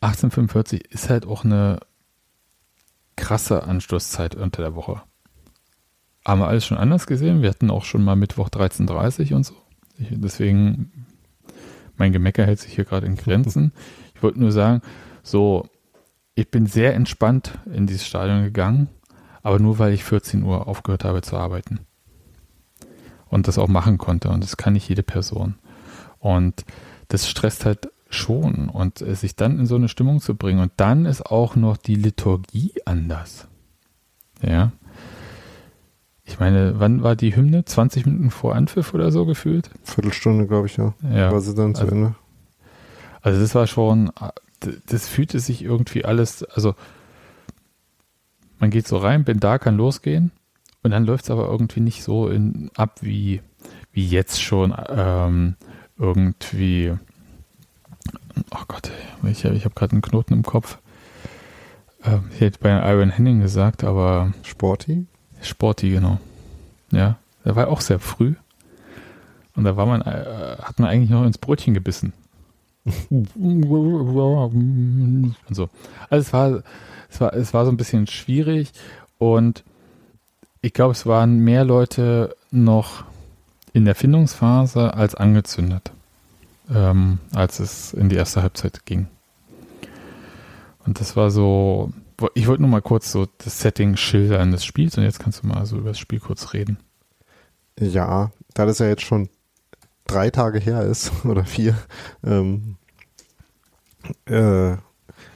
[0.00, 1.80] 1845 ist halt auch eine
[3.16, 5.02] krasse Anstoßzeit unter der Woche.
[6.24, 7.42] Haben wir alles schon anders gesehen.
[7.42, 9.56] Wir hatten auch schon mal Mittwoch 13.30 und so.
[9.98, 11.06] Ich, deswegen,
[11.96, 13.72] mein Gemecker hält sich hier gerade in Grenzen.
[14.14, 14.80] Ich wollte nur sagen,
[15.22, 15.68] so,
[16.40, 18.88] ich bin sehr entspannt in dieses Stadion gegangen,
[19.42, 21.80] aber nur weil ich 14 Uhr aufgehört habe zu arbeiten.
[23.28, 24.28] Und das auch machen konnte.
[24.30, 25.54] Und das kann nicht jede Person.
[26.18, 26.64] Und
[27.08, 28.68] das stresst halt schon.
[28.68, 30.60] Und sich dann in so eine Stimmung zu bringen.
[30.60, 33.46] Und dann ist auch noch die Liturgie anders.
[34.42, 34.72] Ja.
[36.24, 37.64] Ich meine, wann war die Hymne?
[37.64, 39.70] 20 Minuten vor Anpfiff oder so gefühlt?
[39.84, 40.94] Viertelstunde, glaube ich, ja.
[41.12, 41.30] Ja.
[41.30, 42.14] War sie dann zu Also- Ende.
[43.22, 44.10] Also das war schon,
[44.86, 46.74] das fühlte sich irgendwie alles, also
[48.58, 50.32] man geht so rein, bin da, kann losgehen
[50.82, 53.40] und dann läuft es aber irgendwie nicht so in, ab wie,
[53.92, 55.56] wie jetzt schon ähm,
[55.98, 56.94] irgendwie,
[58.50, 58.90] oh Gott,
[59.24, 60.78] ich, ich habe gerade einen Knoten im Kopf.
[62.04, 65.06] Ähm, ich hätte bei Iron Henning gesagt, aber Sporty?
[65.42, 66.18] Sporty, genau.
[66.90, 68.34] Ja, der war auch sehr früh.
[69.54, 72.12] Und da war man, äh, hat man eigentlich noch ins Brötchen gebissen.
[75.48, 75.68] Und so.
[76.08, 76.62] Also es war,
[77.10, 78.72] es war, es war so ein bisschen schwierig
[79.18, 79.64] und
[80.62, 83.04] ich glaube, es waren mehr Leute noch
[83.72, 85.92] in der Findungsphase als angezündet,
[86.72, 89.06] ähm, als es in die erste Halbzeit ging.
[90.84, 91.92] Und das war so,
[92.34, 95.46] ich wollte nur mal kurz so das Setting schildern des Spiels und jetzt kannst du
[95.46, 96.78] mal so über das Spiel kurz reden.
[97.78, 99.28] Ja, da das ja jetzt schon
[100.10, 101.76] drei Tage her ist oder vier,
[102.24, 102.76] ähm,
[104.26, 104.76] äh,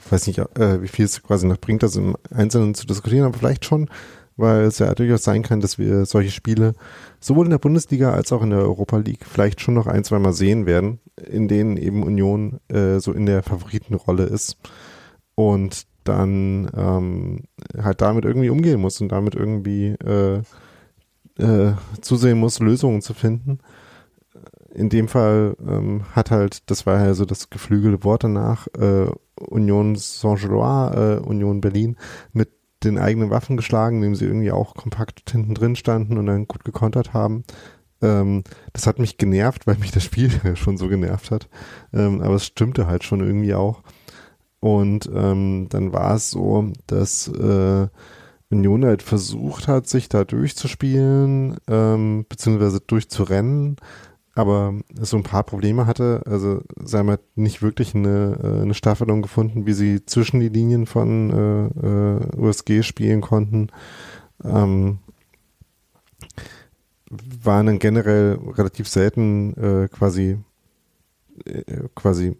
[0.09, 3.37] weiß nicht, äh, wie viel es quasi noch bringt, das im Einzelnen zu diskutieren, aber
[3.37, 3.89] vielleicht schon
[4.37, 6.73] weil es ja durchaus sein kann, dass wir solche Spiele
[7.19, 10.19] sowohl in der Bundesliga als auch in der Europa League vielleicht schon noch ein, zwei
[10.19, 14.57] Mal sehen werden, in denen eben Union äh, so in der Favoritenrolle ist
[15.35, 17.43] und dann ähm,
[17.81, 20.41] halt damit irgendwie umgehen muss und damit irgendwie äh,
[21.39, 23.59] äh, zusehen muss, Lösungen zu finden.
[24.75, 29.07] In dem Fall ähm, hat halt, das war ja so das geflügelte Wort danach, äh,
[29.39, 31.95] Union Saint-Gilloise, äh, Union Berlin
[32.33, 32.49] mit
[32.83, 36.65] den eigenen Waffen geschlagen, indem sie irgendwie auch kompakt hinten drin standen und dann gut
[36.65, 37.43] gekontert haben.
[38.01, 38.43] Ähm,
[38.73, 41.49] das hat mich genervt, weil mich das Spiel schon so genervt hat.
[41.93, 43.81] Ähm, aber es stimmte halt schon irgendwie auch.
[44.59, 47.87] Und ähm, dann war es so, dass äh,
[48.49, 53.77] Union halt versucht hat, sich da durchzuspielen, ähm, beziehungsweise durchzurennen,
[54.35, 56.21] aber so ein paar Probleme hatte.
[56.25, 60.85] Also Sam hat nicht wirklich eine, äh, eine Staffelung gefunden, wie sie zwischen die Linien
[60.85, 63.69] von äh, äh, USG spielen konnten.
[64.43, 64.99] Ähm,
[67.09, 70.37] waren dann generell relativ selten äh, quasi
[71.45, 72.35] äh, quasi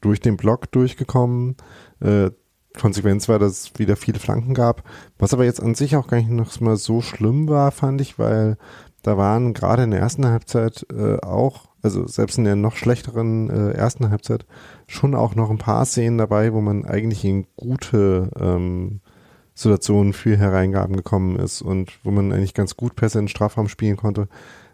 [0.00, 1.56] durch den Block durchgekommen.
[2.00, 2.30] Äh,
[2.78, 4.84] Konsequenz war, dass es wieder viele Flanken gab,
[5.18, 8.16] was aber jetzt an sich auch gar nicht noch mal so schlimm war, fand ich,
[8.16, 8.56] weil
[9.02, 13.48] da waren gerade in der ersten Halbzeit äh, auch, also selbst in der noch schlechteren
[13.50, 14.46] äh, ersten Halbzeit,
[14.86, 19.00] schon auch noch ein paar Szenen dabei, wo man eigentlich in gute ähm,
[19.54, 23.68] Situationen für Hereingaben gekommen ist und wo man eigentlich ganz gut Pässe in den Strafraum
[23.68, 24.28] spielen konnte,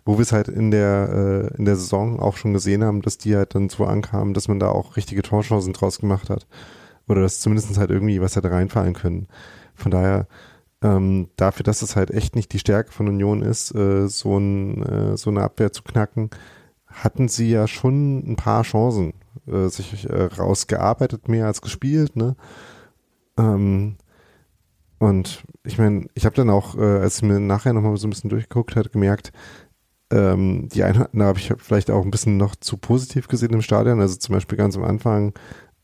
[0.05, 3.19] wo wir es halt in der äh, in der Saison auch schon gesehen haben, dass
[3.19, 6.47] die halt dann so ankamen, dass man da auch richtige Torchancen draus gemacht hat
[7.09, 9.29] oder dass zumindest halt irgendwie was hätte reinfallen können.
[9.75, 10.27] Von daher
[10.83, 14.83] ähm, dafür, dass es halt echt nicht die Stärke von Union ist, äh, so, ein,
[14.83, 16.31] äh, so eine Abwehr zu knacken,
[16.87, 19.15] hatten sie ja schon ein paar Chancen
[19.47, 22.17] äh, sich äh, rausgearbeitet, mehr als gespielt.
[22.17, 22.37] Ne?
[23.39, 23.97] Ähm,
[24.99, 28.11] und ich meine, ich habe dann auch, äh, als ich mir nachher nochmal so ein
[28.11, 29.33] bisschen durchgeguckt hat, gemerkt,
[30.11, 34.01] ähm, die Einheiten habe ich vielleicht auch ein bisschen noch zu positiv gesehen im Stadion.
[34.01, 35.35] Also zum Beispiel ganz am Anfang,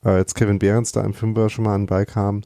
[0.00, 2.42] als Kevin Behrens da im Fünfer schon mal an den Ball kam,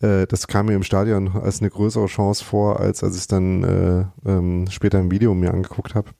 [0.00, 3.26] äh, das kam mir im Stadion als eine größere Chance vor, als als ich es
[3.26, 6.10] dann äh, ähm, später im Video mir angeguckt habe.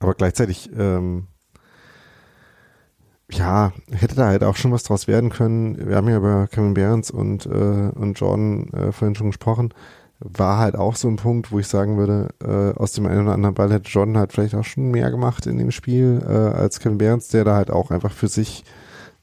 [0.00, 1.28] Aber gleichzeitig, ähm,
[3.30, 5.88] ja, hätte da halt auch schon was draus werden können.
[5.88, 7.48] Wir haben ja über Kevin Behrens und, äh,
[7.94, 9.72] und Jordan äh, vorhin schon gesprochen.
[10.20, 13.32] War halt auch so ein Punkt, wo ich sagen würde, äh, aus dem einen oder
[13.32, 16.80] anderen Ball hätte Jordan halt vielleicht auch schon mehr gemacht in dem Spiel äh, als
[16.80, 18.64] Kevin Behrens, der da halt auch einfach für sich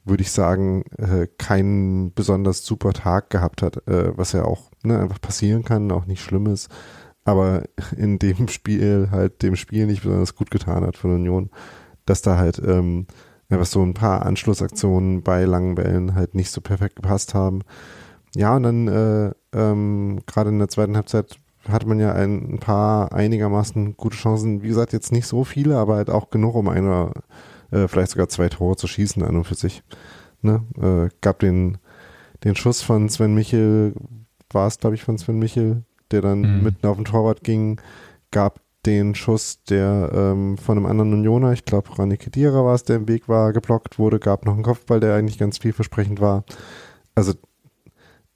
[0.04, 5.00] würde ich sagen, äh, keinen besonders super Tag gehabt hat, äh, was ja auch ne,
[5.00, 6.70] einfach passieren kann, auch nicht schlimm ist,
[7.24, 7.64] aber
[7.98, 11.50] in dem Spiel halt dem Spiel nicht besonders gut getan hat von Union,
[12.06, 13.06] dass da halt ähm,
[13.50, 17.62] einfach so ein paar Anschlussaktionen bei langen Bällen halt nicht so perfekt gepasst haben.
[18.36, 21.38] Ja, und dann äh, ähm, gerade in der zweiten Halbzeit
[21.68, 24.64] hatte man ja ein, paar einigermaßen gute Chancen.
[24.64, 27.12] Wie gesagt, jetzt nicht so viele, aber halt auch genug, um eine
[27.72, 29.84] äh, vielleicht sogar zwei Tore zu schießen an und für sich.
[30.42, 30.64] Ne?
[30.78, 31.78] Äh, gab den,
[32.44, 33.94] den Schuss von Sven Michel,
[34.52, 36.64] war es glaube ich von Sven Michel, der dann mhm.
[36.64, 37.80] mitten auf den Torwart ging,
[38.32, 42.84] gab den Schuss, der ähm, von einem anderen Unioner, ich glaube Rani Kedira war es,
[42.84, 46.44] der im Weg war, geblockt wurde, gab noch einen Kopfball, der eigentlich ganz vielversprechend war.
[47.14, 47.34] Also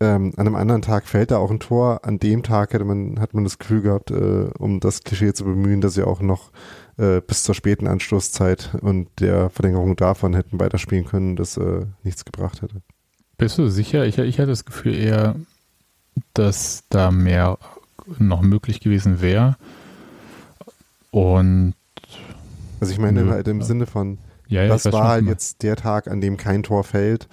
[0.01, 2.01] ähm, an einem anderen Tag fällt da auch ein Tor.
[2.03, 5.45] An dem Tag hätte man, hat man das Gefühl gehabt, äh, um das Klischee zu
[5.45, 6.51] bemühen, dass sie auch noch
[6.97, 12.25] äh, bis zur späten Anstoßzeit und der Verlängerung davon hätten weiterspielen können, das äh, nichts
[12.25, 12.81] gebracht hätte.
[13.37, 14.05] Bist du sicher?
[14.05, 15.35] Ich, ich hatte das Gefühl eher,
[16.33, 17.57] dass da mehr
[18.17, 19.57] noch möglich gewesen wäre.
[21.11, 21.73] Und
[22.79, 24.17] also ich meine halt im Sinne von,
[24.47, 27.27] ja, ja, das war halt jetzt der Tag, an dem kein Tor fällt.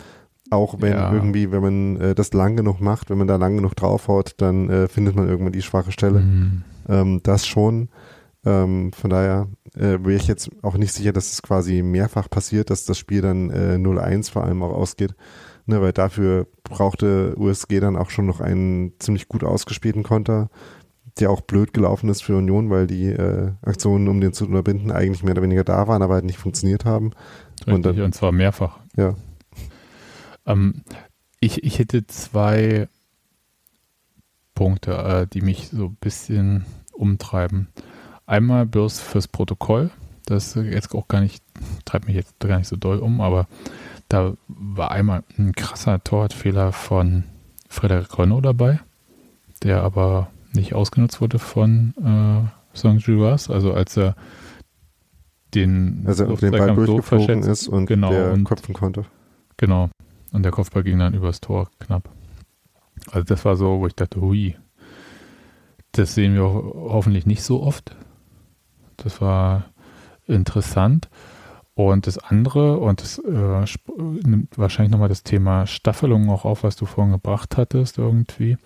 [0.51, 1.13] Auch wenn ja.
[1.13, 4.69] irgendwie, wenn man äh, das lang genug macht, wenn man da lang genug draufhaut, dann
[4.69, 6.21] äh, findet man irgendwann die schwache Stelle.
[6.21, 6.63] Mhm.
[6.89, 7.89] Ähm, das schon.
[8.45, 12.71] Ähm, von daher äh, wäre ich jetzt auch nicht sicher, dass es quasi mehrfach passiert,
[12.71, 15.15] dass das Spiel dann äh, 0-1 vor allem auch ausgeht.
[15.65, 20.51] Ne, weil dafür brauchte USG dann auch schon noch einen ziemlich gut ausgespielten Konter,
[21.21, 24.91] der auch blöd gelaufen ist für Union, weil die äh, Aktionen, um den zu unterbinden,
[24.91, 27.13] eigentlich mehr oder weniger da waren, aber halt nicht funktioniert haben.
[27.61, 28.81] Richtig, und, dann, und zwar mehrfach.
[28.97, 29.15] Ja.
[30.47, 30.83] Ähm,
[31.39, 32.89] ich, ich hätte zwei
[34.55, 37.69] Punkte, äh, die mich so ein bisschen umtreiben.
[38.27, 39.91] Einmal bloß fürs Protokoll.
[40.27, 41.43] Das jetzt auch gar nicht,
[41.85, 43.49] treibt mich jetzt gar nicht so doll um, aber
[44.09, 47.25] da war einmal ein krasser Torwartfehler von
[47.69, 48.81] Frederik Renault dabei,
[49.63, 53.53] der aber nicht ausgenutzt wurde von äh, Saint-Gilloise.
[53.53, 54.15] Also als er
[55.55, 59.05] den, also auf den Ball durchgeflogen ist und genau, der und, köpfen konnte.
[59.57, 59.91] Genau.
[60.33, 62.09] Und der Kopfball ging dann übers Tor knapp.
[63.11, 64.57] Also das war so, wo ich dachte, hui.
[65.93, 67.95] das sehen wir hoffentlich nicht so oft.
[69.05, 69.65] Das war
[70.27, 71.09] interessant.
[71.75, 73.65] Und das andere, und das äh,
[74.25, 78.59] nimmt wahrscheinlich nochmal das Thema Staffelung auch auf, was du vorhin gebracht hattest, irgendwie,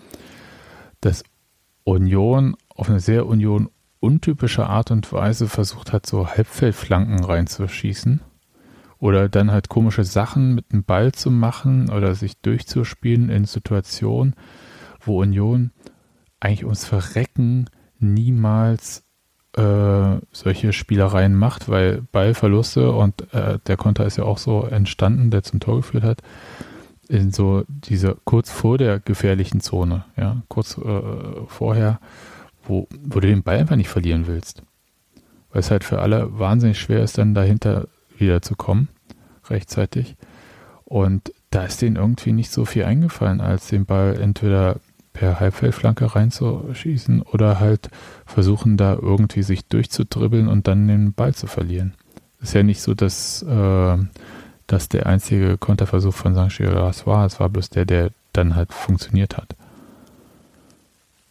[1.00, 1.22] dass
[1.84, 8.22] Union auf eine sehr Union untypische Art und Weise versucht hat, so Halbfeldflanken reinzuschießen.
[8.98, 14.34] Oder dann halt komische Sachen mit dem Ball zu machen oder sich durchzuspielen in Situationen,
[15.00, 15.70] wo Union
[16.40, 17.68] eigentlich ums Verrecken
[17.98, 19.05] niemals
[19.56, 25.30] äh, solche Spielereien macht, weil Ballverluste und äh, der Konter ist ja auch so entstanden,
[25.30, 26.22] der zum Tor geführt hat,
[27.08, 31.00] in so diese kurz vor der gefährlichen Zone, ja, kurz äh,
[31.46, 32.00] vorher,
[32.64, 34.62] wo, wo du den Ball einfach nicht verlieren willst.
[35.50, 37.86] Weil es halt für alle wahnsinnig schwer ist, dann dahinter
[38.18, 38.88] wieder zu kommen,
[39.48, 40.16] rechtzeitig.
[40.84, 44.76] Und da ist denen irgendwie nicht so viel eingefallen, als den Ball entweder
[45.16, 47.88] per Halbfeldflanke reinzuschießen oder halt
[48.26, 51.94] versuchen, da irgendwie sich durchzudribbeln und dann den Ball zu verlieren.
[52.42, 53.96] Ist ja nicht so, dass äh,
[54.66, 56.58] das der einzige Konterversuch von St.
[56.58, 57.24] Giras war.
[57.24, 59.56] Es war bloß der, der dann halt funktioniert hat.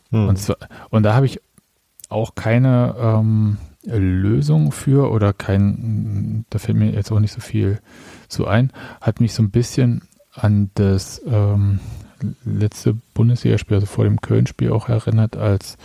[0.10, 0.30] Hm.
[0.30, 0.58] Und, zwar,
[0.90, 1.40] und da habe ich
[2.10, 7.80] auch keine ähm, Lösung für oder kein, da fällt mir jetzt auch nicht so viel
[8.30, 10.02] zu ein, hat mich so ein bisschen
[10.34, 11.80] an das ähm,
[12.44, 15.78] letzte Bundesligaspiel, also vor dem Köln-Spiel auch erinnert, als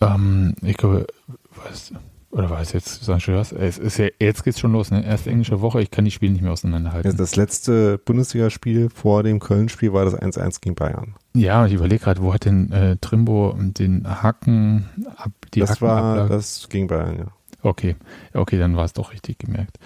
[0.00, 1.06] ähm, ich glaube,
[1.54, 1.92] was,
[2.30, 5.04] oder war es jetzt Sancho Es ist ja, jetzt geht's schon los, ne?
[5.04, 7.10] Erste englische Woche, ich kann die Spiele nicht mehr auseinanderhalten.
[7.10, 11.14] Ja, das letzte Bundesligaspiel vor dem Köln-Spiel war das 1-1 gegen Bayern.
[11.34, 15.86] Ja, ich überlege gerade, wo hat denn äh, Trimbo den Hacken ab, die Das Hacken
[15.86, 17.26] war das gegen Bayern, ja.
[17.64, 17.94] Okay,
[18.34, 19.78] okay, dann war es doch richtig gemerkt.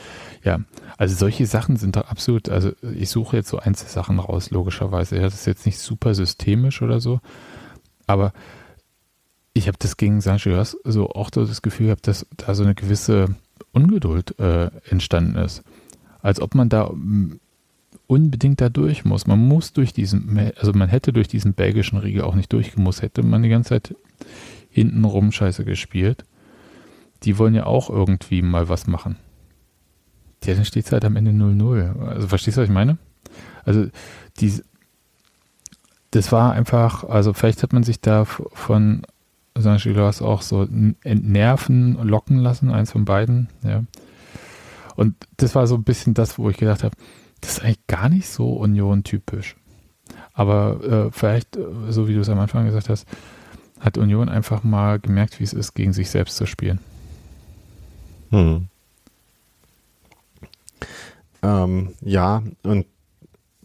[0.47, 0.61] Ja,
[0.97, 5.17] also solche Sachen sind doch absolut, also ich suche jetzt so Einzelsachen raus, logischerweise.
[5.17, 7.21] Ja, das ist jetzt nicht super systemisch oder so,
[8.07, 8.33] aber
[9.55, 13.35] ich habe das gegen Sancho so auch das Gefühl gehabt, dass da so eine gewisse
[13.73, 15.65] Ungeduld äh, entstanden ist.
[16.23, 17.41] Als ob man da mm,
[18.07, 19.27] unbedingt da durch muss.
[19.27, 23.25] Man muss durch diesen, also man hätte durch diesen belgischen Riegel auch nicht durchgemusst, hätte
[23.25, 23.97] man die ganze Zeit
[24.71, 26.25] hintenrum Scheiße gespielt
[27.23, 29.17] die wollen ja auch irgendwie mal was machen.
[30.47, 32.01] Ja, dann steht es halt am Ende 0-0.
[32.07, 32.99] Also verstehst du, was ich meine?
[33.65, 33.87] Also
[34.39, 34.63] die,
[36.13, 39.03] das war einfach, also vielleicht hat man sich da von
[39.59, 39.83] St.
[39.83, 40.69] Gilloise auch so
[41.03, 43.85] entnerven, locken lassen, eins von beiden, ja.
[44.95, 46.97] Und das war so ein bisschen das, wo ich gedacht habe,
[47.41, 49.57] das ist eigentlich gar nicht so Union-typisch.
[50.33, 53.07] Aber äh, vielleicht, äh, so wie du es am Anfang gesagt hast,
[53.79, 56.81] hat Union einfach mal gemerkt, wie es ist, gegen sich selbst zu spielen.
[58.31, 58.69] Hm.
[61.43, 62.87] Ähm, ja, und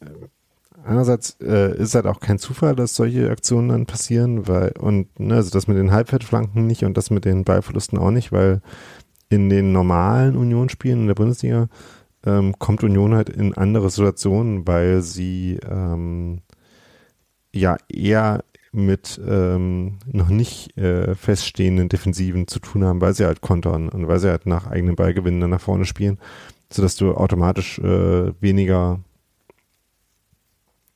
[0.02, 0.06] äh,
[0.84, 5.36] einerseits äh, ist halt auch kein Zufall, dass solche Aktionen dann passieren, weil, und ne,
[5.36, 8.62] also das mit den Halbfeldflanken nicht und das mit den Ballverlusten auch nicht, weil
[9.30, 11.70] in den normalen Unionsspielen in der Bundesliga
[12.26, 16.42] ähm, kommt Union halt in andere Situationen, weil sie ähm,
[17.54, 18.44] ja eher
[18.74, 24.08] mit ähm, noch nicht äh, feststehenden Defensiven zu tun haben, weil sie halt kontern und
[24.08, 26.20] weil sie halt nach eigenen Ballgewinnen dann nach vorne spielen,
[26.72, 29.00] sodass du automatisch äh, weniger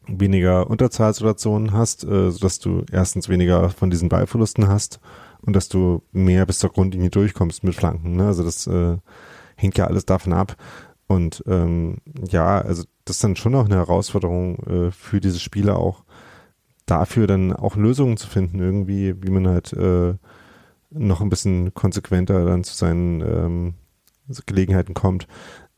[0.07, 4.99] weniger Unterzahlsituationen hast, äh, sodass du erstens weniger von diesen Ballverlusten hast
[5.41, 8.15] und dass du mehr bis zur Grundlinie durchkommst mit Flanken.
[8.15, 8.27] Ne?
[8.27, 8.97] Also das äh,
[9.55, 10.57] hängt ja alles davon ab.
[11.07, 11.97] Und ähm,
[12.27, 16.03] ja, also das ist dann schon noch eine Herausforderung äh, für diese Spieler auch,
[16.87, 20.15] dafür dann auch Lösungen zu finden, irgendwie, wie man halt äh,
[20.89, 23.73] noch ein bisschen konsequenter dann zu seinen ähm,
[24.45, 25.27] Gelegenheiten kommt.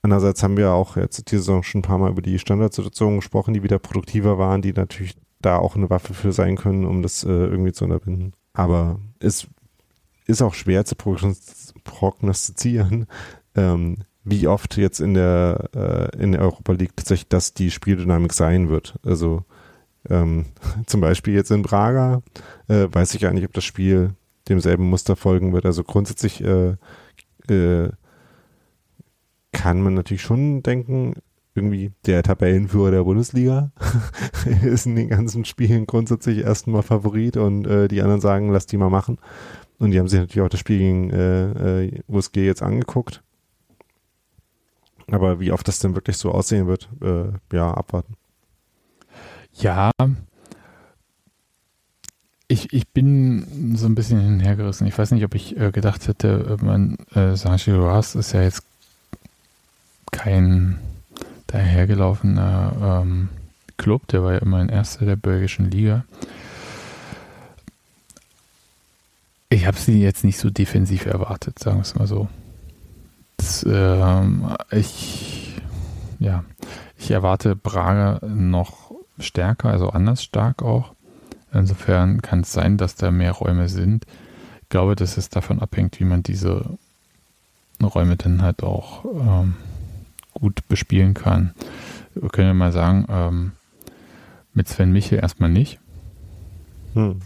[0.01, 3.53] Andererseits haben wir auch jetzt diese Saison schon ein paar Mal über die Standardsituationen gesprochen,
[3.53, 7.23] die wieder produktiver waren, die natürlich da auch eine Waffe für sein können, um das
[7.23, 8.33] äh, irgendwie zu unterbinden.
[8.53, 9.47] Aber es
[10.25, 10.95] ist auch schwer zu
[11.83, 13.07] prognostizieren,
[13.55, 18.33] ähm, wie oft jetzt in der, äh, in der Europa League tatsächlich das die Spieldynamik
[18.33, 18.95] sein wird.
[19.03, 19.45] Also
[20.09, 20.45] ähm,
[20.85, 22.21] zum Beispiel jetzt in Braga
[22.67, 24.15] äh, weiß ich nicht, ob das Spiel
[24.49, 25.65] demselben Muster folgen wird.
[25.65, 26.75] Also grundsätzlich äh,
[27.49, 27.89] äh,
[29.51, 31.15] kann man natürlich schon denken,
[31.55, 33.71] irgendwie der Tabellenführer der Bundesliga
[34.63, 38.77] ist in den ganzen Spielen grundsätzlich erstmal Favorit und äh, die anderen sagen, lass die
[38.77, 39.17] mal machen.
[39.79, 43.23] Und die haben sich natürlich auch das Spiel gegen äh, äh, USG jetzt angeguckt.
[45.09, 48.15] Aber wie oft das denn wirklich so aussehen wird, äh, ja, abwarten.
[49.53, 49.91] Ja,
[52.47, 54.87] ich, ich bin so ein bisschen hinhergerissen.
[54.87, 58.63] Ich weiß nicht, ob ich äh, gedacht hätte, man, äh, Sanchi Roas ist ja jetzt
[60.11, 60.79] kein
[61.47, 63.29] dahergelaufener ähm,
[63.77, 66.03] Club, der war ja immerhin Erster der belgischen Liga.
[69.67, 72.29] habe sie jetzt nicht so defensiv erwartet, sagen wir es mal so.
[73.35, 75.61] Das, ähm, ich,
[76.19, 76.43] ja,
[76.97, 80.93] ich erwarte Braga noch stärker, also anders stark auch.
[81.53, 84.05] Insofern kann es sein, dass da mehr Räume sind.
[84.63, 86.77] Ich glaube, dass es davon abhängt, wie man diese
[87.81, 89.55] Räume dann halt auch ähm,
[90.39, 91.53] gut bespielen kann.
[92.13, 93.51] Wir können ja mal sagen, ähm,
[94.53, 95.79] mit Sven Michel erstmal nicht,
[96.93, 97.19] hm.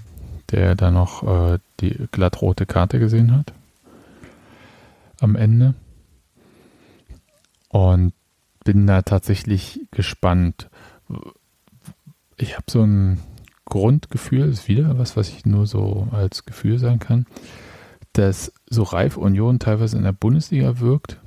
[0.52, 3.54] der da noch äh, die glattrote Karte gesehen hat
[5.20, 5.76] am Ende.
[7.70, 8.14] Und
[8.64, 10.70] bin da tatsächlich gespannt.
[12.38, 13.20] Ich habe so ein
[13.66, 17.26] Grundgefühl, ist wieder was, was ich nur so als Gefühl sein kann,
[18.14, 21.18] dass so reif Union teilweise in der Bundesliga wirkt,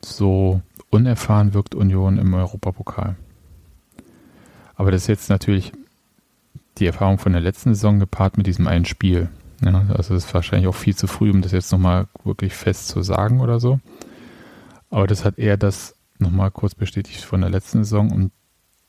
[0.00, 3.16] so unerfahren wirkt Union im Europapokal.
[4.74, 5.72] Aber das ist jetzt natürlich
[6.78, 9.28] die Erfahrung von der letzten Saison gepaart mit diesem einen Spiel.
[9.64, 12.88] Ja, also es ist wahrscheinlich auch viel zu früh, um das jetzt nochmal wirklich fest
[12.88, 13.80] zu sagen oder so.
[14.90, 18.32] Aber das hat eher das nochmal kurz bestätigt von der letzten Saison und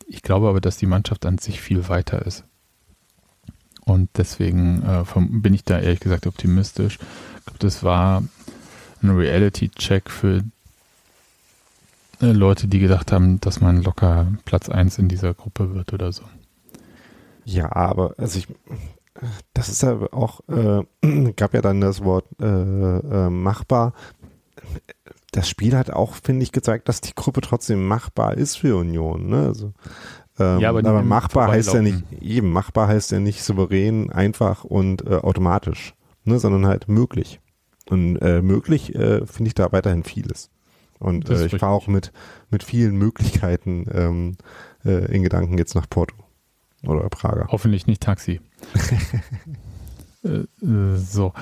[0.05, 2.45] ich glaube aber, dass die Mannschaft an sich viel weiter ist.
[3.85, 6.99] Und deswegen äh, vom, bin ich da ehrlich gesagt optimistisch.
[7.39, 8.23] Ich glaube, das war
[9.01, 10.43] ein Reality-Check für
[12.19, 16.23] Leute, die gedacht haben, dass man locker Platz 1 in dieser Gruppe wird oder so.
[17.45, 18.47] Ja, aber also ich,
[19.53, 23.93] das ist ja auch, äh, gab ja dann das Wort äh, äh, machbar.
[25.31, 29.29] Das Spiel hat auch, finde ich, gezeigt, dass die Gruppe trotzdem machbar ist für Union.
[29.29, 29.45] Ne?
[29.45, 29.73] Also,
[30.39, 34.63] ähm, ja, aber, aber machbar heißt ja nicht, eben machbar heißt ja nicht souverän, einfach
[34.63, 36.39] und äh, automatisch, ne?
[36.39, 37.39] sondern halt möglich.
[37.89, 40.49] Und äh, möglich äh, finde ich da weiterhin vieles.
[40.99, 42.11] Und äh, ich fahre auch mit,
[42.49, 44.37] mit vielen Möglichkeiten ähm,
[44.85, 46.15] äh, in Gedanken jetzt nach Porto
[46.83, 47.47] oder Prager.
[47.49, 48.41] Hoffentlich nicht Taxi.
[50.23, 50.29] äh,
[50.65, 51.33] äh, so.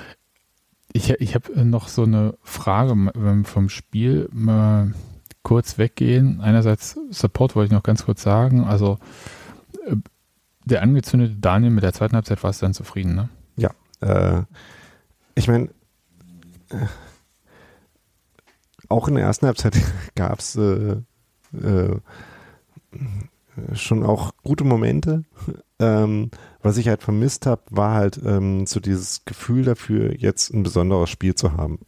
[0.94, 3.12] Ich, ich habe noch so eine Frage
[3.44, 4.94] vom Spiel mal
[5.44, 6.42] kurz weggehen.
[6.42, 8.64] Einerseits Support wollte ich noch ganz kurz sagen.
[8.64, 8.98] Also
[9.86, 9.96] äh,
[10.66, 13.30] der angezündete Daniel mit der zweiten Halbzeit war es dann zufrieden, ne?
[13.56, 13.72] Ja.
[14.02, 14.44] Äh,
[15.36, 15.66] ich meine,
[16.70, 16.88] äh,
[18.90, 19.78] auch in der ersten Halbzeit
[20.16, 20.98] gab es äh,
[21.54, 22.00] äh,
[23.74, 25.24] schon auch gute Momente.
[25.80, 26.32] Ähm,
[26.62, 31.10] was ich halt vermisst habe, war halt ähm, so dieses Gefühl dafür, jetzt ein besonderes
[31.10, 31.80] Spiel zu haben.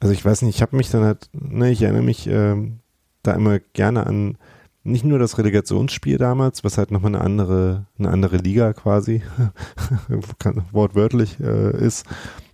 [0.00, 2.80] Also ich weiß nicht, ich habe mich dann halt, ne, ich erinnere mich ähm,
[3.22, 4.38] da immer gerne an
[4.84, 9.22] nicht nur das Relegationsspiel damals, was halt nochmal eine andere, eine andere Liga quasi
[10.72, 12.06] wortwörtlich äh, ist,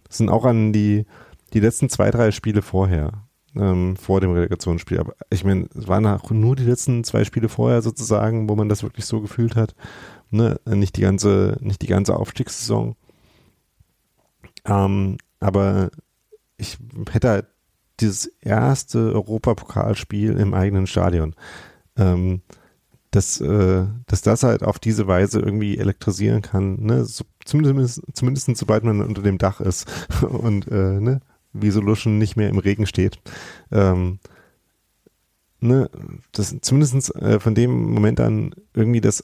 [0.08, 1.06] sondern auch an die,
[1.52, 4.98] die letzten zwei, drei Spiele vorher ähm, vor dem Relegationsspiel.
[4.98, 8.68] Aber ich meine, es waren auch nur die letzten zwei Spiele vorher sozusagen, wo man
[8.68, 9.74] das wirklich so gefühlt hat.
[10.30, 10.60] Ne?
[10.66, 12.96] Nicht die ganze, nicht die ganze Aufstiegssaison.
[14.64, 15.90] Ähm, aber
[16.56, 16.78] ich
[17.10, 17.46] hätte halt
[18.00, 21.34] dieses erste Europapokalspiel im eigenen Stadion.
[21.96, 22.42] Ähm,
[23.10, 27.04] dass, äh, dass das halt auf diese Weise irgendwie elektrisieren kann, ne?
[27.04, 29.90] So, zumindest, zumindest sobald man unter dem Dach ist
[30.22, 31.20] und äh, ne?
[31.52, 33.18] Wie Solution nicht mehr im Regen steht.
[33.70, 34.18] Ähm,
[35.60, 35.90] ne,
[36.32, 39.22] das zumindest äh, von dem Moment an irgendwie das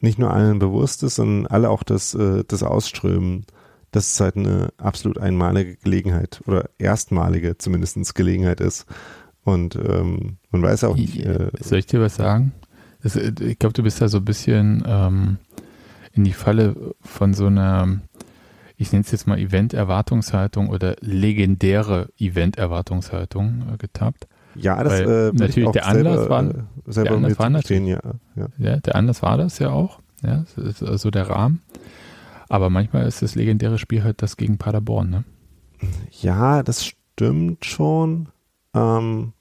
[0.00, 3.46] nicht nur allen bewusst ist, sondern alle auch das, äh, das Ausströmen.
[3.90, 8.86] Das ist halt eine absolut einmalige Gelegenheit oder erstmalige zumindest Gelegenheit ist.
[9.44, 11.24] Und ähm, man weiß auch nicht.
[11.24, 12.52] Äh, Soll ich dir was sagen?
[13.02, 15.38] Das, äh, ich glaube, du bist da so ein bisschen ähm,
[16.12, 18.00] in die Falle von so einer
[18.76, 24.26] ich nenne es jetzt mal Event-Erwartungshaltung oder legendäre Event-Erwartungshaltung äh, getappt.
[24.56, 26.54] Ja, das äh, natürlich der Anlass selber, war, äh,
[26.86, 28.00] selber der Anlass war natürlich, ja,
[28.36, 28.46] ja.
[28.58, 30.00] ja, der Anlass war das ja auch.
[30.22, 31.60] Ja, das ist also der Rahmen.
[32.48, 35.24] Aber manchmal ist das legendäre Spiel halt das gegen Paderborn, ne?
[36.20, 38.28] Ja, das stimmt schon.
[38.74, 39.32] Ähm,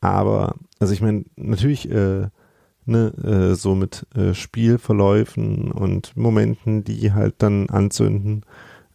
[0.00, 2.28] aber, also ich meine, natürlich äh,
[2.88, 8.44] ne, äh, so mit äh, Spielverläufen und Momenten, die halt dann anzünden.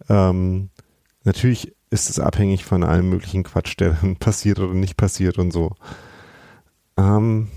[0.10, 0.70] Ähm,
[1.24, 5.52] natürlich ist es abhängig von allem möglichen Quatsch, der dann passiert oder nicht passiert und
[5.52, 5.76] so.
[6.98, 7.50] Ähm,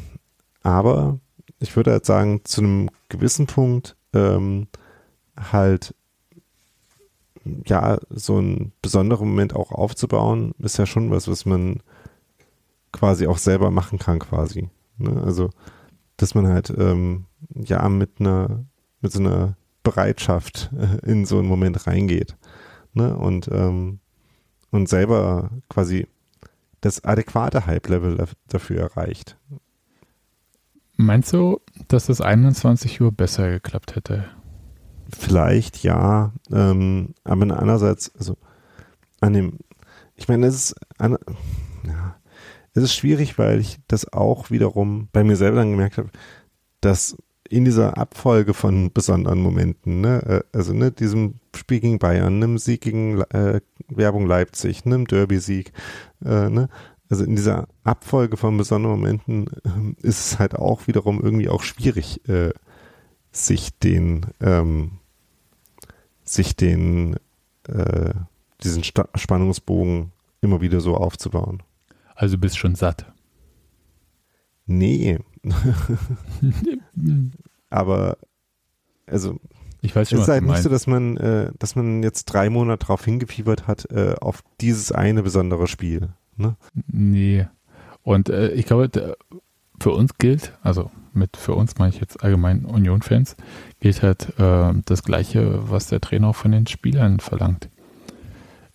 [0.62, 1.18] aber
[1.58, 4.68] ich würde halt sagen, zu einem gewissen Punkt ähm,
[5.36, 5.94] halt
[7.66, 11.80] ja, so einen besonderen Moment auch aufzubauen, ist ja schon was, was man
[12.92, 14.68] quasi auch selber machen kann, quasi.
[14.98, 15.22] Ne?
[15.24, 15.50] Also
[16.16, 18.64] dass man halt ähm, ja mit einer
[19.00, 22.36] mit so einer Bereitschaft äh, in so einen Moment reingeht
[22.94, 23.16] ne?
[23.16, 24.00] und ähm,
[24.70, 26.08] und selber quasi
[26.80, 29.38] das adäquate Hype-Level dafür erreicht.
[30.96, 34.24] Meinst du, dass das 21 Uhr besser geklappt hätte?
[35.10, 38.36] vielleicht ja, ähm, aber andererseits, also
[39.20, 39.58] an dem,
[40.14, 41.16] ich meine, es ist, an,
[41.86, 42.15] ja,
[42.76, 46.10] es ist schwierig, weil ich das auch wiederum bei mir selber dann gemerkt habe,
[46.80, 47.16] dass
[47.48, 50.22] in dieser Abfolge von besonderen Momenten, ne,
[50.52, 55.72] äh, also ne, diesem Spiel gegen Bayern, einem Sieg gegen äh, Werbung Leipzig, einem Derby-Sieg,
[56.24, 56.68] äh, ne,
[57.08, 61.62] also in dieser Abfolge von besonderen Momenten äh, ist es halt auch wiederum irgendwie auch
[61.62, 62.52] schwierig, äh,
[63.30, 64.98] sich den, ähm,
[66.24, 67.16] sich den,
[67.68, 68.12] äh,
[68.62, 71.62] diesen Sta Spannungsbogen immer wieder so aufzubauen.
[72.16, 73.06] Also du bist schon satt.
[74.66, 75.18] Nee.
[77.70, 78.18] Aber
[79.06, 79.38] also
[79.82, 82.50] ich weiß schon, es ist halt nicht so, dass man, äh, dass man jetzt drei
[82.50, 86.08] Monate darauf hingefiebert hat, äh, auf dieses eine besondere Spiel.
[86.36, 86.56] Ne?
[86.88, 87.46] Nee.
[88.02, 89.16] Und äh, ich glaube,
[89.78, 93.36] für uns gilt, also mit für uns meine ich jetzt allgemein Union-Fans,
[93.80, 97.68] gilt halt äh, das Gleiche, was der Trainer auch von den Spielern verlangt.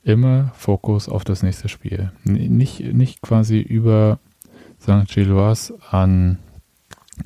[0.03, 2.11] Immer Fokus auf das nächste Spiel.
[2.23, 4.19] Nicht, nicht quasi über
[4.81, 5.07] St.
[5.07, 6.39] Gilloise an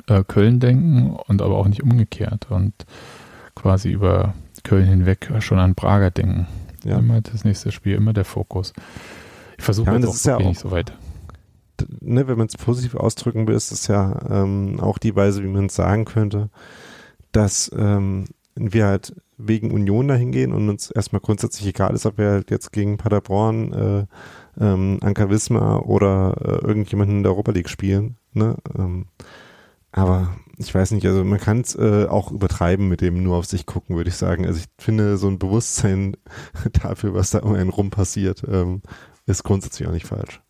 [0.08, 2.74] äh, Köln denken und aber auch nicht umgekehrt und
[3.56, 4.34] quasi über
[4.64, 6.48] Köln hinweg schon an Prager denken.
[6.84, 7.00] Ja.
[7.00, 8.74] Immer das nächste Spiel, immer der Fokus.
[9.58, 10.94] Ich versuche Ja, jetzt das auch ist ja nicht so weit.
[12.00, 15.48] Ne, wenn man es positiv ausdrücken will, ist es ja ähm, auch die Weise, wie
[15.48, 16.50] man es sagen könnte,
[17.32, 18.26] dass ähm,
[18.56, 22.52] wir halt wegen Union dahin gehen und uns erstmal grundsätzlich egal ist, ob wir halt
[22.52, 24.06] jetzt gegen Paderborn, äh,
[24.64, 28.18] ähm, Anker Wismar oder äh, irgendjemanden in der Europa League spielen.
[28.34, 28.56] Ne?
[28.78, 29.08] Ähm,
[29.92, 33.46] aber ich weiß nicht, also man kann es äh, auch übertreiben mit dem nur auf
[33.46, 34.46] sich gucken, würde ich sagen.
[34.46, 36.16] Also ich finde, so ein Bewusstsein
[36.84, 38.82] dafür, was da um einen rum passiert, ähm,
[39.26, 40.42] ist grundsätzlich auch nicht falsch.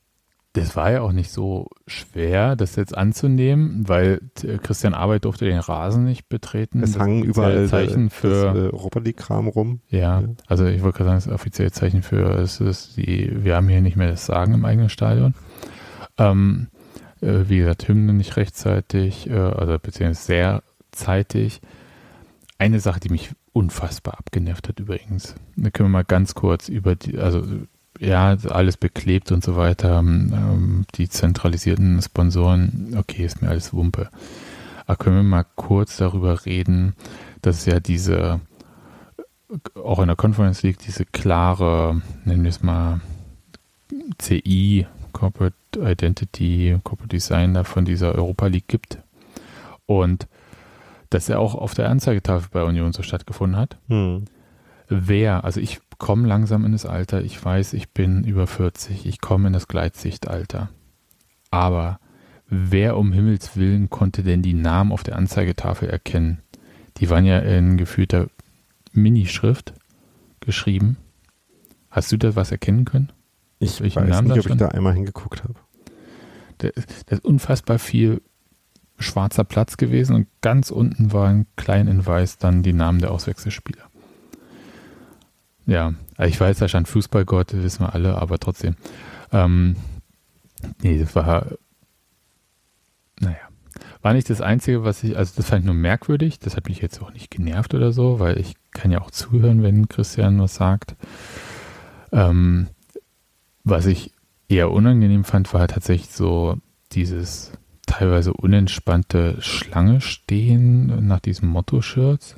[0.55, 5.45] Das war ja auch nicht so schwer, das jetzt anzunehmen, weil äh, Christian Arbeit durfte
[5.45, 6.81] den Rasen nicht betreten.
[6.81, 9.81] Es hangen überall Zeichen das, für das äh, Europa League-Kram rum.
[9.89, 10.27] ja, ja.
[10.47, 13.81] also ich wollte gerade sagen, das offizielle Zeichen für es ist die, wir haben hier
[13.81, 15.33] nicht mehr das Sagen im eigenen Stadion.
[16.17, 16.67] Ähm,
[17.21, 21.61] äh, wie gesagt, Hymne nicht rechtzeitig, äh, also beziehungsweise sehr zeitig.
[22.57, 25.35] Eine Sache, die mich unfassbar abgenervt hat übrigens.
[25.55, 27.43] Da können wir mal ganz kurz über die, also
[27.99, 34.09] ja, alles beklebt und so weiter, ähm, die zentralisierten Sponsoren, okay, ist mir alles Wumpe.
[34.85, 36.95] Aber können wir mal kurz darüber reden,
[37.41, 38.39] dass es ja diese,
[39.75, 43.01] auch in der Conference League, diese klare, nennen wir es mal,
[44.17, 48.99] CI, Corporate Identity, Corporate Design von dieser Europa League gibt.
[49.85, 50.27] Und
[51.09, 54.25] dass er auch auf der Anzeigetafel bei Union so stattgefunden hat Hm.
[54.89, 59.21] wer, also ich komme langsam in das Alter, ich weiß, ich bin über 40, ich
[59.21, 60.69] komme in das Gleitsichtalter.
[61.51, 61.99] Aber
[62.47, 66.41] wer um Himmels Willen konnte denn die Namen auf der Anzeigetafel erkennen?
[66.97, 68.27] Die waren ja in gefühlter
[68.91, 69.73] Minischrift
[70.39, 70.97] geschrieben.
[71.89, 73.11] Hast du da was erkennen können?
[73.59, 74.61] Ich Welchen weiß Namen nicht, ob ich stand?
[74.61, 75.55] da einmal hingeguckt habe.
[76.57, 78.21] Da da ist unfassbar viel
[78.97, 83.89] schwarzer Platz gewesen und ganz unten waren klein in weiß dann die Namen der Auswechselspieler.
[85.65, 88.75] Ja, ich weiß, da stand Fußballgott, wissen wir alle, aber trotzdem.
[89.31, 89.75] Ähm,
[90.81, 91.47] nee, das war,
[93.19, 93.37] naja,
[94.01, 96.79] war nicht das Einzige, was ich, also das fand ich nur merkwürdig, das hat mich
[96.79, 100.55] jetzt auch nicht genervt oder so, weil ich kann ja auch zuhören, wenn Christian was
[100.55, 100.95] sagt.
[102.11, 102.67] Ähm,
[103.63, 104.11] was ich
[104.47, 106.57] eher unangenehm fand, war tatsächlich so
[106.91, 107.51] dieses
[107.87, 112.35] teilweise unentspannte Schlange stehen nach diesem Motto-Shirts.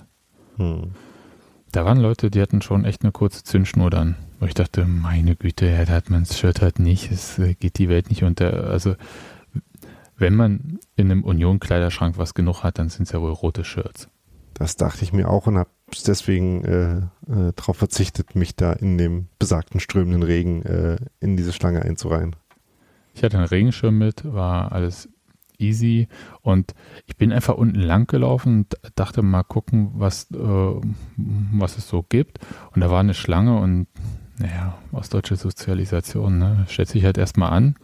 [0.55, 0.91] Hm.
[1.71, 4.15] Da waren Leute, die hatten schon echt eine kurze Zündschnur dann.
[4.39, 7.77] Wo ich dachte, meine Güte, da hat man das Shirt halt nicht, es äh, geht
[7.77, 8.69] die Welt nicht unter.
[8.69, 8.95] Also,
[10.17, 14.09] wenn man in einem Union-Kleiderschrank was genug hat, dann sind es ja wohl rote Shirts.
[14.53, 15.69] Das dachte ich mir auch und habe
[16.07, 16.97] deswegen äh,
[17.31, 22.35] äh, darauf verzichtet, mich da in dem besagten strömenden Regen äh, in diese Schlange einzureihen.
[23.13, 25.09] Ich hatte einen Regenschirm mit, war alles
[25.59, 26.07] easy
[26.41, 26.73] und
[27.05, 30.81] ich bin einfach unten lang gelaufen und dachte mal gucken, was, äh,
[31.15, 32.39] was es so gibt.
[32.73, 33.87] Und da war eine Schlange und
[34.39, 36.65] naja, ostdeutsche Sozialisation, ne?
[36.69, 37.75] Schätze ich halt erstmal an.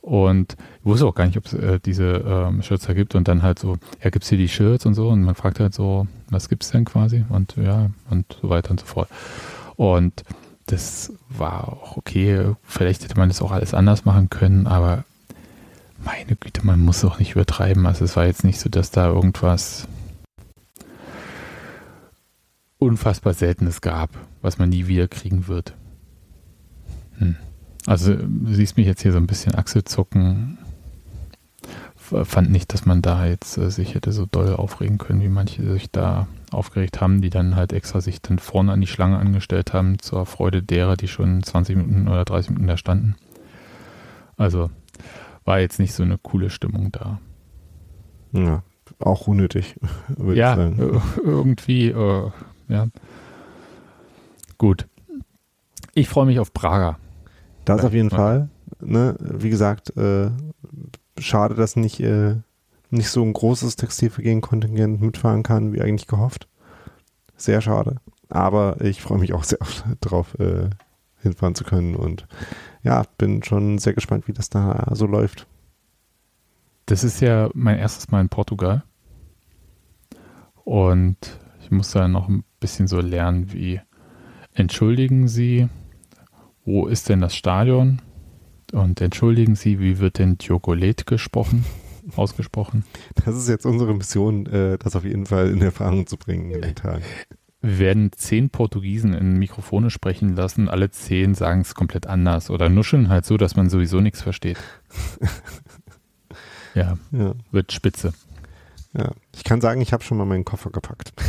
[0.00, 3.28] Und ich wusste auch gar nicht, ob es äh, diese ähm, Shirts da gibt und
[3.28, 5.74] dann halt so, ja, gibt es hier die Shirts und so und man fragt halt
[5.74, 9.08] so, was gibt's denn quasi und ja, und so weiter und so fort.
[9.76, 10.24] Und
[10.66, 15.04] das war auch okay, vielleicht hätte man das auch alles anders machen können, aber
[16.04, 17.86] meine Güte, man muss auch nicht übertreiben.
[17.86, 19.86] Also es war jetzt nicht so, dass da irgendwas
[22.78, 24.10] unfassbar Seltenes gab,
[24.40, 25.74] was man nie wieder kriegen wird.
[27.18, 27.36] Hm.
[27.86, 30.58] Also du siehst mich jetzt hier so ein bisschen Achselzucken.
[31.96, 35.62] fand nicht, dass man da jetzt äh, sich hätte so doll aufregen können, wie manche
[35.72, 39.72] sich da aufgeregt haben, die dann halt extra sich dann vorne an die Schlange angestellt
[39.72, 43.16] haben, zur Freude derer, die schon 20 Minuten oder 30 Minuten da standen.
[44.36, 44.70] Also
[45.48, 47.20] war jetzt nicht so eine coole Stimmung da.
[48.32, 48.62] Ja,
[48.98, 49.76] auch unnötig,
[50.08, 51.02] würde ja, ich sagen.
[51.24, 52.30] irgendwie, äh,
[52.68, 52.88] ja.
[54.58, 54.86] Gut.
[55.94, 56.98] Ich freue mich auf Prager.
[57.64, 58.16] Das auf jeden Ja.
[58.16, 58.48] Fall.
[58.80, 59.16] Ne?
[59.20, 60.30] Wie gesagt, äh,
[61.18, 62.36] schade, dass nicht, äh,
[62.90, 66.46] nicht so ein großes Textilvergehen-Kontingent mitfahren kann, wie eigentlich gehofft.
[67.36, 67.96] Sehr schade.
[68.28, 69.58] Aber ich freue mich auch sehr
[70.02, 70.68] drauf, äh,
[71.22, 71.96] hinfahren zu können.
[71.96, 72.26] Und
[72.82, 75.46] ja, bin schon sehr gespannt, wie das da so läuft.
[76.86, 78.82] Das ist ja mein erstes Mal in Portugal.
[80.64, 81.16] Und
[81.62, 83.80] ich muss da noch ein bisschen so lernen, wie
[84.54, 85.68] entschuldigen Sie,
[86.64, 88.02] wo ist denn das Stadion?
[88.72, 91.64] Und entschuldigen Sie, wie wird denn Djokolet gesprochen,
[92.16, 92.84] ausgesprochen?
[93.24, 96.60] Das ist jetzt unsere Mission, äh, das auf jeden Fall in Erfahrung zu bringen in
[96.60, 97.02] den Tagen.
[97.60, 102.68] Wir werden zehn Portugiesen in Mikrofone sprechen lassen, alle zehn sagen es komplett anders oder
[102.68, 104.58] nuscheln halt so, dass man sowieso nichts versteht.
[106.74, 108.12] ja, Ja, wird spitze.
[108.96, 109.10] ja.
[109.34, 111.12] Ich kann sagen, ich habe schon mal meinen Koffer gepackt.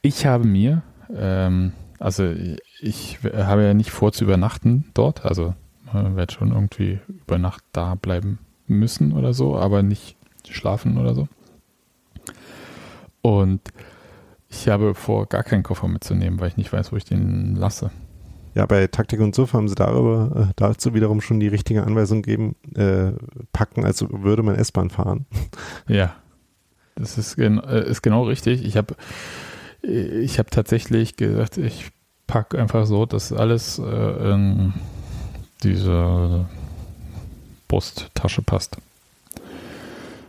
[0.00, 0.82] Ich habe mir,
[1.12, 2.32] ähm, also
[2.80, 5.56] ich habe ja nicht vor zu übernachten dort, also
[5.92, 10.16] äh, werde schon irgendwie über Nacht da bleiben müssen oder so, aber nicht
[10.48, 11.26] schlafen oder so.
[13.22, 13.60] Und
[14.52, 17.90] ich habe vor, gar keinen Koffer mitzunehmen, weil ich nicht weiß, wo ich den lasse.
[18.54, 22.20] Ja, bei Taktik und Suff haben sie darüber, äh, dazu wiederum schon die richtige Anweisung
[22.20, 23.12] gegeben, äh,
[23.54, 25.26] packen, als würde man S-Bahn fahren.
[25.88, 26.14] Ja,
[26.94, 28.64] das ist, gen äh, ist genau richtig.
[28.64, 28.94] Ich habe
[29.82, 31.90] ich hab tatsächlich gesagt, ich
[32.26, 34.74] packe einfach so, dass alles äh, in
[35.62, 36.44] diese
[37.68, 38.76] Brusttasche passt.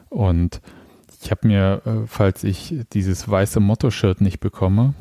[0.09, 0.61] Und
[1.23, 4.93] ich habe mir, äh, falls ich dieses weiße Motto-Shirt nicht bekomme,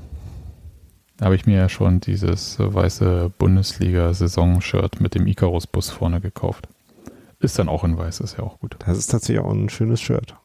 [1.21, 6.69] habe ich mir ja schon dieses äh, weiße Bundesliga-Saison-Shirt mit dem Icarus-Bus vorne gekauft.
[7.41, 8.77] Ist dann auch in weiß, ist ja auch gut.
[8.87, 10.37] Das ist tatsächlich auch ein schönes Shirt.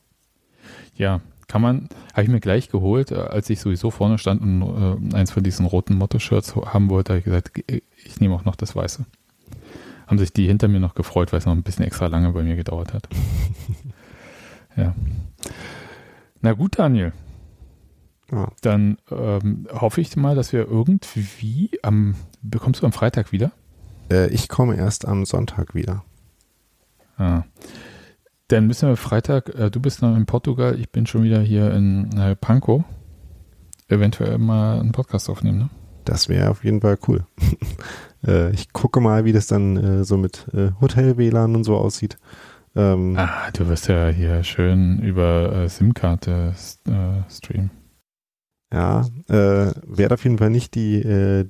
[0.95, 5.11] Ja, kann man, habe ich mir gleich geholt, äh, als ich sowieso vorne stand und
[5.13, 7.61] äh, eins von diesen roten Motto-Shirts haben wollte, habe ich gesagt,
[8.03, 9.05] ich nehme auch noch das Weiße.
[10.07, 12.41] Haben sich die hinter mir noch gefreut, weil es noch ein bisschen extra lange bei
[12.41, 13.07] mir gedauert hat.
[14.75, 14.95] ja.
[16.41, 17.13] Na gut, Daniel.
[18.31, 18.49] Ja.
[18.61, 23.51] Dann ähm, hoffe ich mal, dass wir irgendwie am, bekommst du am Freitag wieder?
[24.11, 26.03] Äh, ich komme erst am Sonntag wieder.
[27.17, 27.43] Ah.
[28.49, 31.73] Dann müssen wir Freitag, äh, du bist noch in Portugal, ich bin schon wieder hier
[31.73, 32.83] in äh, Pankow.
[33.89, 35.69] Eventuell mal einen Podcast aufnehmen, ne?
[36.05, 37.25] Das wäre auf jeden Fall cool.
[38.25, 42.17] äh, ich gucke mal, wie das dann äh, so mit äh, Hotel-WLAN und so aussieht.
[42.77, 46.53] Ähm, Ah, du wirst ja hier schön über äh, SIM-Karte
[46.87, 47.71] äh, streamen.
[48.71, 51.45] Ja, äh, werde auf jeden Fall nicht die äh,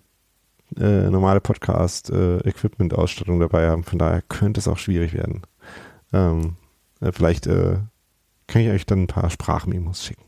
[0.77, 3.83] äh, normale Podcast-Equipment-Ausstattung dabei haben.
[3.83, 5.41] Von daher könnte es auch schwierig werden.
[6.13, 6.55] Ähm,
[7.01, 7.77] äh, vielleicht äh,
[8.47, 10.23] kann ich euch dann ein paar Sprachmemos schicken.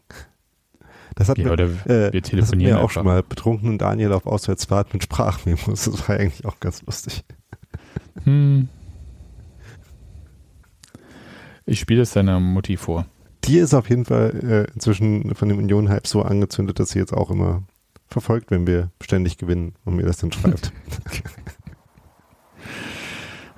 [1.16, 2.94] Das hat Ja, mir, äh, wir das hatten telefonieren wir auch einfach.
[2.94, 5.86] schon mal betrunken und Daniel auf Auswärtsfahrt mit Sprachmemos.
[5.86, 7.24] Das war eigentlich auch ganz lustig.
[8.24, 8.68] Hm.
[11.70, 13.06] Ich spiele es deiner Mutti vor.
[13.44, 17.14] Die ist auf jeden Fall äh, inzwischen von dem Union-Hype so angezündet, dass sie jetzt
[17.14, 17.62] auch immer
[18.08, 20.74] verfolgt, wenn wir ständig gewinnen und mir das dann schreibt.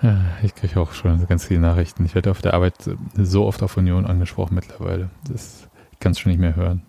[0.04, 2.04] Ja, Ich kriege auch schon ganz viele Nachrichten.
[2.06, 2.74] Ich werde auf der Arbeit
[3.16, 5.12] so oft auf Union angesprochen mittlerweile.
[5.32, 6.82] Das, ich kann es schon nicht mehr hören.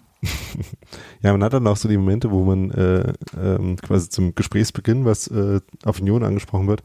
[1.21, 5.05] Ja, man hat dann auch so die Momente, wo man äh, ähm, quasi zum Gesprächsbeginn,
[5.05, 6.83] was äh, auf Union angesprochen wird,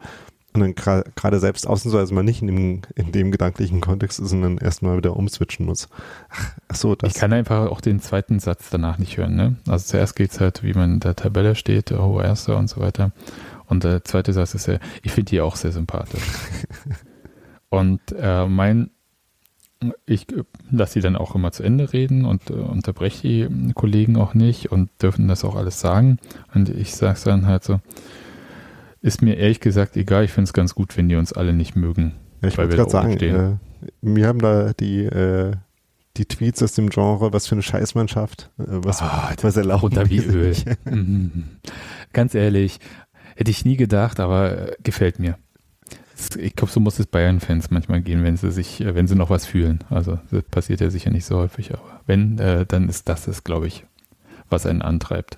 [0.61, 4.41] und dann gerade selbst ausnahmsweise mal nicht in dem, in dem gedanklichen Kontext ist und
[4.41, 5.87] dann erstmal wieder umswitchen muss.
[6.29, 7.13] Ach, ach so, das.
[7.13, 9.35] Ich kann einfach auch den zweiten Satz danach nicht hören.
[9.35, 9.55] Ne?
[9.67, 12.69] Also zuerst geht es halt, wie man in der Tabelle steht, der hohe Erster und
[12.69, 13.11] so weiter.
[13.67, 16.23] Und der zweite Satz ist ja, ich finde die auch sehr sympathisch.
[17.69, 18.91] und äh, mein,
[20.05, 20.25] ich
[20.71, 24.71] lasse sie dann auch immer zu Ende reden und äh, unterbreche die Kollegen auch nicht
[24.71, 26.17] und dürfen das auch alles sagen.
[26.53, 27.79] Und ich sage dann halt so,
[29.07, 31.75] ist mir ehrlich gesagt egal, ich finde es ganz gut, wenn die uns alle nicht
[31.75, 32.13] mögen.
[32.41, 33.35] ja, ich weil wollte wir gerade sagen, stehen.
[33.35, 33.57] äh,
[34.01, 35.53] mir haben da die, äh,
[36.17, 40.09] die Tweets aus dem Genre, was für eine Scheißmannschaft, äh, was, Ah, was erlauben runter
[40.09, 40.53] wie Öl.
[40.53, 40.65] sich.
[40.85, 41.45] Mhm.
[42.13, 42.79] Ganz ehrlich,
[43.35, 45.37] hätte ich nie gedacht, aber äh, gefällt mir.
[46.39, 49.29] Ich glaube, so muss es Bayern-Fans manchmal gehen, wenn sie sich, äh, wenn sie noch
[49.29, 49.83] was fühlen.
[49.89, 53.43] Also das passiert ja sicher nicht so häufig, aber wenn, äh, dann ist das es,
[53.43, 53.85] glaube ich,
[54.49, 55.37] was einen antreibt.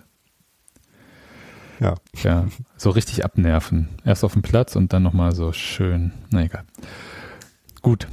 [1.80, 1.96] Ja.
[2.24, 2.46] Ja,
[2.76, 3.90] so richtig abnerven.
[4.04, 6.12] Erst auf dem Platz und dann nochmal so schön.
[6.30, 6.64] Na egal.
[7.82, 8.08] Gut.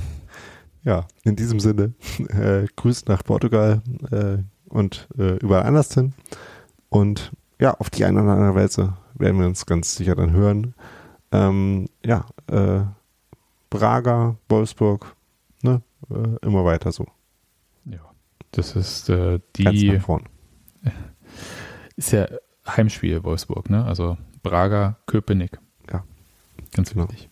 [0.85, 1.95] Ja, in diesem Sinne,
[2.29, 3.83] äh, Grüß nach Portugal
[4.13, 4.39] äh,
[4.69, 6.15] und äh, überall anders hin.
[6.89, 10.75] Und ja, auf die eine oder andere Weise werden wir uns ganz sicher dann hören.
[11.33, 12.83] Ähm, ja, äh,
[13.69, 15.17] Braga, Wolfsburg,
[15.63, 17.07] ne, äh, immer weiter so.
[17.85, 17.99] Ja,
[18.53, 20.23] das ist äh, Ganz die, nach vorn.
[21.97, 22.29] ist ja
[22.67, 23.85] Heimspiel Wolfsburg, ne?
[23.85, 25.59] Also Braga, Köpenick.
[25.93, 26.05] Ja.
[26.75, 27.09] Ganz Genau.
[27.09, 27.29] wichtig.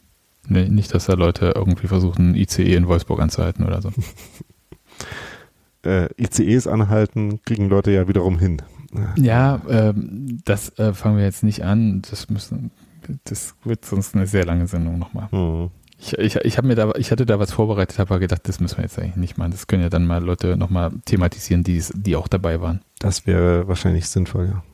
[0.47, 3.91] Nee, nicht, dass da Leute irgendwie versuchen, ICE in Wolfsburg anzuhalten oder so.
[5.85, 8.63] Äh, ICEs anhalten, kriegen Leute ja wiederum hin.
[9.17, 12.01] Ja, ähm, das äh, fangen wir jetzt nicht an.
[12.09, 12.71] Das müssen,
[13.25, 15.31] das wird sonst eine sehr lange Sendung nochmal.
[15.31, 15.71] Hm.
[15.99, 18.61] Ich, ich, ich habe mir da, ich hatte da was vorbereitet, habe aber gedacht, das
[18.61, 19.51] müssen wir jetzt eigentlich nicht machen.
[19.51, 22.81] Das können ja dann mal Leute nochmal thematisieren, die, die auch dabei waren.
[22.99, 24.65] Das wäre wahrscheinlich sinnvoll, ja.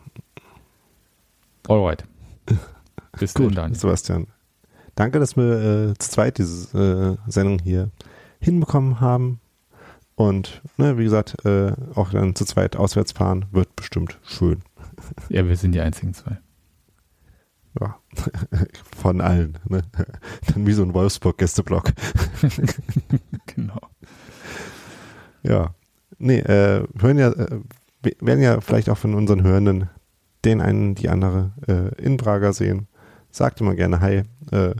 [1.71, 2.03] Alright.
[3.21, 3.79] Bis dann, Daniel.
[3.79, 4.27] Sebastian.
[4.97, 7.93] Danke, dass wir äh, zu zweit diese äh, Sendung hier
[8.41, 9.41] hinbekommen haben.
[10.17, 14.65] Und ne, wie gesagt, äh, auch dann zu zweit auswärts fahren wird bestimmt schön.
[15.29, 16.41] Ja, wir sind die einzigen zwei.
[17.81, 17.97] Ja.
[19.01, 19.57] Von allen.
[19.65, 19.83] Ne?
[20.53, 21.93] Dann wie so ein Wolfsburg-Gästeblock.
[23.47, 23.81] Genau.
[25.45, 25.75] Ja.
[26.19, 27.61] Nee, äh, hören ja, äh,
[28.03, 29.89] wir werden ja vielleicht auch von unseren Hörenden
[30.45, 32.89] den einen, die andere äh, in Braga sehen.
[33.31, 34.23] Sagt immer gerne Hi.
[34.51, 34.75] Äh,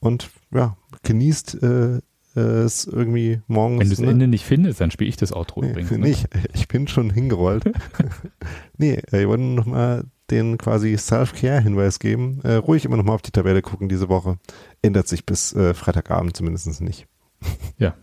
[0.00, 1.98] und ja, genießt äh,
[2.34, 3.80] äh, es irgendwie morgens.
[3.80, 4.10] Wenn du das ne?
[4.10, 5.90] Ende nicht findest, dann spiele ich das Outro Nee, übrigens.
[5.92, 5.98] Ne?
[5.98, 6.28] nicht.
[6.54, 7.64] Ich bin schon hingerollt.
[8.78, 12.40] nee, äh, ich wollte nochmal den quasi Self-Care-Hinweis geben.
[12.42, 14.38] Äh, ruhig immer nochmal auf die Tabelle gucken diese Woche.
[14.80, 17.06] Ändert sich bis äh, Freitagabend zumindest nicht.
[17.78, 17.94] Ja.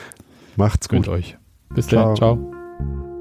[0.56, 1.08] Macht's gut.
[1.08, 1.36] euch.
[1.74, 2.14] Bis Ciao.
[2.14, 2.16] dann.
[2.16, 3.13] Ciao.